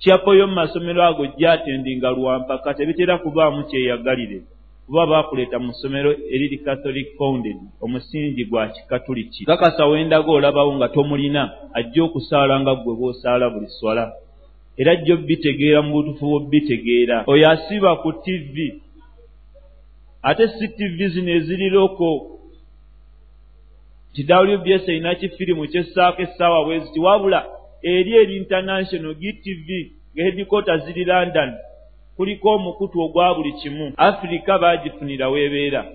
kyakoyo 0.00 0.46
mu 0.46 0.54
masomero 0.54 1.02
ago 1.04 1.26
gyatendinga 1.38 2.10
lwampaka 2.10 2.74
tebitera 2.74 3.18
kubaamu 3.18 3.64
kyeyagalire. 3.68 4.38
Kuba 4.86 5.06
baakuleeta 5.06 5.58
mu 5.58 5.72
ssomero 5.72 6.10
eriri 6.34 6.58
catholic 6.64 7.08
founded 7.18 7.58
omusingi 7.84 8.44
gwa 8.44 8.68
kikatuliki. 8.68 9.44
Kakasa 9.44 9.86
wendaga 9.86 10.30
olabawo 10.30 10.72
nga 10.76 10.88
tomulina 10.88 11.42
ajja 11.78 12.04
okusaala 12.04 12.60
nga 12.60 12.74
ggwe 12.74 12.92
bw'osaala 12.98 13.50
buli 13.50 13.68
swala. 13.78 14.04
Era 14.80 14.96
jjo 14.96 15.16
bitegeera 15.16 15.82
mu 15.82 15.92
butufu 15.92 16.24
bw'obbitegeera 16.26 17.16
oyo 17.26 17.44
asiba 17.50 17.96
ku 18.02 18.12
tivi 18.24 18.68
ate 20.22 20.48
si 20.48 20.68
tivi 20.76 21.08
zino 21.08 21.30
eziriroko 21.38 22.08
ti 24.14 24.22
wbs 24.22 24.88
erina 24.88 25.14
kifirimu 25.14 25.66
kyessaako 25.72 26.22
essaawa 26.22 26.64
bwe 26.64 26.80
ziti 26.80 27.00
wabula 27.00 27.57
eri 27.82 28.12
eri 28.16 28.36
international 28.36 29.14
gtv 29.14 29.68
ngehedikota 30.14 30.78
ziri 30.78 31.04
london 31.04 31.54
kuliko 32.16 32.48
omukutu 32.54 33.00
ogwa 33.00 33.34
buli 33.34 33.52
kimu. 33.52 33.92
Afirika 33.96 34.58
baagifunira 34.58 35.28
weebeera 35.28 35.86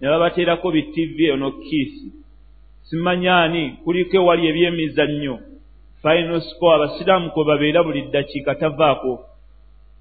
ne 0.00 0.08
babateerako 0.08 0.70
bitivi 0.70 1.30
ono 1.30 1.50
kiisi 1.50 2.12
simanyaani 2.82 3.70
kuliko 3.84 4.16
ewali 4.16 4.46
ebyemizannyo 4.48 5.38
final 6.02 6.40
score 6.40 6.74
abasiraamu 6.74 7.30
kwe 7.30 7.44
babeera 7.44 7.82
buli 7.82 8.02
ddakiika 8.02 8.54
tavaako. 8.54 9.24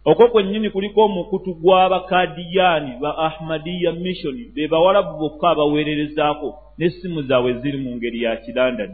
Okwo 0.06 0.28
kwennyini 0.28 0.70
kuliko 0.70 1.02
omukutu 1.06 1.54
gw'abakadiyaani 1.62 2.92
ba 3.02 3.18
ahmadiya 3.18 3.92
missioni 3.92 4.44
be 4.56 4.68
bawalabu 4.68 5.18
bokka 5.20 5.50
abaweererezaako 5.50 6.50
n'essimu 6.78 7.22
zaabwe 7.22 7.54
ziri 7.54 7.78
mu 7.78 7.96
ngeri 7.96 8.24
ya 8.24 8.36
kirandani 8.38 8.94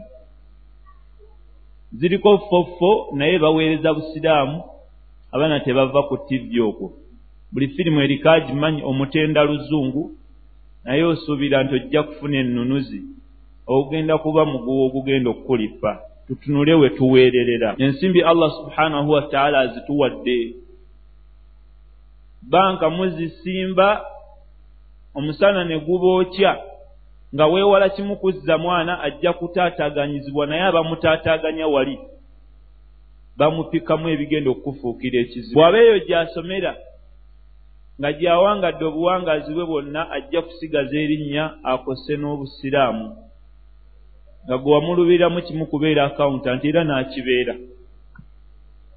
ziriko 1.92 2.38
ffofo 2.38 3.08
naye 3.12 3.38
baweereza 3.38 3.94
busiraamu 3.94 4.62
abaana 5.32 5.60
tebava 5.60 6.02
ku 6.02 6.16
tivi 6.28 6.60
okwo. 6.60 6.92
Buli 7.52 7.68
firimu 7.68 8.00
eriko 8.00 8.30
agimanyi 8.30 8.82
omutenda 8.82 9.44
luzungu 9.44 10.12
naye 10.84 11.02
osuubira 11.04 11.62
nti 11.62 11.74
ojja 11.74 12.02
kufuna 12.02 12.38
ennunuzi 12.38 13.02
ogugenda 13.66 14.18
kuba 14.18 14.44
muguwa 14.44 14.86
ogugenda 14.86 15.30
okukulipa. 15.30 16.00
Tutunule 16.26 16.74
we 16.74 16.90
tuweererera. 16.90 17.74
Ensimbi 17.78 18.22
allah 18.22 18.50
subhanahu 18.50 19.10
wataala 19.10 19.58
azituwadde. 19.60 20.54
Banka 22.42 22.90
muzisimba 22.90 24.04
omusana 25.14 25.64
ne 25.64 25.78
gubookya 25.78 26.60
nga 27.34 27.46
weewala 27.46 27.88
kimu 27.88 28.16
kuzza 28.16 28.58
mwana 28.58 29.02
ajja 29.02 29.32
kutaataaganyizibwa 29.32 30.46
naye 30.46 30.62
abamutaataaganya 30.62 31.66
wali 31.66 31.98
bamupikamu 33.36 34.08
ebigenda 34.08 34.50
okufuukira 34.50 35.18
ekizibu. 35.20 35.54
Bw'aba 35.54 35.78
eyo 35.78 35.98
gy'asomera 36.06 36.72
nga 37.98 38.10
gy'awangadde 38.18 38.84
obuwangaazi 38.90 39.50
bwe 39.54 39.64
bwonna 39.70 40.00
ajja 40.16 40.40
kusigaza 40.42 40.96
erinnya 41.04 41.44
akose 41.72 42.12
n'obusiraamu 42.16 43.06
nga 44.44 44.56
gwe 44.58 44.72
wamulubiramu 44.74 45.38
kimu 45.46 45.66
kubeera 45.70 46.04
akawuntanti 46.04 46.68
era 46.68 46.82
n'akibeera. 46.84 47.54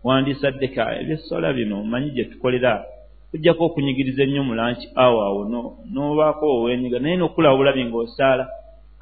Wandisaddeka 0.03 0.83
ebyesola 1.01 1.53
bino 1.53 1.77
manyi 1.83 2.09
gye 2.15 2.25
tukolera 2.31 2.85
kujjako 3.31 3.65
okunyigiriza 3.65 4.23
ennyo 4.23 4.43
mu 4.43 4.53
lanki 4.59 4.87
awa 4.95 5.21
awo 5.27 5.41
n'obaako 5.93 6.45
owenyiga 6.57 6.99
naye 6.99 7.15
n'okulaba 7.17 7.57
bulabi 7.57 7.83
ng'osaala. 7.87 8.45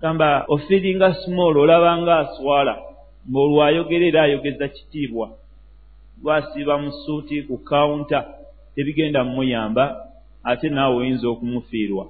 Gamba 0.01 0.45
ofiringa 0.53 1.07
small 1.21 1.57
olaba 1.57 1.91
nga 2.01 2.13
aswala 2.23 2.73
ng'olwo 3.29 3.59
ayogera 3.67 4.05
era 4.07 4.21
ayogeza 4.23 4.67
kitiibwa. 4.75 5.27
Lwasiiba 6.21 6.75
mu 6.77 6.91
suuti 7.01 7.35
ku 7.47 7.57
kawunta 7.57 8.19
tebigenda 8.75 9.23
mumuyamba 9.23 9.83
ate 10.43 10.69
naawe 10.69 10.95
oyinza 11.01 11.27
okumufiirwa. 11.33 12.05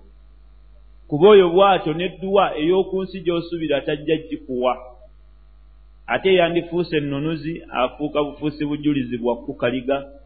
Kuba 1.07 1.25
oyo 1.33 1.47
bw'atyo 1.53 1.91
n'edduwa 1.95 2.45
ey'oku 2.61 2.95
nsi 3.03 3.17
gy'osuubira 3.25 3.81
tajja 3.81 4.15
gikuwa. 4.27 4.73
Ate 6.13 6.29
yandifuuse 6.39 6.97
ennunuzi 6.97 7.53
afuuka 7.79 8.19
bufuusi 8.23 8.65
bujulizi 8.65 9.17
bwa 9.17 9.35
kukaliga 9.35 10.18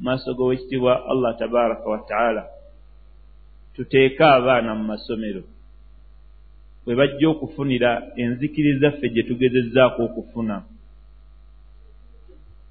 maaso 0.00 0.34
g'owekitiibwa 0.34 0.92
allah 1.12 1.38
tabaraka 1.38 1.86
wataala 1.90 2.42
tuteeke 3.76 4.24
abaana 4.24 4.74
mu 4.74 4.84
masomero. 4.84 5.42
We 6.86 6.94
bajja 6.94 7.28
okufunira 7.28 7.90
enzikirizzaffe 8.16 9.08
gye 9.08 9.22
tugezezzaako 9.22 10.04
okufuna. 10.04 10.62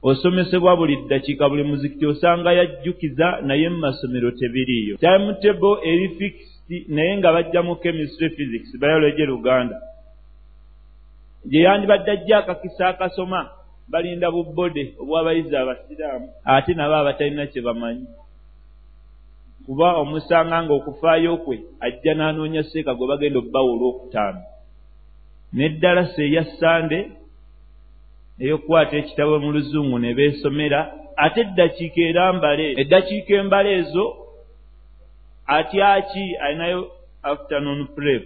Osomesebwa 0.02 0.76
buli 0.78 0.96
ddakiika 0.96 1.50
buli 1.50 1.64
muzikiti 1.64 2.06
osanga 2.06 2.52
yajjukiza 2.54 3.42
naye 3.42 3.70
mu 3.70 3.78
masomero 3.78 4.32
tebiriiyo. 4.32 4.98
Timetable 4.98 5.76
eri 5.84 6.10
fixed 6.18 6.90
naye 6.96 7.18
nga 7.18 7.34
bajja 7.34 7.62
mu 7.62 7.76
chemistry 7.76 8.30
physics 8.30 8.72
biology 8.80 9.26
luganda. 9.26 9.78
Gye 11.50 11.62
yandibadde 11.62 12.12
ajja 12.12 12.38
akakisa 12.38 12.88
akasoma 12.88 13.59
balinda 13.92 14.28
bubode 14.32 14.84
obw'abayizi 15.02 15.56
abasiraamu 15.58 16.28
ate 16.46 16.72
nabo 16.74 16.96
abatalina 16.96 17.46
kye 17.52 17.62
bamanyi. 17.62 18.06
Kuba 19.66 19.88
omusanga 20.02 20.58
nga 20.64 20.74
okufaayo 20.80 21.38
kwe 21.44 21.58
ajja 21.86 22.14
n'anoonya 22.16 22.64
seeka 22.70 22.94
gwe 22.96 23.08
bagenda 23.12 23.40
obbawa 23.40 23.70
olwokutaano 23.74 24.42
n'eddala 25.56 26.04
se 26.14 26.22
eya 26.28 26.44
sande 26.60 27.00
ey'okukwata 28.44 28.96
ekitabo 29.02 29.34
mu 29.44 29.50
luzungu 29.56 29.98
ne 30.00 30.14
beesomera 30.18 30.80
ate 31.24 31.40
eddakiika 31.46 32.02
erambale 32.10 32.66
eddakiika 32.82 33.34
embala 33.42 33.70
ezo 33.82 34.06
atyaki 35.58 36.26
alinayo 36.44 36.82
afternoon 37.32 37.82
prep 37.96 38.26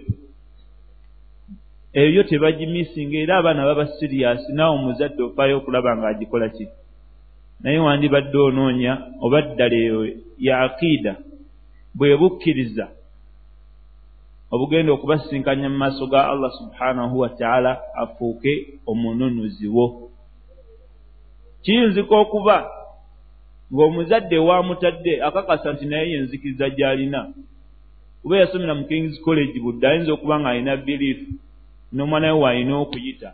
eyo 1.93 2.23
tebagimisinga 2.23 3.17
era 3.17 3.37
abaana 3.37 3.65
baba 3.65 3.85
siriyasi 3.97 4.49
naawe 4.53 4.75
omuzadde 4.77 5.21
ofaayo 5.23 5.57
okulaba 5.57 5.97
ng'agikola 5.97 6.49
ki? 6.49 6.65
Naye 7.61 7.79
wandibadde 7.79 8.37
onoonya 8.37 8.93
oba 9.21 9.41
ddala 9.41 9.77
eyo 9.85 9.99
ya 10.37 10.55
aqiida 10.65 11.13
bwe 11.95 12.17
bukkiriza 12.17 12.85
obugenda 14.53 14.91
okubasinkanya 14.93 15.69
mu 15.69 15.77
maaso 15.77 16.05
ga 16.11 16.29
allah 16.33 16.51
subhanahu 16.59 17.15
wataala 17.23 17.71
afuuke 18.01 18.53
omununuzi 18.89 19.67
wo. 19.75 19.85
Kiyinzika 21.63 22.15
okuba 22.25 22.57
ng'omuzadde 23.73 24.37
wamutadde 24.37 25.13
akakasa 25.27 25.73
nti 25.73 25.85
naye 25.85 26.11
yenzikiriza 26.11 26.69
gy'alina 26.69 27.21
kuba 28.21 28.37
yasomera 28.41 28.73
mu 28.75 28.85
kings 28.89 29.21
college 29.21 29.57
budde 29.61 29.85
ayinza 29.87 30.13
okuba 30.13 30.41
ng'alina 30.41 30.77
biliifu 30.77 31.42
n'omwana 31.93 32.33
we 32.33 32.39
waalina 32.43 32.73
okuyita 32.83 33.29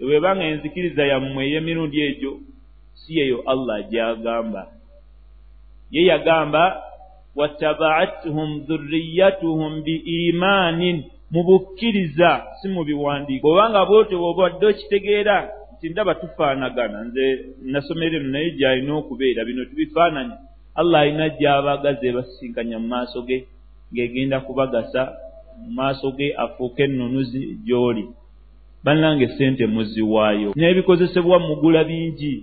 ewebanga 0.00 0.44
enzikiriza 0.50 1.02
yammwe 1.12 1.40
ey'emirundi 1.46 1.98
egyo 2.08 2.32
si 3.00 3.10
yeyo 3.18 3.38
allah 3.52 3.76
gy'agamba. 3.90 4.62
Ye 5.90 6.02
yagamba 6.10 6.62
watabaathum 7.38 8.66
dhurriyatuhum 8.68 9.72
biimaanin 9.86 11.04
mu 11.32 11.40
bukkiriza 11.46 12.30
si 12.58 12.68
mu 12.68 12.82
biwandiiko. 12.88 13.46
Obanga 13.52 13.88
bwotyo 13.88 14.16
bwobadde 14.18 14.64
okitegeera 14.66 15.36
nti 15.76 15.88
ndaba 15.88 16.14
tufaanagana 16.14 17.04
nze 17.04 17.24
nasomero 17.72 18.16
eno 18.16 18.28
naye 18.32 18.50
gy'alina 18.58 18.92
okubeera 19.00 19.44
bino 19.44 19.64
tubifaananya 19.68 20.36
allah 20.80 21.00
alina 21.00 21.28
gy'abagaza 21.38 22.04
ebasisinkanya 22.10 22.76
mu 22.82 22.88
maaso 22.88 23.20
ge 23.28 23.38
ng'egenda 23.92 24.40
kubagasa 24.40 25.02
mu 25.60 25.70
maaso 25.76 26.12
ge 26.16 26.34
afuuke 26.36 26.82
ennunuzi 26.84 27.58
gy'oli. 27.66 28.04
Bannanga 28.84 29.24
essente 29.24 29.66
muziwaayo 29.66 30.52
n'ebikozesebwa 30.56 31.38
mugula 31.38 31.84
bingi. 31.84 32.34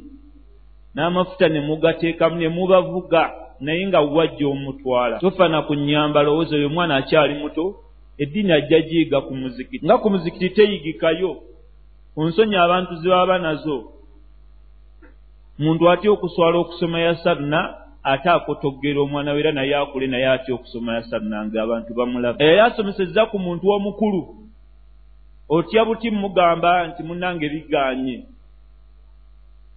N'amafuta 0.95 1.49
ne 1.49 1.59
mugateekamu 1.61 2.36
ne 2.38 2.49
mubavuga 2.49 3.32
naye 3.59 3.88
nga 3.88 4.01
wajja 4.01 4.47
omutwala. 4.47 5.20
Tofana 5.20 5.61
ku 5.61 5.74
nyamba 5.76 6.24
lowooza 6.24 6.55
oyo 6.55 6.68
omwana 6.68 6.95
akyali 6.95 7.34
muto 7.34 7.76
eddiini 8.18 8.51
ajja 8.51 8.80
giyiga 8.82 9.22
ku 9.22 9.36
muzikiti. 9.36 9.86
Nga 9.86 9.97
ku 9.97 10.09
muzikiti 10.09 10.49
teyigikayo 10.49 11.32
ku 12.14 12.24
nsonyi 12.24 12.55
abantu 12.55 12.95
ze 12.95 13.09
baba 13.09 13.39
nazo. 13.39 13.78
Muntu 15.59 15.89
atya 15.89 16.11
okuswala 16.11 16.57
okusoma 16.57 16.99
ya 16.99 17.16
saruna 17.16 17.83
ate 18.04 18.30
akotoggera 18.30 19.01
omwana 19.01 19.34
we 19.34 19.39
era 19.39 19.51
naye 19.51 19.76
akule 19.76 20.08
naye 20.08 20.28
atya 20.28 20.56
okusoma 20.56 20.95
ya 20.95 21.04
saruna 21.04 21.45
nga 21.45 21.64
abantu 21.64 21.93
bamulaba 21.93 22.43
eyali 22.43 22.60
asomesezza 22.60 23.26
ku 23.26 23.39
muntu 23.39 23.70
omukulu 23.70 24.22
otya 25.49 25.86
buti 25.86 26.12
mugamba 26.12 26.88
nti 26.88 27.01
munnange 27.04 27.49
biganye 27.49 28.18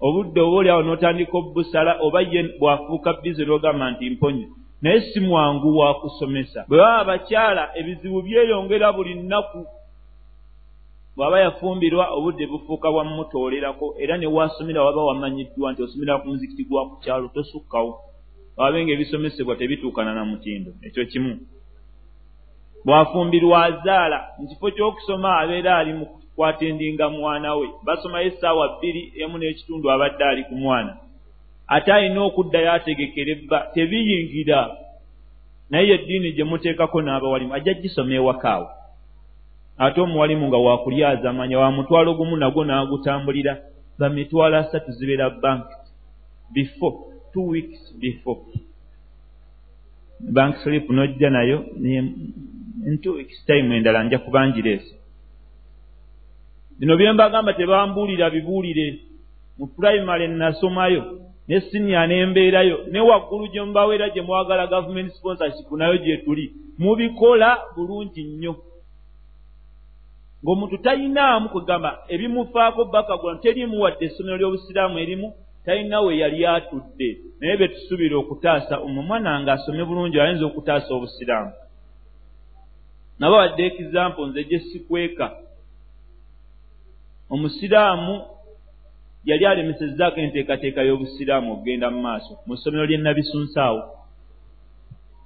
obudde 0.00 0.40
oba 0.40 0.56
oli 0.56 0.70
awo 0.70 0.82
n'otandika 0.82 1.34
obusala 1.38 1.92
oba 2.04 2.20
ye 2.20 2.40
bw'afuuka 2.60 3.10
bize 3.22 3.42
n'ogamba 3.44 3.90
nti 3.90 4.10
mponye 4.10 4.46
naye 4.82 5.00
si 5.00 5.20
mwangu 5.20 5.78
wa 5.78 5.94
kusomesa. 5.94 6.64
Bwe 6.68 6.78
baba 6.78 6.98
abakyala 6.98 7.78
ebizibu 7.78 8.22
byeyongera 8.22 8.92
buli 8.92 9.14
nnaku. 9.14 9.66
Bw'aba 11.16 11.40
yafumbirwa 11.40 12.04
obudde 12.16 12.46
bufuuka 12.46 12.90
bwamutoolerako 12.92 13.94
era 13.98 14.18
ne 14.18 14.26
wasomera 14.26 14.84
waba 14.84 15.04
wamanyiddwa 15.04 15.72
nti 15.72 15.82
osomera 15.82 16.18
ku 16.18 16.28
muzikiti 16.28 16.64
gwa 16.64 16.88
ku 16.88 16.96
kyalo 17.02 17.28
tosukkawo 17.28 18.05
wabe 18.56 18.84
nga 18.84 18.92
ebisomesebwa 18.92 19.56
tebituukana 19.56 20.14
na 20.14 20.24
mutindo 20.24 20.70
ekyo 20.82 21.04
kimu. 21.06 21.32
Bw'afumbirwa 22.84 23.64
azaala 23.64 24.18
mu 24.38 24.48
kifo 24.48 24.70
ky'okusoma 24.70 25.38
abeera 25.40 25.78
ali 25.78 25.92
mu 25.92 26.06
kwatendinga 26.36 27.08
mwana 27.08 27.54
we. 27.54 27.68
Basomayo 27.84 28.26
essaawa 28.26 28.78
bbiri 28.78 29.12
emu 29.22 29.38
n'ekitundu 29.38 29.90
abadde 29.90 30.24
ali 30.24 30.42
ku 30.44 30.54
mwana. 30.54 30.96
Ate 31.68 31.92
alina 31.92 32.20
okuddayo 32.22 32.72
ategekera 32.72 33.30
ebba 33.32 33.58
tebiyingira. 33.74 34.60
Naye 35.70 35.94
eddiini 35.94 36.32
gye 36.32 36.44
muteekako 36.44 37.02
n'abawalimu 37.02 37.54
ajja 37.54 37.74
gisoma 37.74 38.14
ewakaawo 38.14 38.68
ate 39.78 40.00
omuwalimu 40.00 40.48
nga 40.48 40.56
wakulyaza 40.56 41.30
amanya 41.30 41.58
wa 41.58 41.70
mutwalo 41.70 42.14
gumu 42.14 42.36
nagwo 42.36 42.64
n'agutambulira. 42.64 43.52
Bamitwalo 43.98 44.56
asatu 44.56 44.92
zibeera 44.92 45.30
bank. 45.30 45.66
Before 46.54 46.96
two 47.36 47.48
weeks 47.52 47.92
before. 48.00 48.40
Bank 50.20 50.56
slip 50.64 50.88
n'ojja 50.88 51.30
nayo 51.30 51.58
in 52.86 52.98
two 53.02 53.14
weeks 53.14 53.44
time 53.46 53.76
endala 53.76 54.04
nja 54.04 54.18
kubangireesa 54.18 54.94
bino 56.78 56.96
bye 56.96 57.12
mbagamba 57.12 57.52
tebambuulira 57.52 58.30
bibuulire 58.30 59.00
mu 59.58 59.66
pulayimale 59.66 60.28
nasomayo 60.28 61.02
ne 61.48 61.60
siniya 61.60 62.06
nembeerayo 62.06 62.78
ne 62.90 63.00
waggulu 63.00 63.48
gye 63.52 63.62
mubaweera 63.62 64.08
gye 64.10 64.22
mwagala 64.22 64.66
gavumenti 64.66 65.16
sponsorship 65.16 65.70
nayo 65.70 65.98
gye 65.98 66.16
tuli 66.16 66.52
mubikola 66.78 67.58
bulungi 67.76 68.24
nnyo. 68.24 68.56
Ng'omuntu 70.44 70.78
talinaamu 70.78 71.48
kwegamba 71.48 71.90
ebimufaako 72.08 72.84
bakagula 72.84 73.36
teriimu 73.42 73.80
wadde 73.80 74.04
essomero 74.06 74.36
ly'obusiraamu 74.36 74.98
erimu 74.98 75.32
talina 75.66 76.00
we 76.00 76.18
yali 76.18 76.46
atudde 76.46 77.18
naye 77.40 77.56
be 77.56 77.68
tusuubira 77.68 78.16
okutaasa 78.16 78.78
omumwana 78.78 79.40
nga 79.40 79.52
asome 79.52 79.84
bulungi 79.84 80.20
ayinza 80.20 80.46
okutaasa 80.46 80.94
obusiraamu. 80.94 81.52
Naba 83.18 83.36
wadde 83.36 83.66
ekizampo 83.66 84.26
nze 84.26 84.44
gye 84.44 84.58
sikweka. 84.58 85.26
Omusiraamu 87.30 88.14
yali 89.24 89.46
alemesezzaako 89.46 90.20
enteekateeka 90.20 90.82
y'obusiraamu 90.82 91.52
okugenda 91.52 91.90
mu 91.90 92.00
maaso 92.06 92.32
mu 92.46 92.56
ssomero 92.56 92.86
ly'e 92.86 92.98
nabisunsaawo 93.02 93.82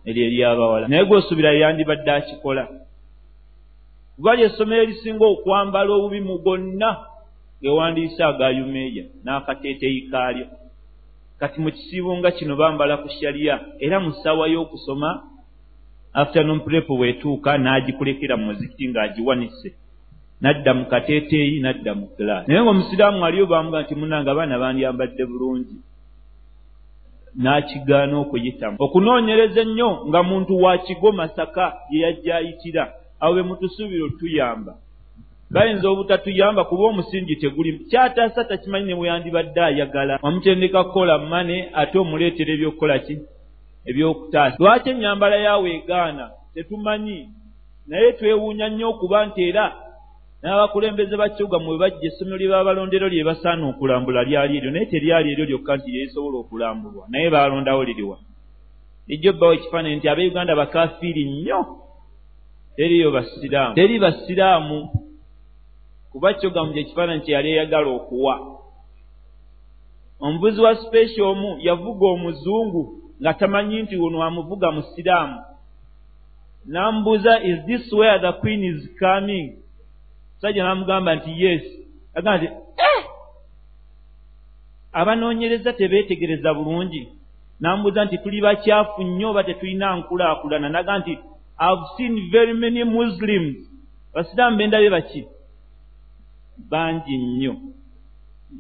eryo 0.09 0.22
eryabawala 0.26 0.88
naye 0.88 1.05
gw'osuubira 1.05 1.53
yandibadde 1.53 2.11
akikola. 2.12 2.64
Kuba 4.16 4.36
lyessomero 4.36 4.82
erisinga 4.82 5.24
okwambala 5.34 5.91
obubimu 5.93 6.38
gonna 6.45 7.09
gewandiise 7.62 8.24
agayumeeya 8.24 9.04
n'akateeteyi 9.24 10.00
kaalyo. 10.11 10.46
Kati 11.38 11.61
mu 11.61 11.70
kisiibo 11.72 12.16
nga 12.16 12.30
kino 12.30 12.56
bambala 12.56 12.96
ku 12.96 13.08
shaliya 13.08 13.61
era 13.80 14.00
mu 14.00 14.11
ssaawa 14.12 14.48
y'okusoma 14.48 15.11
afternoon 16.12 16.61
prep 16.61 16.88
bwetuuka 16.88 17.58
n'agikulekera 17.58 18.36
mu 18.36 18.44
muzikiti 18.52 18.88
ng'agiwanise. 18.88 19.70
Nadda 20.40 20.74
mu 20.74 20.84
kateeteeyi 20.92 21.61
nadda 21.61 21.94
mu 21.94 22.06
kilaasi 22.16 22.48
naye 22.48 22.62
ngaomusiraamu 22.62 23.24
aliyo 23.26 23.46
bamuga 23.46 23.82
nti 23.82 23.94
munanga 23.94 24.30
abaana 24.32 24.58
bandyambadde 24.62 25.24
bulungi. 25.30 25.76
N'akigaana 27.42 28.16
okuyitamu 28.24 28.76
okunoonyereza 28.84 29.61
ennyo 29.61 29.90
nga 30.08 30.20
muntu 30.22 30.52
wakigo 30.64 31.12
masaka 31.12 31.64
ye 31.90 32.00
yajja 32.04 32.36
ayitira 32.36 32.84
awo 33.20 33.34
be 33.34 33.42
mutusuubira 33.42 34.04
otuyamba 34.04 34.72
bayinza 35.51 35.88
obutatuyamba 35.88 36.64
kuba 36.64 36.84
omusingi 36.84 37.36
teguli 37.36 37.78
kyataasa 37.90 38.44
takimanyi 38.44 38.86
ne 38.86 38.94
bweyandibadde 38.94 39.61
ayagala. 39.61 40.18
Wamutendeka 40.22 40.84
kukola 40.84 41.18
mane 41.18 41.70
ate 41.72 41.98
omuleetera 41.98 42.53
ebyokukola 42.55 42.98
ki? 42.98 43.14
Ebyokutaasa. 43.88 44.57
Lwaki 44.59 44.90
ennyambala 44.90 45.36
yaawe 45.36 45.70
egaana? 45.78 46.30
Tetumanyi. 46.55 47.28
Naye 47.88 48.12
twewuunya 48.12 48.68
nnyo 48.68 48.86
okuba 48.90 49.26
nti 49.26 49.40
era 49.48 49.64
n'abakulembeze 50.42 51.16
bakibuga 51.16 51.59
mwe 51.59 51.78
bajja 51.78 52.07
essomero 52.09 52.36
lye 52.36 52.48
babalondero 52.48 53.09
lye 53.09 53.24
basaana 53.24 53.68
okulambula 53.68 54.24
lyali 54.28 54.57
eryo 54.57 54.70
naye 54.70 54.86
teryali 54.86 55.32
eryo 55.32 55.44
lyokka 55.51 55.76
nti 55.76 55.90
lyesobola 55.90 56.36
okulambulwa. 56.38 57.05
Naye 57.11 57.30
baalondawo 57.30 57.84
liriwa 57.84 58.16
ejjo 59.12 59.32
bbawo 59.32 59.53
ekifaananyi 59.55 59.96
nti 59.96 60.09
abeuganda 60.09 60.57
bakafiiri 60.61 61.24
nnyo. 61.24 61.61
Teriyo 62.76 63.11
basiraamu. 63.11 63.74
Teri 63.74 63.98
basiraamu 63.98 64.78
kuba 66.12 66.34
kyogamu 66.34 66.72
gyekifaananyi 66.72 67.20
kye 67.24 67.34
yali 67.34 67.48
eyagala 67.50 67.88
okuwa. 67.98 68.34
Omuvuzi 70.20 70.61
wa 70.61 70.76
special 70.76 71.22
omu 71.32 71.58
yavuga 71.61 72.06
omuzungu 72.06 72.82
nga 73.20 73.34
tamanyi 73.34 73.82
nti 73.82 73.96
ono 73.96 74.22
amuvuga 74.22 74.70
musiraamu. 74.70 75.38
N'amubuuza 76.66 77.40
is 77.42 77.58
this 77.66 77.92
where 77.92 78.18
the 78.20 78.32
queen 78.40 78.64
is 78.64 78.88
coming? 78.98 79.56
Sajja 80.40 80.64
n'amugamba 80.64 81.14
nti 81.14 81.30
yes. 81.42 81.62
Agamba 82.14 82.36
nti 82.38 82.46
eh! 82.86 83.04
abanoonyereza 84.92 85.72
tebeetegereza 85.72 86.54
bulungi. 86.54 87.08
N'amubuuza 87.61 88.04
nti 88.04 88.18
tuli 88.18 88.40
bakyafu 88.40 89.02
nnyo 89.02 89.30
oba 89.30 89.44
tetulina 89.44 89.96
nkulaakulana? 89.96 90.68
Naga 90.68 90.98
nti 90.98 91.18
i've 91.61 91.84
seen 91.96 92.30
very 92.30 92.54
many 92.54 92.84
muslims. 92.84 93.56
Basiraamu 94.14 94.56
bendabe 94.56 94.90
baki 94.90 95.28
bangi 96.68 97.16
nnyo. 97.18 97.56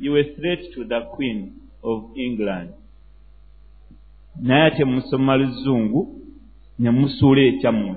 You 0.00 0.16
a 0.16 0.24
threat 0.24 0.72
to 0.74 0.84
the 0.84 1.00
queen 1.14 1.52
of 1.82 2.04
england. 2.16 2.70
Naye 4.40 4.62
ate 4.66 4.84
musoma 4.84 5.36
luzungu 5.36 6.16
ne 6.78 6.90
musuula 6.90 7.42
ekyammwe. 7.42 7.94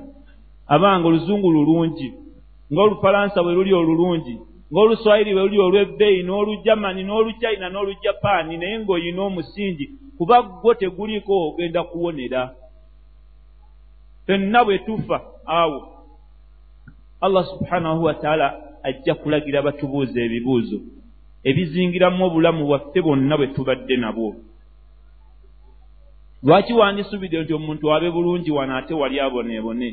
Abanga 0.67 1.07
oluzungu 1.07 1.51
lulungi 1.51 2.13
ng'olufalansa 2.71 3.43
bwe 3.43 3.53
luli 3.53 3.73
olulungi 3.73 4.39
ng'oluswayiri 4.71 5.33
bwe 5.33 5.41
luli 5.41 5.59
olw'ebbeeyi 5.59 6.23
n'olujamani 6.23 7.03
n'oluchina 7.03 7.69
n'olujapaani 7.69 8.57
naye 8.57 8.79
ng'oyina 8.79 9.21
omusingi 9.21 9.85
kuba 10.17 10.41
gwo 10.41 10.73
teguliko 10.73 11.33
ogenda 11.47 11.83
kuwonera. 11.83 12.55
Fenna 14.25 14.63
bwe 14.65 14.77
tufa 14.79 15.21
awo 15.45 15.79
allah 17.21 17.45
subhanahu 17.45 18.03
wataala 18.03 18.47
ajja 18.83 19.13
kulagira 19.15 19.61
batubuuza 19.61 20.19
ebibuuzo 20.27 20.79
ebizingiramu 21.49 22.25
obulamu 22.27 22.61
bwaffe 22.65 22.99
bwonna 23.05 23.37
bwe 23.37 23.47
tubadde 23.55 23.95
nabwo. 23.97 24.35
Lwaki 26.43 26.73
wandisuubidde 26.73 27.37
nti 27.41 27.53
omuntu 27.53 27.85
abe 27.93 28.09
bulungi 28.15 28.51
wano 28.51 28.73
ate 28.77 28.93
wali 28.93 29.17
aboneebone 29.19 29.89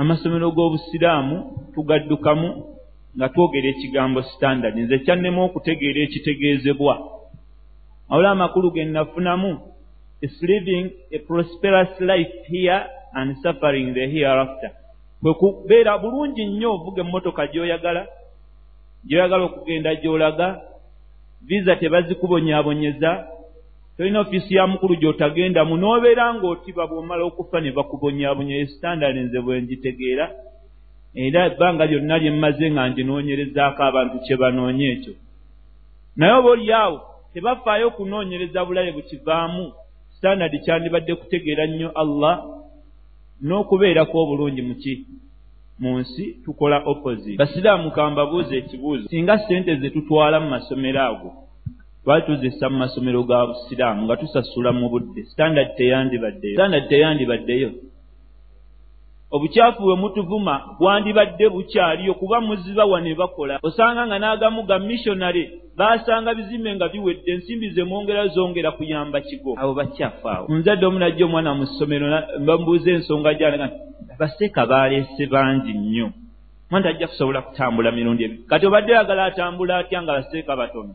amasomero 0.00 0.48
g'obusiraamu 0.56 1.36
tugaddukamu 1.74 2.48
nga 3.16 3.28
twogera 3.28 3.68
ekigambo 3.68 4.22
standard. 4.32 4.74
Nze 4.76 4.98
kyannemu 5.04 5.40
okutegeera 5.44 6.00
ekitegeezebwa. 6.06 6.94
Awula 8.10 8.30
amakulu 8.30 8.70
ge 8.74 8.84
nnafunamu 8.84 9.52
is 10.22 10.36
living 10.42 10.86
a 11.16 11.18
prosperous 11.28 11.92
life 12.00 12.34
here 12.52 12.82
and 13.14 13.36
suffering 13.42 13.94
the 13.94 14.06
hereafter 14.12 14.79
kwe 15.22 15.32
kubeera 15.34 15.98
bulungi 15.98 16.46
nnyo 16.46 16.68
ovuga 16.74 17.00
emmotoka 17.02 17.46
gy'oyagala 17.52 18.02
gy'oyagala 19.06 19.42
okugenda 19.44 19.94
gy'olaga 20.00 20.48
visa 21.46 21.76
tebazikubonyaabonyeza 21.76 23.10
tolina 23.96 24.20
ofiisi 24.20 24.54
ya 24.54 24.66
mukulu 24.66 24.94
gy'otagendamu 25.00 25.76
n'obeera 25.76 26.24
ng'otiba 26.34 26.84
bw'omala 26.90 27.22
okufa 27.24 27.60
ne 27.60 27.70
bakubonyaabonya 27.76 28.56
estandard 28.64 29.16
nze 29.16 29.38
bwe 29.44 29.62
ngitegeera 29.62 30.26
era 31.14 31.46
ebbanga 31.46 31.84
lyonna 31.90 32.16
lye 32.18 32.30
mmaze 32.30 32.70
nga 32.70 32.90
nginoonyerezaako 32.90 33.82
abantu 33.82 34.16
kye 34.24 34.36
banoonya 34.40 34.86
ekyo. 34.94 35.12
Naye 36.16 36.32
oba 36.38 36.50
oli 36.50 36.72
awo 36.72 36.98
tebafaayo 37.32 37.86
okunoonyereza 37.88 38.64
bulabe 38.64 38.92
bukivaamu 38.96 39.64
standard 40.16 40.54
kyandibadde 40.64 41.14
kutegeera 41.14 41.66
nnyo 41.66 41.88
allah 42.02 42.34
n'okubeerako 43.42 44.16
obulungi 44.22 44.62
muki 44.62 44.94
mu 45.80 45.98
nsi 45.98 46.24
tukola 46.44 46.82
opposite. 46.92 47.36
Basiraamu 47.36 47.90
kambabuuza 47.90 48.54
ekibuuzo. 48.56 49.08
Singa 49.08 49.38
sente 49.38 49.76
ze 49.76 49.90
tutwala 49.90 50.40
mu 50.40 50.48
masomero 50.54 51.00
ago 51.10 51.30
twali 52.04 52.22
tuzisa 52.26 52.68
mu 52.70 52.76
masomero 52.78 53.22
ga 53.28 53.46
busiraamu 53.46 54.04
nga 54.04 54.16
tusasula 54.16 54.72
mu 54.72 54.88
budde. 54.92 55.22
Standard 55.24 55.70
teyandibaddeyo. 55.76 56.54
Standard 56.54 56.88
teyandibaddeyo 56.88 57.70
obukyafu 59.30 59.82
bwe 59.82 59.96
mutuvuma 59.96 60.54
bwandibadde 60.78 61.48
bukyaliyo 61.48 62.14
kuba 62.14 62.40
muziba 62.40 62.84
wane 62.84 63.14
bakola. 63.14 63.58
Osanga 63.62 64.06
nga 64.06 64.18
n'agamu 64.18 64.62
ga 64.62 64.78
missionary 64.78 65.50
baasanga 65.76 66.34
bizimbe 66.34 66.74
nga 66.74 66.88
biwedde 66.88 67.32
ensimbi 67.32 67.70
ze 67.70 67.84
mwongera 67.84 68.26
zongera 68.26 68.70
kuyamba 68.70 69.20
kigo. 69.20 69.54
Abo 69.58 69.74
bakyafu 69.74 70.28
awo. 70.28 70.46
Nzadde 70.48 70.86
omu 70.86 70.98
najja 70.98 71.24
omwana 71.24 71.54
mu 71.54 71.66
ssomero 71.66 72.06
bamubuuza 72.46 72.90
ensonga 72.90 73.34
gyanaga 73.34 73.70
baseeka 74.18 74.66
baaleese 74.66 75.26
bangi 75.26 75.72
nnyo. 75.72 76.10
Mwana 76.70 76.92
tajja 76.92 77.08
kusobola 77.08 77.42
kutambula 77.42 77.92
mirundi 77.92 78.24
ebi 78.24 78.36
kati 78.48 78.66
obadde 78.66 78.92
yagala 78.92 79.24
atambula 79.24 79.78
atya 79.78 80.02
nga 80.02 80.12
baseeka 80.12 80.56
batono? 80.56 80.94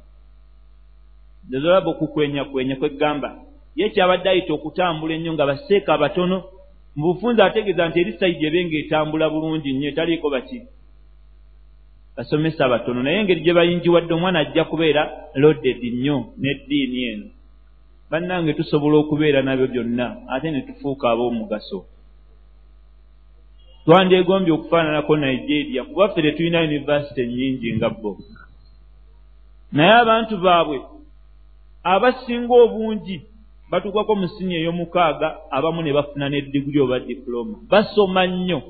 Zezolaba 1.50 1.90
okukwenyakwenya 1.90 2.76
kwegamba 2.76 3.36
ye 3.76 3.90
kyabadde 3.90 4.30
ayita 4.30 4.54
okutambula 4.54 5.14
ennyo 5.16 5.34
nga 5.34 5.46
baseeka 5.46 5.98
batono 5.98 6.44
mu 6.96 7.04
bufunza 7.14 7.46
ategeeza 7.46 7.88
nti 7.88 8.00
eri 8.00 8.14
sayidi 8.20 8.46
ebe 8.46 8.66
ngaetambula 8.66 9.30
bulungi 9.30 9.74
nnyo 9.74 9.88
etaliiko 9.90 10.30
baki? 10.30 10.60
Basomesa 12.16 12.70
batono 12.72 13.04
naye 13.04 13.18
engeri 13.20 13.42
gye 13.42 13.54
bayingiwadde 13.58 14.14
omwana 14.14 14.40
ajja 14.40 14.64
kubeera 14.70 15.04
loaded 15.42 15.82
nnyo 15.94 16.18
n'eddiini 16.40 17.00
eno. 17.12 17.28
Bannange 18.10 18.54
tusobola 18.54 18.96
okubeera 18.98 19.40
nabyo 19.42 19.68
byonna 19.68 20.08
ate 20.34 20.48
ne 20.52 20.62
tufuuka 20.68 21.06
ab'omugaso. 21.12 21.80
Twandyegombye 23.84 24.52
okufaananako 24.54 25.14
nigeria 25.18 25.84
kuba 25.84 26.10
ffe 26.10 26.22
tetulina 26.22 26.62
univesity 26.68 27.22
nnyingi 27.26 27.70
nga 27.76 27.90
bo. 27.90 28.12
Naye 29.72 29.94
abantu 30.04 30.36
baabwe 30.38 30.78
abasinga 31.84 32.54
obungi 32.64 33.18
batuukako 33.72 34.16
mu 34.16 34.28
sini 34.28 34.56
ey'omukaaga 34.56 35.28
abamu 35.52 35.82
ne 35.82 35.94
bafuna 35.94 36.30
n'eddiguli 36.30 36.80
oba 36.80 37.00
diploma. 37.00 37.58
Basoma 37.70 38.28
nnyo. 38.28 38.62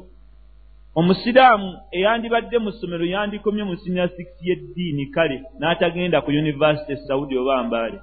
Omusiraamu 0.95 1.69
eyandibadde 1.91 2.57
mu 2.57 2.71
ssomero 2.71 3.05
yandikomye 3.05 3.63
mu 3.63 3.75
sinia 3.77 4.07
six 4.15 4.27
y'eddiini 4.41 5.05
kale 5.11 5.43
n'atagenda 5.59 6.21
ku 6.21 6.29
univesity 6.31 6.95
saudi 7.07 7.37
oba 7.37 7.63
mbaale 7.63 7.99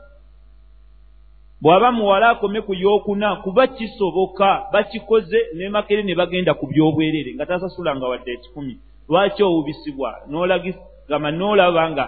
bw'aba 1.63 1.93
muwala 1.93 2.29
akome 2.31 2.61
ku 2.61 2.75
yokuna 2.75 3.37
kuba 3.37 3.67
kisoboka 3.67 4.67
bakikoze 4.73 5.39
nemakere 5.55 6.03
ne 6.03 6.15
bagenda 6.15 6.55
ku 6.55 6.67
byobwerere 6.67 7.35
nga 7.35 7.47
tasasulanga 7.47 8.07
wadde 8.09 8.33
ekikumi. 8.33 8.77
Lwaki 9.09 9.43
owubisibwa 9.43 10.11
n'olagigama 10.29 11.31
n'olaba 11.31 11.91
nga 11.91 12.05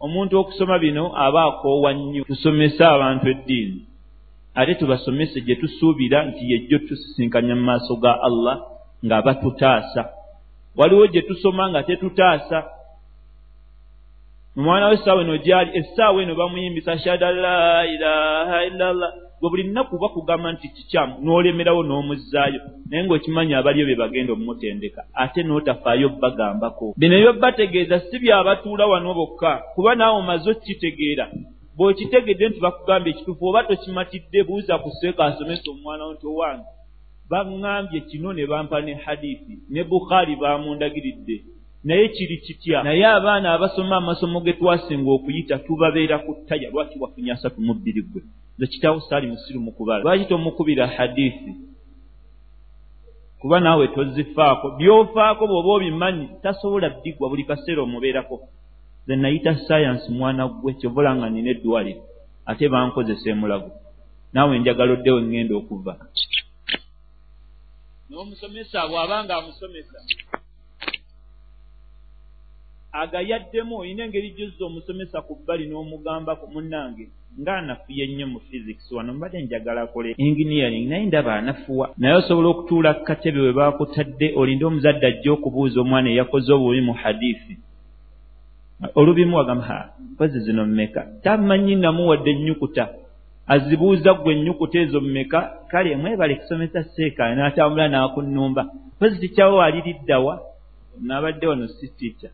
omuntu 0.00 0.38
okusoma 0.38 0.78
bino 0.78 1.04
aba 1.16 1.44
akoowa 1.44 1.92
nnyo. 1.94 2.24
Tusomese 2.24 2.84
abantu 2.84 3.28
eddiini. 3.28 3.80
Ate 4.54 4.74
tubasomese 4.74 5.40
gye 5.40 5.54
tusuubira 5.56 6.24
nti 6.26 6.52
yejjo 6.52 6.78
tusisinkanya 6.78 7.54
mu 7.56 7.64
maaso 7.68 7.96
ga 7.96 8.12
allah 8.28 8.56
nga 9.04 9.22
batutaasa 9.22 10.02
waliwo 10.76 11.06
gye 11.06 11.22
tusoma 11.22 11.68
nga 11.70 11.82
tetutaasa. 11.82 12.58
Omwana 14.56 14.88
w'essaawa 14.88 15.20
eno 15.22 15.36
gyali 15.36 15.70
essaawa 15.78 16.22
eno 16.22 16.34
bamuyimbisa 16.34 16.98
shada 16.98 17.30
la 17.32 17.86
ilaha 17.86 18.64
illallah 18.64 19.25
gwe 19.40 19.50
buli 19.50 19.64
nnaku 19.64 19.98
bakugamba 19.98 20.52
nti 20.52 20.68
kikyamu 20.74 21.14
n'olemerawo 21.22 21.82
n'omuzzaayo 21.84 22.60
naye 22.88 23.02
ng'okimanyi 23.04 23.54
abaliyo 23.54 23.84
be 23.86 23.94
bagenda 24.02 24.32
omumutendeka 24.32 25.00
ate 25.22 25.40
n'otafaayo 25.44 26.08
bagambako. 26.22 26.94
Bino 27.00 27.14
ebyobategeeza 27.16 27.96
si 28.06 28.16
byabatuula 28.22 28.84
wano 28.92 29.14
bokka 29.18 29.52
kuba 29.74 29.90
naawe 29.94 30.16
omaze 30.22 30.46
okukitegeera. 30.50 31.26
Bw'okitegedde 31.76 32.44
nti 32.48 32.60
bakugamba 32.64 33.08
ekituufu 33.12 33.44
oba 33.48 33.60
tokimatidde 33.68 34.38
buuza 34.48 34.74
ku 34.82 34.88
seeka 34.98 35.22
asomesa 35.28 35.68
omwana 35.74 36.02
wo 36.06 36.12
nti 36.14 36.26
owange. 36.32 36.68
Baŋŋambye 37.30 38.00
kino 38.08 38.32
ne 38.32 38.44
bampa 38.50 38.80
ne 38.80 38.94
hadiisi 39.04 39.54
ne 39.72 39.82
bukhaari 39.88 40.34
baamundagiridde. 40.42 41.36
Naye 41.84 42.08
kiri 42.08 42.36
kitya? 42.44 42.82
Naye 42.82 43.06
abaana 43.06 43.52
abasoma 43.52 43.96
amasomo 43.96 44.40
ge 44.40 44.52
twasinga 44.58 45.10
okuyita 45.16 45.58
tubabeera 45.58 46.16
ku 46.24 46.30
ttaya 46.40 46.70
lwaki 46.72 46.96
wafunye 47.02 47.32
asatu 47.32 47.60
mu 47.60 47.74
bbiri 47.74 48.02
gwe 48.08 48.22
nze 48.58 48.66
kitaawo 48.66 49.00
saali 49.00 49.26
musiru 49.26 49.60
mu 49.60 49.72
kubala. 49.72 50.02
Lwaki 50.04 50.24
tomukubira 50.24 50.86
hadiisi? 50.86 51.52
Kuba 53.40 53.60
naawe 53.60 53.88
tozifaako. 53.88 54.70
Byofaako 54.70 55.46
bw'oba 55.46 55.70
obimanyi 55.76 56.26
tasobola 56.42 56.88
bbigwa 56.90 57.28
buli 57.28 57.44
kaseera 57.44 57.82
omubeerako. 57.82 58.36
Ze 59.06 59.16
nayita 59.16 59.52
sayansi 59.66 60.10
mwana 60.12 60.48
gwe 60.48 60.72
kyovola 60.78 61.16
nga 61.16 61.30
nina 61.30 61.50
eddwaliro 61.50 62.02
ate 62.46 62.68
bankozesa 62.68 63.30
emulago. 63.30 63.70
Naawe 64.32 64.58
njagala 64.58 64.92
oddewo 64.92 65.18
eŋŋenda 65.22 65.54
okuva. 65.60 65.92
N'omusomesa 68.08 68.78
bw'aba 68.90 69.16
nga 69.24 69.34
amusomesa 69.36 69.98
agayaddemu 73.02 73.76
olina 73.76 74.04
engeri 74.04 74.30
gyozza 74.36 74.64
omusomesa 74.64 75.18
ku 75.26 75.32
bbali 75.38 75.64
n'omugambako 75.68 76.44
munnange 76.52 77.04
ng'anafuye 77.40 78.06
nnyo 78.06 78.26
mu 78.26 78.40
physics. 78.40 78.92
Wano 78.92 79.14
mbadde 79.14 79.42
njagala 79.42 79.82
akole 79.82 80.14
engineering 80.18 80.88
naye 80.88 81.06
ndaba 81.06 81.34
anafuwa. 81.34 81.94
Naye 81.98 82.14
osobola 82.14 82.48
okutuula 82.48 82.94
ku 82.94 83.04
katebe 83.04 83.40
we 83.40 83.52
baakutadde 83.52 84.26
olinde 84.36 84.64
omuzadde 84.64 85.06
ajja 85.06 85.32
okubuuza 85.32 85.80
omwana 85.80 86.08
eyakoze 86.10 86.52
obubi 86.52 86.80
mu 86.80 86.92
hadithi. 87.02 87.54
Olubimu 88.94 89.36
wagamba 89.36 89.90
mpozi 90.12 90.40
zino 90.40 90.66
mmeka? 90.66 91.00
Tamanyi 91.22 91.74
namuwadde 91.76 92.30
ennyukuta. 92.30 92.84
Azibuuza 93.54 94.14
ggwe 94.14 94.32
ennyukuta 94.34 94.78
ezo 94.78 95.00
mmeka? 95.00 95.38
Kale 95.70 95.96
mwebale 95.96 96.34
kusomesa 96.34 96.84
seeka 96.84 97.34
n'atambula 97.34 97.88
n'akunnumba. 97.88 98.62
Mpozi 98.96 99.16
tikyawo 99.20 99.62
aliriddawa 99.62 100.34
naabadde 101.02 101.46
wano 101.46 101.68
si 101.68 101.88
tiica 101.88 102.28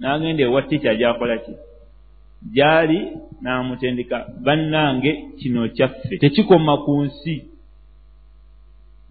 n'agenda 0.00 0.42
ewa 0.42 0.62
tiica 0.62 0.94
gyakola 0.98 1.38
ki 1.38 1.52
gyali 2.52 3.16
n'amutendeka. 3.42 4.26
Bannange 4.44 5.36
kino 5.40 5.68
kyaffe. 5.68 6.18
Tekikoma 6.20 6.76
ku 6.84 7.02
nsi. 7.04 7.48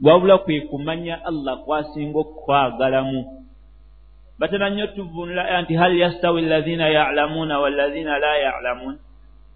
Wabula 0.03 0.38
kwe 0.38 0.61
kumanya 0.61 1.25
allah 1.25 1.63
kwasinga 1.65 2.19
okukwagalamu. 2.19 3.45
Batera 4.39 4.69
nnyo 4.69 4.88
tuvunula 4.88 5.61
nti 5.61 5.73
hal 5.75 5.97
yastawi 5.97 6.41
allazina 6.45 6.89
yalamuuna 6.89 7.59
wallazina 7.59 8.19
la 8.19 8.38
yalamuun 8.38 8.97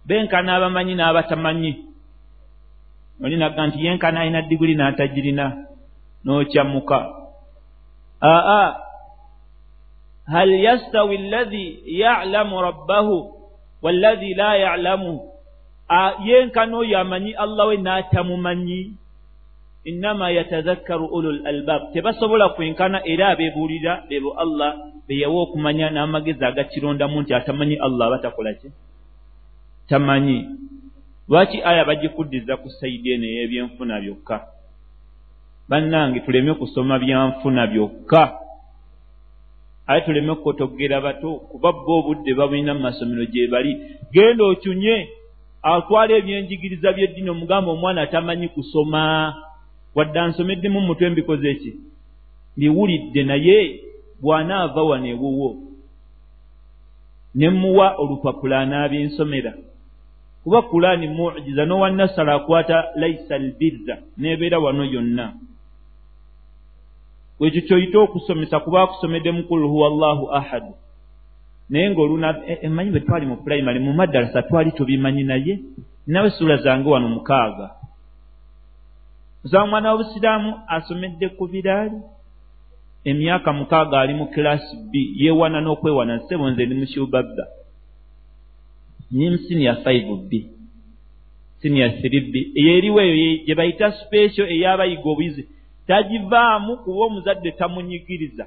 benkana 0.06 0.56
abamanyi 0.56 0.96
n'abatamanyi. 0.96 1.74
Olinaga 3.24 3.68
nti 3.68 3.86
yenkana 3.86 4.22
alina 4.22 4.42
diguli 4.42 4.76
n'atagirina 4.76 5.46
n'okyamuka. 6.24 7.00
Aa 8.22 8.76
hal 10.28 10.50
yastawi 10.50 11.18
allazi 11.18 11.82
yalamu 11.86 12.62
rabbahu 12.62 13.37
wallazi 13.82 14.34
la 14.34 14.56
yalamu. 14.58 15.22
Yenkana 16.26 16.78
oyo 16.78 17.00
amanyi 17.00 17.34
allah 17.34 17.68
we 17.68 17.78
n'atamumanyi 17.78 18.92
innama 19.86 20.32
yatadhakkaru 20.32 21.06
ulu 21.06 21.30
l 21.32 21.48
albab. 21.48 21.94
Tebasobola 21.94 22.50
kwenkana 22.50 23.02
era 23.06 23.28
abeebuulira 23.30 24.04
bebo 24.10 24.34
allah 24.36 24.76
beyawa 25.08 25.42
okumanya 25.42 25.90
n'amagezi 25.90 26.46
agakirondamu 26.46 27.22
nti 27.22 27.34
atamanyi 27.34 27.76
allah 27.80 28.10
batakola 28.10 28.54
ki? 28.54 28.68
Tamanyi. 29.88 30.46
Lwaki 31.30 31.64
aya 31.64 31.86
bagikuddiza 31.86 32.58
ku 32.58 32.70
sayidi 32.70 33.12
eno 33.16 33.26
ey'ebyenfuna 33.28 34.00
byokka? 34.04 34.38
Bannange 35.70 36.20
tuleme 36.20 36.54
kusoma 36.56 37.00
byanfuna 37.00 37.68
byokka 37.68 38.47
aye 39.88 40.02
tuleme 40.02 40.36
kukotogera 40.36 41.02
bato 41.02 41.36
kuba 41.52 41.72
bo 41.72 42.00
obudde 42.00 42.34
babulina 42.34 42.74
mu 42.74 42.80
masomero 42.80 43.26
gye 43.26 43.48
bali. 43.48 43.72
Genda 44.14 44.44
okyunye 44.44 45.08
atwala 45.64 46.14
ebyenjigiriza 46.20 46.94
by'eddiini 46.94 47.30
omugamba 47.30 47.72
omwana 47.72 48.02
atamanyi 48.02 48.48
kusoma. 48.48 49.36
Wadde 49.96 50.20
ansomeddemu 50.20 50.82
mutwe 50.82 51.10
mbikoze 51.10 51.56
ki? 51.56 51.72
Mbiwulidde 52.58 53.24
naye 53.24 53.58
bw'anaava 54.22 54.84
wano 54.84 55.08
ewuwo 55.08 55.50
ne 57.36 57.50
muwa 57.50 57.96
olupapula 57.96 58.60
anaabyensomera 58.60 59.54
kuba 60.44 60.62
kulaani 60.62 61.08
mujiza 61.08 61.66
n'owannasala 61.66 62.34
akwata 62.34 62.78
laisa 62.96 63.36
albirra 63.36 63.96
n'ebeera 64.18 64.60
wano 64.60 64.84
yonna 64.86 65.34
bwekyo 67.40 67.62
kyoyita 67.62 68.00
okusomesa 68.00 68.60
kuba 68.60 68.82
akusomedde 68.84 69.32
mukulu 69.32 69.70
huwa 69.70 69.90
llahu 69.90 70.26
ahadu 70.40 70.74
naye 71.70 71.90
ng'oluna 71.90 72.30
emanyi 72.62 72.90
bwe 72.92 73.00
twali 73.00 73.26
mu 73.26 73.36
pulayimale 73.38 73.80
mu 73.80 73.94
maddalasa 73.94 74.42
twali 74.42 74.72
tubimanyi 74.72 75.24
naye? 75.24 75.60
Nawe 76.08 76.30
suula 76.30 76.58
zange 76.58 76.90
wano 76.90 77.10
mukaaga. 77.10 77.68
Osaba 79.46 79.64
omwana 79.64 79.92
w'obusiraamu 79.92 80.52
asomedde 80.68 81.30
ku 81.30 81.48
biraali 81.48 82.00
emyaka 83.04 83.54
mukaaga 83.54 84.00
ali 84.00 84.14
mu 84.14 84.26
kilaasi 84.34 84.76
b 84.92 84.94
yeewana 85.22 85.62
n'okwewana 85.62 86.16
nsebo 86.18 86.50
nze 86.50 86.66
ndi 86.66 86.76
mukyubabba 86.76 87.46
nyimu 89.12 89.38
sinia 89.38 89.76
five 89.76 90.08
b 90.30 90.32
sinia 91.62 91.90
three 91.90 92.22
b. 92.22 92.34
Eyo 92.56 92.72
eriwo 92.78 93.02
eyo 93.02 93.44
gye 93.46 93.56
bayita 93.56 93.92
special 93.92 94.48
ey'abayiga 94.52 95.10
obuyizi 95.12 95.44
tagivaamu 95.88 96.78
kuba 96.78 97.02
omuzadde 97.06 97.52
tamunyigiriza 97.52 98.46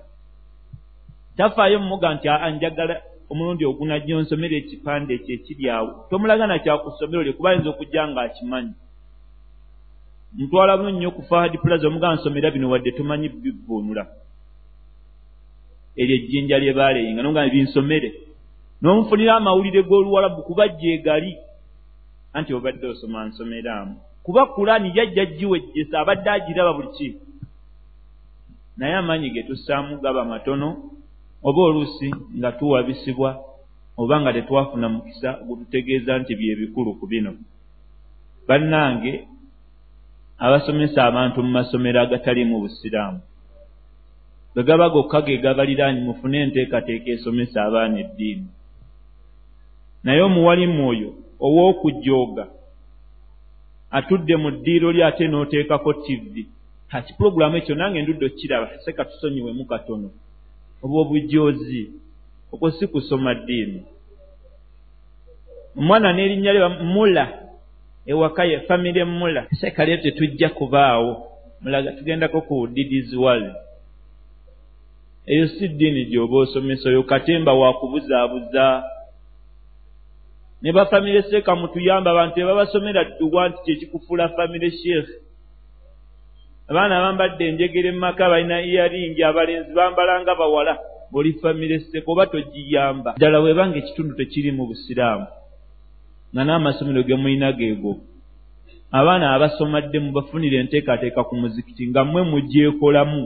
tafaayo 1.36 1.80
mumuga 1.80 2.14
nti 2.14 2.28
anjagala 2.28 2.94
omulundi 3.30 3.64
ogunajjo 3.64 4.20
nsomera 4.20 4.56
ekipande 4.56 5.14
ekyo 5.14 5.32
ekiri 5.34 5.64
awo. 5.76 5.90
Tomulaga 6.10 6.46
nakyakusomera 6.46 7.20
oli 7.20 7.32
kuba 7.32 7.50
ayinza 7.50 7.70
okujja 7.70 8.08
ng'akimanyi 8.08 8.74
ntwala 10.38 10.76
buno 10.76 10.90
nnyo 10.90 11.10
ku 11.16 11.22
fahadi 11.28 11.58
plaza 11.58 11.86
omugamba 11.88 12.18
nsomera 12.18 12.50
bino 12.54 12.70
wadde 12.70 12.90
tomanyi 12.92 13.28
bivvuunula. 13.42 14.04
Eryo 16.00 16.14
ejjinja 16.16 16.58
lye 16.58 16.72
baaleyinga 16.78 17.22
nogamba 17.22 17.54
binsomere. 17.54 18.10
N'omufunira 18.80 19.36
amawulire 19.36 19.80
g'oluwalabu 19.88 20.42
kuba 20.42 20.68
gyegali 20.68 21.32
anti 22.36 22.54
obadde 22.54 22.86
osoma 22.86 23.24
nsomeraamu 23.28 23.94
kuba 24.22 24.46
kulaani 24.46 24.92
yajja 24.94 25.24
giwejjesa 25.26 26.00
abadde 26.00 26.30
agiraba 26.30 26.72
buli 26.72 26.88
ki 26.96 27.06
naye 28.76 28.94
amaanyi 28.94 29.30
ge 29.30 29.42
tussaamu 29.42 30.00
gaba 30.00 30.24
matono 30.24 30.68
oba 31.42 31.62
oluusi 31.62 32.08
nga 32.38 32.52
tuwabisibwa 32.52 33.30
oba 33.96 34.20
nga 34.20 34.32
tetwafuna 34.32 34.88
mukisa 34.88 35.32
gututegeeza 35.46 36.18
nti 36.18 36.32
bye 36.38 36.56
bikulu 36.56 36.94
ku 36.98 37.06
bino. 37.06 37.32
Bannange 38.48 39.12
abasomesa 40.38 41.04
abantu 41.04 41.42
mu 41.44 41.50
masomero 41.58 42.00
agatalimu 42.00 42.60
busiraamu 42.60 43.20
bwe 44.54 44.62
gaba 44.64 44.88
gokka 44.88 45.20
ge 45.22 45.38
gabaliraani 45.44 46.00
mufune 46.00 46.36
enteekateeka 46.42 47.10
esomesa 47.10 47.64
abaana 47.64 47.96
eddiini. 48.04 48.48
Naye 50.04 50.20
omuwalimu 50.22 50.88
oyo 50.88 51.10
ow'okujooga 51.46 52.44
atudde 53.90 54.34
mu 54.42 54.50
ddiiro 54.50 54.88
lye 54.92 55.04
ate 55.04 55.24
n'oteekako 55.28 55.92
tivi 56.04 56.44
kati 56.90 57.14
pulogulaamu 57.14 57.56
ekyo 57.56 57.74
nange 57.74 58.02
ndudde 58.02 58.26
okkiraba 58.26 58.70
seka 58.84 59.04
tusonyiwemu 59.04 59.64
katono. 59.64 60.10
Oba 60.82 60.96
obujoozi 61.00 61.90
okwo 62.52 62.70
si 62.70 62.86
kusoma 62.86 63.34
ddiini. 63.34 63.80
Omwana 65.78 66.12
n'erinnya 66.12 66.52
lye 66.52 66.68
mula 66.68 67.24
ewaka 68.06 68.44
ye 68.44 68.60
famire 68.60 69.04
mula 69.04 69.46
seeka 69.60 69.84
lyo 69.84 69.96
tetujja 69.96 70.48
kubaawo 70.48 71.10
mulaga 71.60 71.92
tugendako 71.92 72.40
ku 72.40 72.66
didies 72.66 73.12
world. 73.14 73.54
Eyo 75.26 75.48
si 75.48 75.68
ddiini 75.68 76.04
gy'oba 76.10 76.36
osomesa 76.36 76.88
oyo 76.88 77.02
katemba 77.02 77.52
wakubuzaabuza 77.54 78.84
ne 80.62 80.72
bafamire 80.72 81.22
seeka 81.22 81.54
mutuyamba 81.56 82.10
abantu 82.10 82.40
ebabasomera 82.40 83.04
dduwa 83.04 83.48
nti 83.48 83.58
kyekikufuula 83.64 84.28
famire 84.28 84.70
sheekh 84.70 85.29
abaana 86.70 86.98
abambadde 86.98 87.44
enjegere 87.48 87.90
mumaka 87.92 88.30
balina 88.30 88.62
iyaringi 88.62 89.22
abalenzi 89.24 89.72
bambala 89.74 90.20
nga 90.22 90.34
bawala. 90.34 90.74
Oli 91.12 91.32
famire 91.42 91.80
seeka 91.80 92.10
oba 92.12 92.26
togiyamba. 92.26 93.14
Ddala 93.18 93.40
webanga 93.40 93.76
ekitundu 93.78 94.14
tekiri 94.14 94.50
mu 94.52 94.64
busiraamu 94.70 95.26
nga 96.32 96.42
n'amasomero 96.44 97.02
ge 97.02 97.16
mulina 97.18 97.50
geego. 97.58 97.98
Abaana 98.92 99.34
abasomadde 99.34 99.98
mubafunire 99.98 100.56
enteekateeka 100.62 101.26
ku 101.26 101.34
muzikiti 101.42 101.90
nga 101.90 102.04
mmwe 102.04 102.22
mugyekolamu 102.30 103.22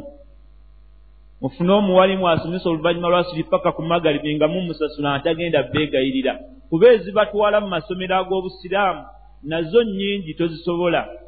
mufune 1.41 1.73
omuwalimu 1.73 2.25
asomesa 2.29 2.69
oluvannyuma 2.69 3.13
lwasiri 3.13 3.45
paka 3.45 3.73
ku 3.77 3.83
magalibi 3.83 4.37
nga 4.37 4.49
mumusasula 4.49 5.15
atagenda 5.15 5.69
beegayirira. 5.69 6.41
Kuba 6.69 6.87
ezibatwala 6.97 7.61
mu 7.61 7.69
masomero 7.69 8.17
ag'obusiraamu 8.17 9.03
nazo 9.45 9.81
nnyingi 9.85 10.33
tozisobola 10.35 11.24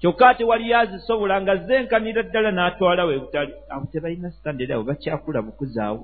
kyokka 0.00 0.28
ate 0.28 0.44
waliyo 0.44 0.78
azisobola 0.78 1.42
nga 1.42 1.56
zenkanira 1.56 2.22
ddala 2.22 2.50
n'atwala 2.52 3.04
we 3.04 3.18
butali. 3.18 3.52
Abo 3.68 3.86
tebalina 3.92 4.30
sitandera 4.30 4.74
abo 4.74 4.84
bakyakula 4.84 5.42
bukuzaawo 5.42 6.02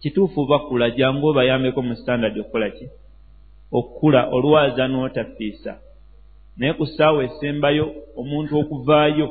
kituufu 0.00 0.46
bakula 0.46 0.90
jangu 0.90 1.26
obayambeko 1.26 1.82
mu 1.82 1.94
sitandadi 1.96 2.40
okukola 2.40 2.70
ki? 2.70 2.86
Okukula 3.72 4.20
olwaza 4.36 4.84
n'otafiisa. 4.88 5.72
Naye 6.56 6.72
ku 6.78 6.84
ssaawa 6.86 7.24
esembayo 7.24 7.84
omuntu 8.20 8.52
okuvaayo 8.62 9.28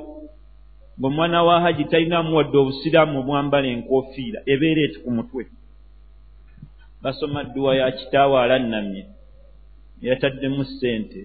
ng'omwana 1.00 1.44
wa 1.48 1.62
haji 1.64 1.86
talina 1.86 2.18
amuwadde 2.20 2.58
obusiraamu 2.58 3.20
obwambala 3.20 3.68
enkoofiira 3.76 4.40
ebeera 4.54 4.82
eti 4.88 5.00
ku 5.04 5.10
mutwe. 5.18 5.44
Basoma 7.02 7.44
dduwa 7.44 7.76
ya 7.76 7.92
kitaawe 7.98 8.36
alannamye 8.44 9.04
yataddemu 10.02 10.64
ssente 10.66 11.22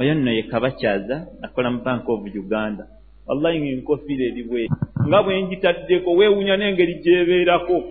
oyo 0.00 0.14
nno 0.14 0.30
ye 0.32 0.42
kabakyaza 0.42 1.16
akola 1.42 1.70
mu 1.70 1.80
bank 1.84 2.08
of 2.08 2.20
uganda. 2.42 2.84
Wallahi 3.26 3.60
ngaenkofiira 3.60 4.24
eri 4.30 4.42
bwe 4.48 4.62
nga 5.06 5.18
bwenjitaddeko 5.22 6.10
weewunya 6.18 6.56
n'engeri 6.56 6.94
gyebeerako. 7.04 7.76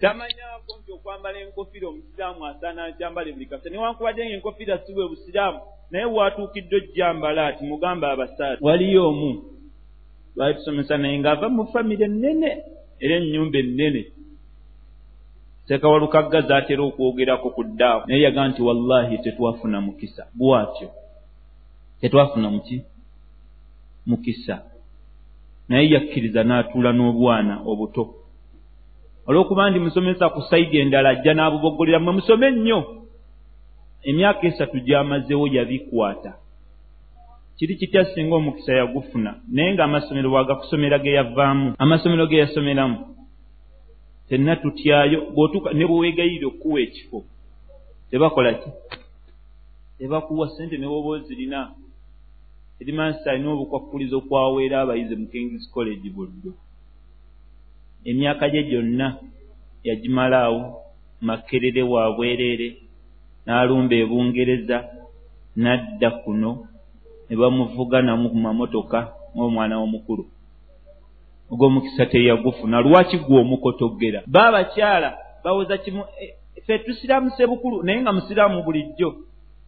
Tamanyako 0.00 0.70
nti 0.78 0.90
okwambala 0.92 1.38
enkofiira 1.40 1.88
omusiraamu 1.88 2.46
asaana 2.46 2.84
akyambale 2.84 3.32
buli 3.32 3.46
kasa. 3.46 3.70
Newankubadde 3.70 4.24
nga 4.24 4.34
enkofiira 4.36 4.78
si 4.84 4.92
bwe 4.92 5.08
busiraamu 5.08 5.60
naye 5.90 6.04
waatuukidde 6.04 6.76
ojjambala 6.76 7.46
ati 7.46 7.64
mugambe 7.64 8.06
abasaati 8.06 8.64
waliyo 8.64 9.08
omu. 9.08 9.42
Lwali 10.36 10.54
tusomesa 10.54 10.98
naye 10.98 11.18
ng'ava 11.18 11.48
mu 11.48 11.66
famire 11.72 12.04
ennene 12.04 12.50
era 13.00 13.14
ennyumba 13.16 13.58
ennene 13.58 14.17
sekawalukaggaza 15.68 16.56
atera 16.56 16.82
okwogerako 16.82 17.50
ku 17.50 17.62
ddaawo. 17.64 18.02
Naye 18.06 18.22
yaga 18.22 18.48
nti 18.48 18.62
wallahi 18.62 19.18
tetwafuna 19.18 19.80
mukisa. 19.80 20.26
Bwatyo 20.34 20.88
tetwafuna 22.00 22.50
muki? 22.50 22.82
Mukisa. 24.06 24.62
Naye 25.68 25.90
yakkiriza 25.90 26.44
n'atuula 26.44 26.92
n'obwana 26.92 27.54
obuto. 27.70 28.04
Olw'okuba 29.28 29.70
ndi 29.70 29.78
musomesa 29.78 30.28
ku 30.28 30.40
saidi 30.48 30.78
endala 30.80 31.08
ajja 31.08 31.34
n'abubogolera 31.34 31.98
mwe 32.00 32.12
musome 32.12 32.50
nnyo. 32.50 32.80
Emyaka 34.08 34.46
esatu 34.46 34.80
gy'amazewo 34.86 35.46
yabikwata 35.56 36.32
kiri 37.56 37.76
kitya 37.76 38.04
singa 38.04 38.34
omukisa 38.36 38.72
yagufuna? 38.72 39.30
Naye 39.52 39.74
ng'amasomero 39.74 40.30
bwagakusomera 40.30 40.98
ge 40.98 41.12
yavaamu? 41.12 41.74
Amasomero 41.78 42.26
ge 42.26 42.36
yasomeramu 42.36 43.17
fenna 44.28 44.56
tutyayo 44.56 45.18
ne 45.74 45.84
bweweegayirira 45.88 46.46
okukuwa 46.48 46.80
ekifo. 46.80 47.18
Tebakola 48.10 48.54
ki? 48.60 48.70
Tebakuwa 49.98 50.50
sente 50.54 50.76
ne 50.78 50.86
bwoba 50.86 51.08
ozirina 51.08 51.60
erimansi 52.80 53.28
alina 53.28 53.50
obukwakkulizo 53.50 54.16
okwaweera 54.18 54.76
abayizi 54.80 55.14
mu 55.20 55.26
kingis 55.30 55.64
college 55.74 56.08
buddo 56.16 56.50
emyaka 58.10 58.44
gye 58.52 58.62
gyonna 58.68 59.06
yagimalaawo 59.88 60.62
makerere 61.26 61.82
wa 61.92 62.02
bwereere 62.16 62.68
n'alumba 63.44 63.94
ebungereza 64.02 64.78
n'adda 65.62 66.10
kuno 66.22 66.50
ne 67.26 67.34
bamuvuga 67.40 67.98
namu 68.02 68.26
ku 68.32 68.38
mamotoka 68.44 68.98
ng'omwana 69.34 69.74
w'omukulu 69.80 70.24
ogw'omukisa 71.52 72.06
teyagufuna 72.06 72.80
lwaki 72.80 73.16
gwe 73.18 73.40
omukotogera 73.40 74.22
baabakyala 74.26 75.18
bawoza 75.44 75.78
kimu 75.78 76.04
e, 76.22 76.34
ffe 76.68 76.78
tusiraamuse 76.78 77.46
bukulu 77.46 77.82
naye 77.82 78.00
nga 78.00 78.12
musiraamu 78.12 78.62
bulijjo. 78.62 79.16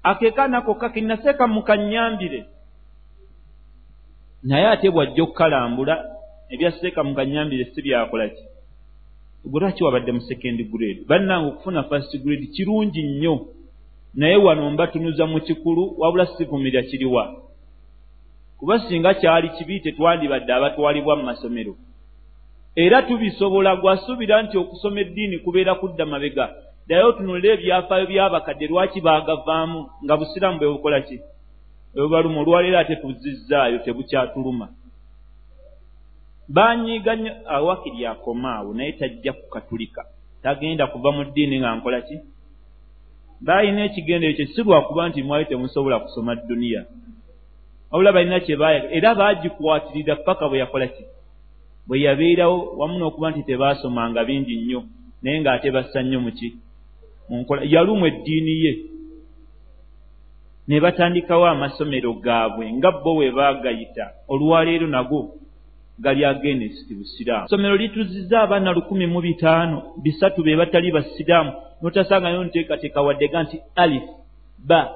Akeekanako 0.03 0.74
kakinaseeka 0.74 1.47
mukanyambire. 1.47 2.45
Naye 4.43 4.66
ate 4.68 4.91
bwajja 4.91 5.22
okukalambula 5.22 5.95
ebyaseeka 6.51 7.05
mukanyambire 7.05 7.64
si 7.64 7.83
byakola 7.83 8.28
ki? 8.28 8.45
Gwe 9.45 9.61
lwaki 9.61 9.85
wabadde 9.85 10.12
mu 10.12 10.20
sekendi 10.20 10.64
grade? 10.64 11.05
Bannanga 11.09 11.49
okufuna 11.49 11.83
fast 11.83 12.12
grade 12.24 12.47
kirungi 12.47 13.03
nnyo. 13.03 13.47
Naye 14.14 14.37
wano 14.37 14.70
mbatunuza 14.70 15.26
mu 15.26 15.41
kikulu 15.41 15.95
wabula 15.99 16.26
sivumirya 16.26 16.83
kiriwa 16.83 17.43
kuba 18.61 18.78
singa 18.80 19.14
kyali 19.14 19.48
kibi 19.48 19.80
tetwandibadde 19.80 20.52
abatwalibwa 20.52 21.16
mu 21.16 21.22
masomero. 21.22 21.74
Era 22.76 23.02
tubisobola 23.02 23.76
gwasuubira 23.76 24.42
nti 24.42 24.58
okusoma 24.58 25.00
eddiini 25.00 25.38
kubeera 25.38 25.74
kudda 25.74 26.06
mabega. 26.06 26.46
Ddaye 26.86 27.04
otunulira 27.04 27.54
ebyafaayo 27.54 28.06
by'abakadde 28.06 28.66
lwaki 28.70 29.00
baagavaamu? 29.00 29.80
Nga 30.04 30.14
busiraamu 30.16 30.58
bwe 30.58 30.72
bukola 30.74 31.00
ki? 31.00 31.16
Ebubaluma 31.96 32.40
olwaleero 32.40 32.78
ate 32.78 32.96
tuzizzaayo 32.96 33.78
tebukyatuluma. 33.84 34.66
Banyiiga 36.48 37.16
nnyo 37.16 37.32
awakiri 37.54 38.06
akoma 38.06 38.56
awo 38.56 38.74
naye 38.74 38.92
tajja 38.92 39.32
kukatulika. 39.32 40.02
Tagenda 40.42 40.86
kuva 40.86 41.11
mu 41.12 41.24
ddiini 41.24 41.56
nga 41.61 41.76
nkola 41.76 42.00
ki? 42.00 42.16
Baalina 43.40 43.84
ekigendero 43.84 44.36
kye 44.36 44.46
si 44.46 44.62
lwakuba 44.62 45.08
nti 45.08 45.22
mwali 45.22 45.44
temusobola 45.44 46.00
kusoma 46.04 46.34
dduniya 46.34 46.84
wabula 47.91 48.12
balina 48.12 48.41
kyebayaga 48.41 48.88
era 48.91 49.14
baagikwatirira 49.14 50.16
paka 50.16 50.49
bwe 50.49 50.59
yakola 50.59 50.86
ki? 50.86 51.05
Bwe 51.86 52.01
yabeerawo 52.01 52.74
wamu 52.78 52.99
n'okuba 52.99 53.30
nti 53.30 53.43
tebaasomanga 53.43 54.24
bingi 54.24 54.57
nnyo 54.57 54.80
naye 55.22 55.41
ng'ate 55.41 55.70
bassa 55.70 56.03
nnyo 56.03 56.20
muki 56.20 56.49
munkola 57.28 57.62
yalumwa 57.64 58.09
eddiini 58.09 58.55
ye. 58.64 58.72
Ne 60.68 60.80
batandikawo 60.80 61.47
amasomero 61.47 62.12
gaabwe 62.14 62.72
nga 62.72 62.91
bo 62.91 63.14
bwe 63.14 63.30
baagayita 63.30 64.05
olwaleero 64.28 64.86
nago 64.86 65.34
gali 65.99 66.24
agenesiti 66.24 66.95
busiraamu. 66.95 67.49
Somero 67.49 67.76
lituziza 67.76 68.43
abaana 68.43 68.72
lukumi 68.72 69.07
mu 69.07 69.20
bitaano 69.20 69.82
bisatu 70.03 70.43
be 70.43 70.57
batali 70.57 70.93
basiraamu 70.93 71.53
notasangayo 71.82 72.45
nteekateeka 72.45 73.03
waddega 73.03 73.43
nti 73.43 73.57
alif 73.74 74.03
ba 74.59 74.95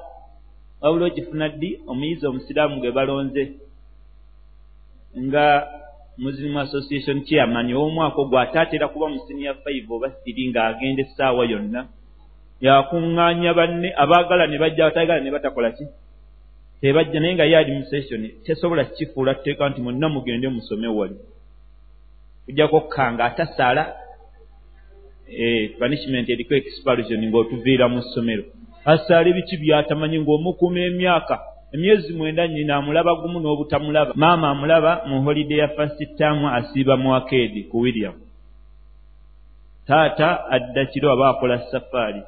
wabula 0.81 1.05
ogifuna 1.05 1.49
ddi 1.49 1.69
omuyizi 1.87 2.27
omusiraamu 2.27 2.79
gwe 2.79 2.91
balonze 2.91 3.43
nga 5.25 5.45
muslim 6.17 6.57
association 6.57 7.17
chairman 7.27 7.67
ow'omwaka 7.73 8.19
ogwo 8.21 8.37
ate 8.39 8.57
atera 8.59 8.87
kuba 8.87 9.07
mu 9.13 9.19
senior 9.27 9.55
five 9.63 9.87
oba 9.91 10.07
siri 10.21 10.43
ng'agenda 10.49 11.01
essaawa 11.03 11.43
yonna 11.51 11.81
yakuŋŋaanya 12.61 13.51
banne 13.53 13.89
abaagala 14.03 14.47
ne 14.47 14.57
bajja 14.57 14.87
batayagala 14.87 15.21
ne 15.23 15.31
batakola 15.31 15.71
ki? 15.71 15.85
Tebajja 16.81 17.19
naye 17.19 17.33
nga 17.35 17.45
ye 17.45 17.55
administration 17.57 18.21
tesobola 18.45 18.85
kifuula 18.85 19.35
tuteeka 19.35 19.69
nti 19.69 19.81
mwenna 19.81 20.09
mugende 20.09 20.47
musome 20.47 20.87
wali. 20.87 21.15
Kujjako 22.45 22.79
kkanga 22.81 23.25
atasaala 23.25 23.83
eh, 25.27 25.71
punishment 25.79 26.29
eriko 26.29 26.55
expulsion 26.55 27.21
ng'otuviira 27.27 27.87
mu 27.87 28.01
ssomero 28.01 28.43
asaale 28.85 29.33
biki 29.33 29.57
byatamanyi 29.57 30.17
ng'omukuuma 30.19 30.79
emyaka? 30.79 31.35
Emyezi 31.73 32.13
mwenda 32.13 32.47
nyina 32.47 32.75
amulaba 32.75 33.15
gumu 33.15 33.39
n'obutamulaba. 33.39 34.13
Maama 34.15 34.49
amulaba 34.49 34.91
mu 35.07 35.21
holiday 35.21 35.57
ya 35.57 35.67
fast 35.75 35.99
taamu 36.17 36.49
asiiba 36.49 36.97
mu 36.97 37.15
akeedi 37.15 37.63
ku 37.63 37.77
william. 37.79 38.13
Taata 39.87 40.49
adda 40.49 40.85
kiro 40.85 41.11
aba 41.11 41.29
akola 41.29 41.57
safaari 41.71 42.21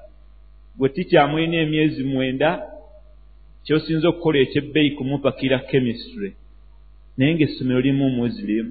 gwe 0.77 0.89
tikyamulina 0.89 1.57
emyezi 1.57 2.03
mwenda 2.03 2.49
kyosinza 3.65 4.07
okukola 4.09 4.37
ekyebbeeyi 4.39 4.91
kumupakira 4.97 5.59
chemistry. 5.69 6.35
Naye 7.17 7.33
ng'essomero 7.35 7.81
limu 7.81 8.09
muslim 8.09 8.65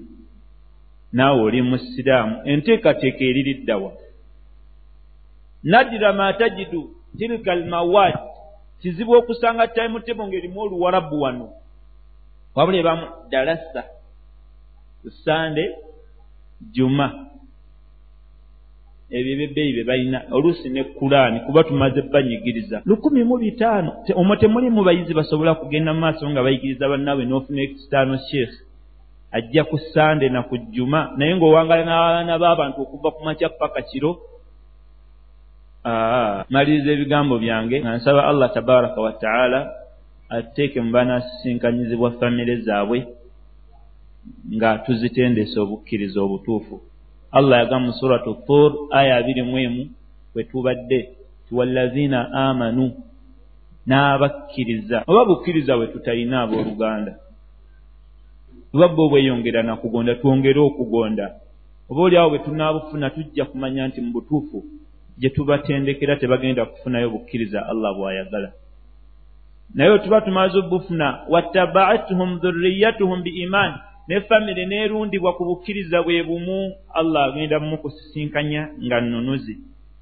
naawe 1.12 1.41
oli 1.43 1.62
musiraamu. 1.62 2.37
Enteekateeka 2.45 3.24
eririddawa 3.24 3.93
nadira 5.62 6.12
ma 6.12 6.32
tajidu 6.32 6.91
tilka 7.18 7.52
almawad 7.52 8.14
kizibu 8.80 9.12
okusanga 9.12 9.66
timutebo 9.66 10.26
ngaerimu 10.26 10.60
oluwarabu 10.60 11.20
wano 11.20 11.48
wabula 12.54 12.78
ebamu 12.78 13.06
dalasa 13.30 13.82
kusande 15.02 15.64
juma. 16.72 17.26
Ebyo 19.10 19.32
ebyebeeyi 19.32 19.72
bye 19.72 19.84
balina 19.84 20.18
oluusi 20.36 20.68
ne 20.68 20.84
kulaani 20.84 21.40
kuba 21.40 21.64
tumaze 21.64 22.02
banyigiriza. 22.02 22.82
Lukumi 22.86 23.24
mu 23.24 23.36
bitaano. 23.38 23.90
Omwo 24.14 24.36
temulimu 24.36 24.84
bayizi 24.84 25.14
basobola 25.14 25.54
kugenda 25.54 25.94
mu 25.94 26.00
maaso 26.00 26.30
nga 26.30 26.42
bayigiriza 26.42 26.88
bannaabwe 26.88 27.24
n'ofuna 27.26 27.62
ekitaano 27.62 28.18
sheekh. 28.26 28.54
Ajja 29.32 29.64
ku 29.64 29.78
sande 29.78 30.28
na 30.28 30.42
ku 30.42 30.56
jjuma 30.58 31.14
naye 31.16 31.36
ng'owangala 31.36 31.84
n'abaana 31.84 32.38
b'abantu 32.42 32.78
okuva 32.82 33.10
ku 33.14 33.20
makya 33.24 33.48
paka 33.48 33.82
kiro 33.82 34.10
maliriza 36.51 36.91
ebigambo 36.93 37.34
byange 37.39 37.76
nga 37.80 37.97
nsaba 37.97 38.26
allah 38.30 38.49
tabaraka 38.55 38.99
wataala 39.07 39.61
atuteeke 40.28 40.80
mu 40.80 40.91
banasisinkanyizibwa 40.91 42.11
famire 42.18 42.57
zaabwe 42.66 42.99
nga 44.55 44.70
tuzitendesa 44.84 45.57
obukkiriza 45.62 46.18
obutuufu. 46.26 46.76
Allah 47.37 47.57
yagamba 47.59 47.87
mu 47.87 47.93
suratu 47.99 48.34
tur 48.47 48.70
aya 48.99 49.16
abiri 49.16 49.43
mu 49.43 49.57
emu 49.59 49.84
bwe 50.32 50.43
tubadde 50.51 50.99
tiwallazina 51.47 52.18
amanu 52.32 52.84
n'abakkiriza 53.87 54.99
oba 55.07 55.22
bukkiriza 55.28 55.72
bwe 55.76 55.87
tutalina 55.93 56.37
abooluganda. 56.43 57.12
Oba 58.74 58.87
bwe 58.89 59.03
obweyongera 59.07 59.62
nakugonda 59.62 60.18
twongere 60.18 60.61
okugonda. 60.68 61.26
Oba 61.91 62.01
oli 62.03 62.16
awo 62.16 62.28
bwe 62.30 62.39
tunaabufuna 62.45 63.11
tujja 63.14 63.45
kumanya 63.51 63.89
nti 63.89 64.01
mu 64.01 64.11
butuufu 64.16 64.59
gye 65.18 65.30
tubatendekera 65.30 66.16
tebagenda 66.16 66.66
kufunayo 66.66 67.10
bukkiriza 67.10 67.66
allah 67.66 67.90
bw'ayagala. 67.96 68.52
Naye 69.74 69.90
bwe 69.90 69.98
tuba 69.98 70.20
tumaze 70.20 70.58
obufuna 70.58 71.26
wattabaatuhum 71.28 72.38
dhurriyatuhum 72.42 73.22
biimaani 73.22 73.78
ne 74.08 74.20
famire 74.20 74.66
neerundibwa 74.66 75.32
ku 75.36 75.44
bukkiriza 75.44 76.02
bwe 76.02 76.22
bumu 76.22 76.76
allah 76.94 77.24
agenda 77.28 77.60
mukusisinkanya 77.60 78.62
nga 78.84 79.00
nnunuzi. 79.00 79.54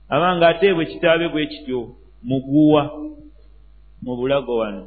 Abanga 0.09 0.49
ate 0.49 0.75
bwe 0.75 0.87
kitaabe 0.87 1.29
bwe 1.29 1.47
kityo 1.47 1.81
muguwa 2.23 2.83
mu 4.03 4.13
bulago 4.17 4.57
wano. 4.57 4.85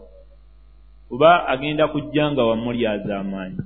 Oba 1.11 1.47
agenda 1.47 1.87
kujja 1.87 2.31
nga 2.31 2.43
wamulyaza 2.43 3.19
amaanyi 3.19 3.63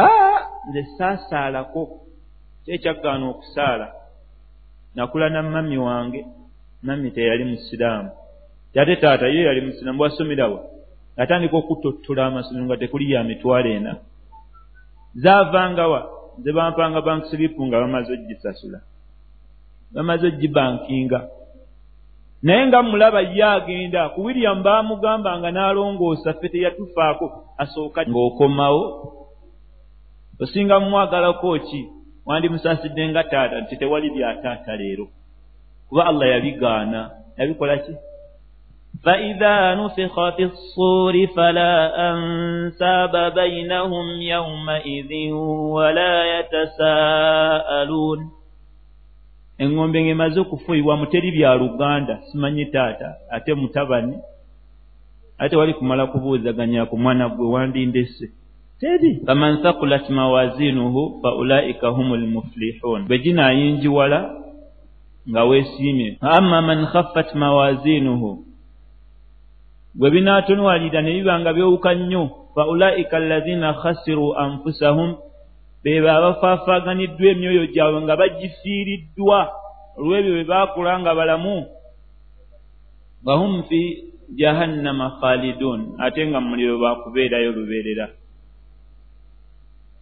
aa 0.00 0.40
nze 0.68 0.82
saasaalako 0.98 1.80
kyekyaggaana 2.64 3.26
okusaala 3.32 3.86
nakula 4.94 5.28
na 5.30 5.42
mami 5.42 5.78
wange. 5.78 6.26
Mami 6.82 7.10
teyali 7.10 7.44
musiraamu. 7.44 8.10
Ate 8.76 8.96
taata 8.96 9.28
ye 9.28 9.42
yali 9.42 9.60
musiraamu 9.60 9.98
bwasomerawa 9.98 10.60
atandika 11.16 11.56
okutottola 11.56 12.26
amasomero 12.26 12.64
nga 12.66 12.76
tekuli 12.76 13.12
ya 13.12 13.24
mitwalo 13.24 13.70
ena. 13.70 13.96
Zaavangawa 15.14 16.00
nze 16.38 16.52
bampanga 16.52 17.00
bank 17.00 17.24
siripu 17.24 17.66
nga 17.66 17.80
bamaze 17.80 18.12
ogisasula 18.12 18.80
bamaze 19.92 20.26
ogibankinga. 20.26 21.28
Naye 22.42 22.66
nga 22.66 22.82
mulaba 22.82 23.20
ye 23.20 23.44
agenda 23.44 24.08
ku 24.08 24.24
william 24.24 24.62
baamugamba 24.62 25.38
nga 25.38 25.50
n'alongoosa 25.50 26.32
ffe 26.34 26.48
teyatufaako 26.48 27.26
asooka 27.62 28.00
ng'okomawo. 28.08 28.84
Osinga 30.40 30.80
mumwagalako 30.80 31.58
ki 31.68 31.80
wandimusaasidde 32.25 33.09
nga 33.09 33.23
taata 33.23 33.61
nti 33.61 33.77
tewali 33.77 34.09
byataata 34.09 34.75
leero 34.75 35.07
kuba 35.89 36.05
allah 36.05 36.27
yabigaana 36.29 37.11
yabikola 37.37 37.77
ki 37.77 37.93
فإذا 39.03 39.75
نفخ 39.75 40.15
في 40.35 40.43
الصور 40.43 41.27
فلا 41.27 41.75
أنساب 42.11 43.33
بينهم 43.33 44.21
يومئذ 44.21 45.31
ولا 45.75 46.39
يتساءلون 46.39 48.19
eŋŋombe 49.63 49.99
ng'emaze 50.03 50.39
okufuuyibwa 50.39 50.97
muteri 50.97 51.31
bya 51.31 51.55
luganda 51.55 52.19
simanyi 52.27 52.65
taata 52.65 53.09
ate 53.35 53.53
mutabani 53.53 54.17
ate 55.37 55.55
wali 55.55 55.73
kumala 55.73 56.07
kubuuzaganya 56.07 56.85
ku 56.85 56.97
mwana 56.97 57.29
gwe 57.29 57.47
wandindese 57.53 58.25
Teri 58.80 59.20
faman 59.26 59.60
thakulat 59.62 60.08
mawazinuhu 60.08 61.20
fa 61.22 61.34
ulaika 61.36 61.88
humu 61.88 62.16
lmuflihun 62.16 63.04
bwe 63.06 63.18
ginaayinjiwala 63.18 64.40
nga 65.28 65.44
weesiimye. 65.44 66.16
Amma 66.20 66.62
man 66.62 66.86
khaffat 66.86 67.34
mawazinuhu 67.34 68.44
bwe 69.94 70.10
binaatonwalira 70.10 71.02
ne 71.02 71.12
biba 71.12 71.40
nga 71.40 71.52
byowuka 71.52 71.94
nnyo 71.94 72.24
fa 72.54 72.66
ulaika 72.66 73.16
allazina 73.16 73.74
khasiru 73.74 74.32
anfusahum 74.32 75.16
beebo 75.84 76.08
abafaafaaganiddwa 76.08 77.26
emyoyo 77.32 77.66
gyabwe 77.66 78.00
nga 78.02 78.16
bagifiiriddwa. 78.16 79.40
Olw'ebyo 80.00 80.32
bwe 80.32 80.44
baakola 80.44 81.00
nga 81.00 81.12
balamu 81.14 81.68
wahum 83.26 83.62
fi 83.68 84.08
jahannama 84.32 85.20
khalidun 85.20 86.00
ate 86.00 86.24
nga 86.32 86.40
muliro 86.40 86.80
baakubeerayo 86.80 87.52
lubeerera 87.52 88.19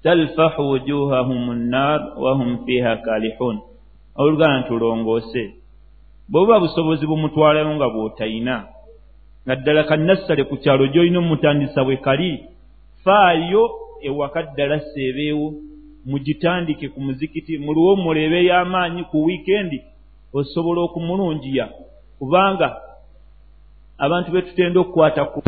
talfahu 0.02 0.62
wujuhahum 0.70 1.54
nnar 1.54 2.00
wahum 2.16 2.64
fiha 2.66 2.96
kalihun 2.96 3.56
oluganda 4.14 4.60
ntulongoose 4.60 5.42
bwe 6.28 6.40
buba 6.40 6.60
busobozi 6.60 7.06
bumutwalayo 7.06 7.74
nga 7.74 7.88
bw'otayina 7.88 8.56
nga 9.44 9.54
ddala 9.56 9.82
kannassale 9.84 10.44
ku 10.44 10.56
kyalo 10.62 10.86
gy'olina 10.92 11.18
omutandisa 11.18 11.84
bwe 11.84 11.96
kali 11.96 12.30
faayo 13.04 13.64
ewaka 14.08 14.42
ddala 14.42 14.80
seebeewo 14.80 15.48
mugitandike 16.06 16.88
ku 16.88 17.00
muzikiti 17.00 17.58
muliwo 17.58 17.96
mulebe 17.96 18.44
y'amaanyi 18.48 19.02
ku 19.10 19.24
wiikendi 19.24 19.78
osobola 20.32 20.80
okumulungiya 20.80 21.66
kubanga 22.18 22.68
abantu 23.98 24.28
be 24.32 24.42
tutenda 24.42 24.80
okukwata 24.80 25.24
ku 25.24 25.38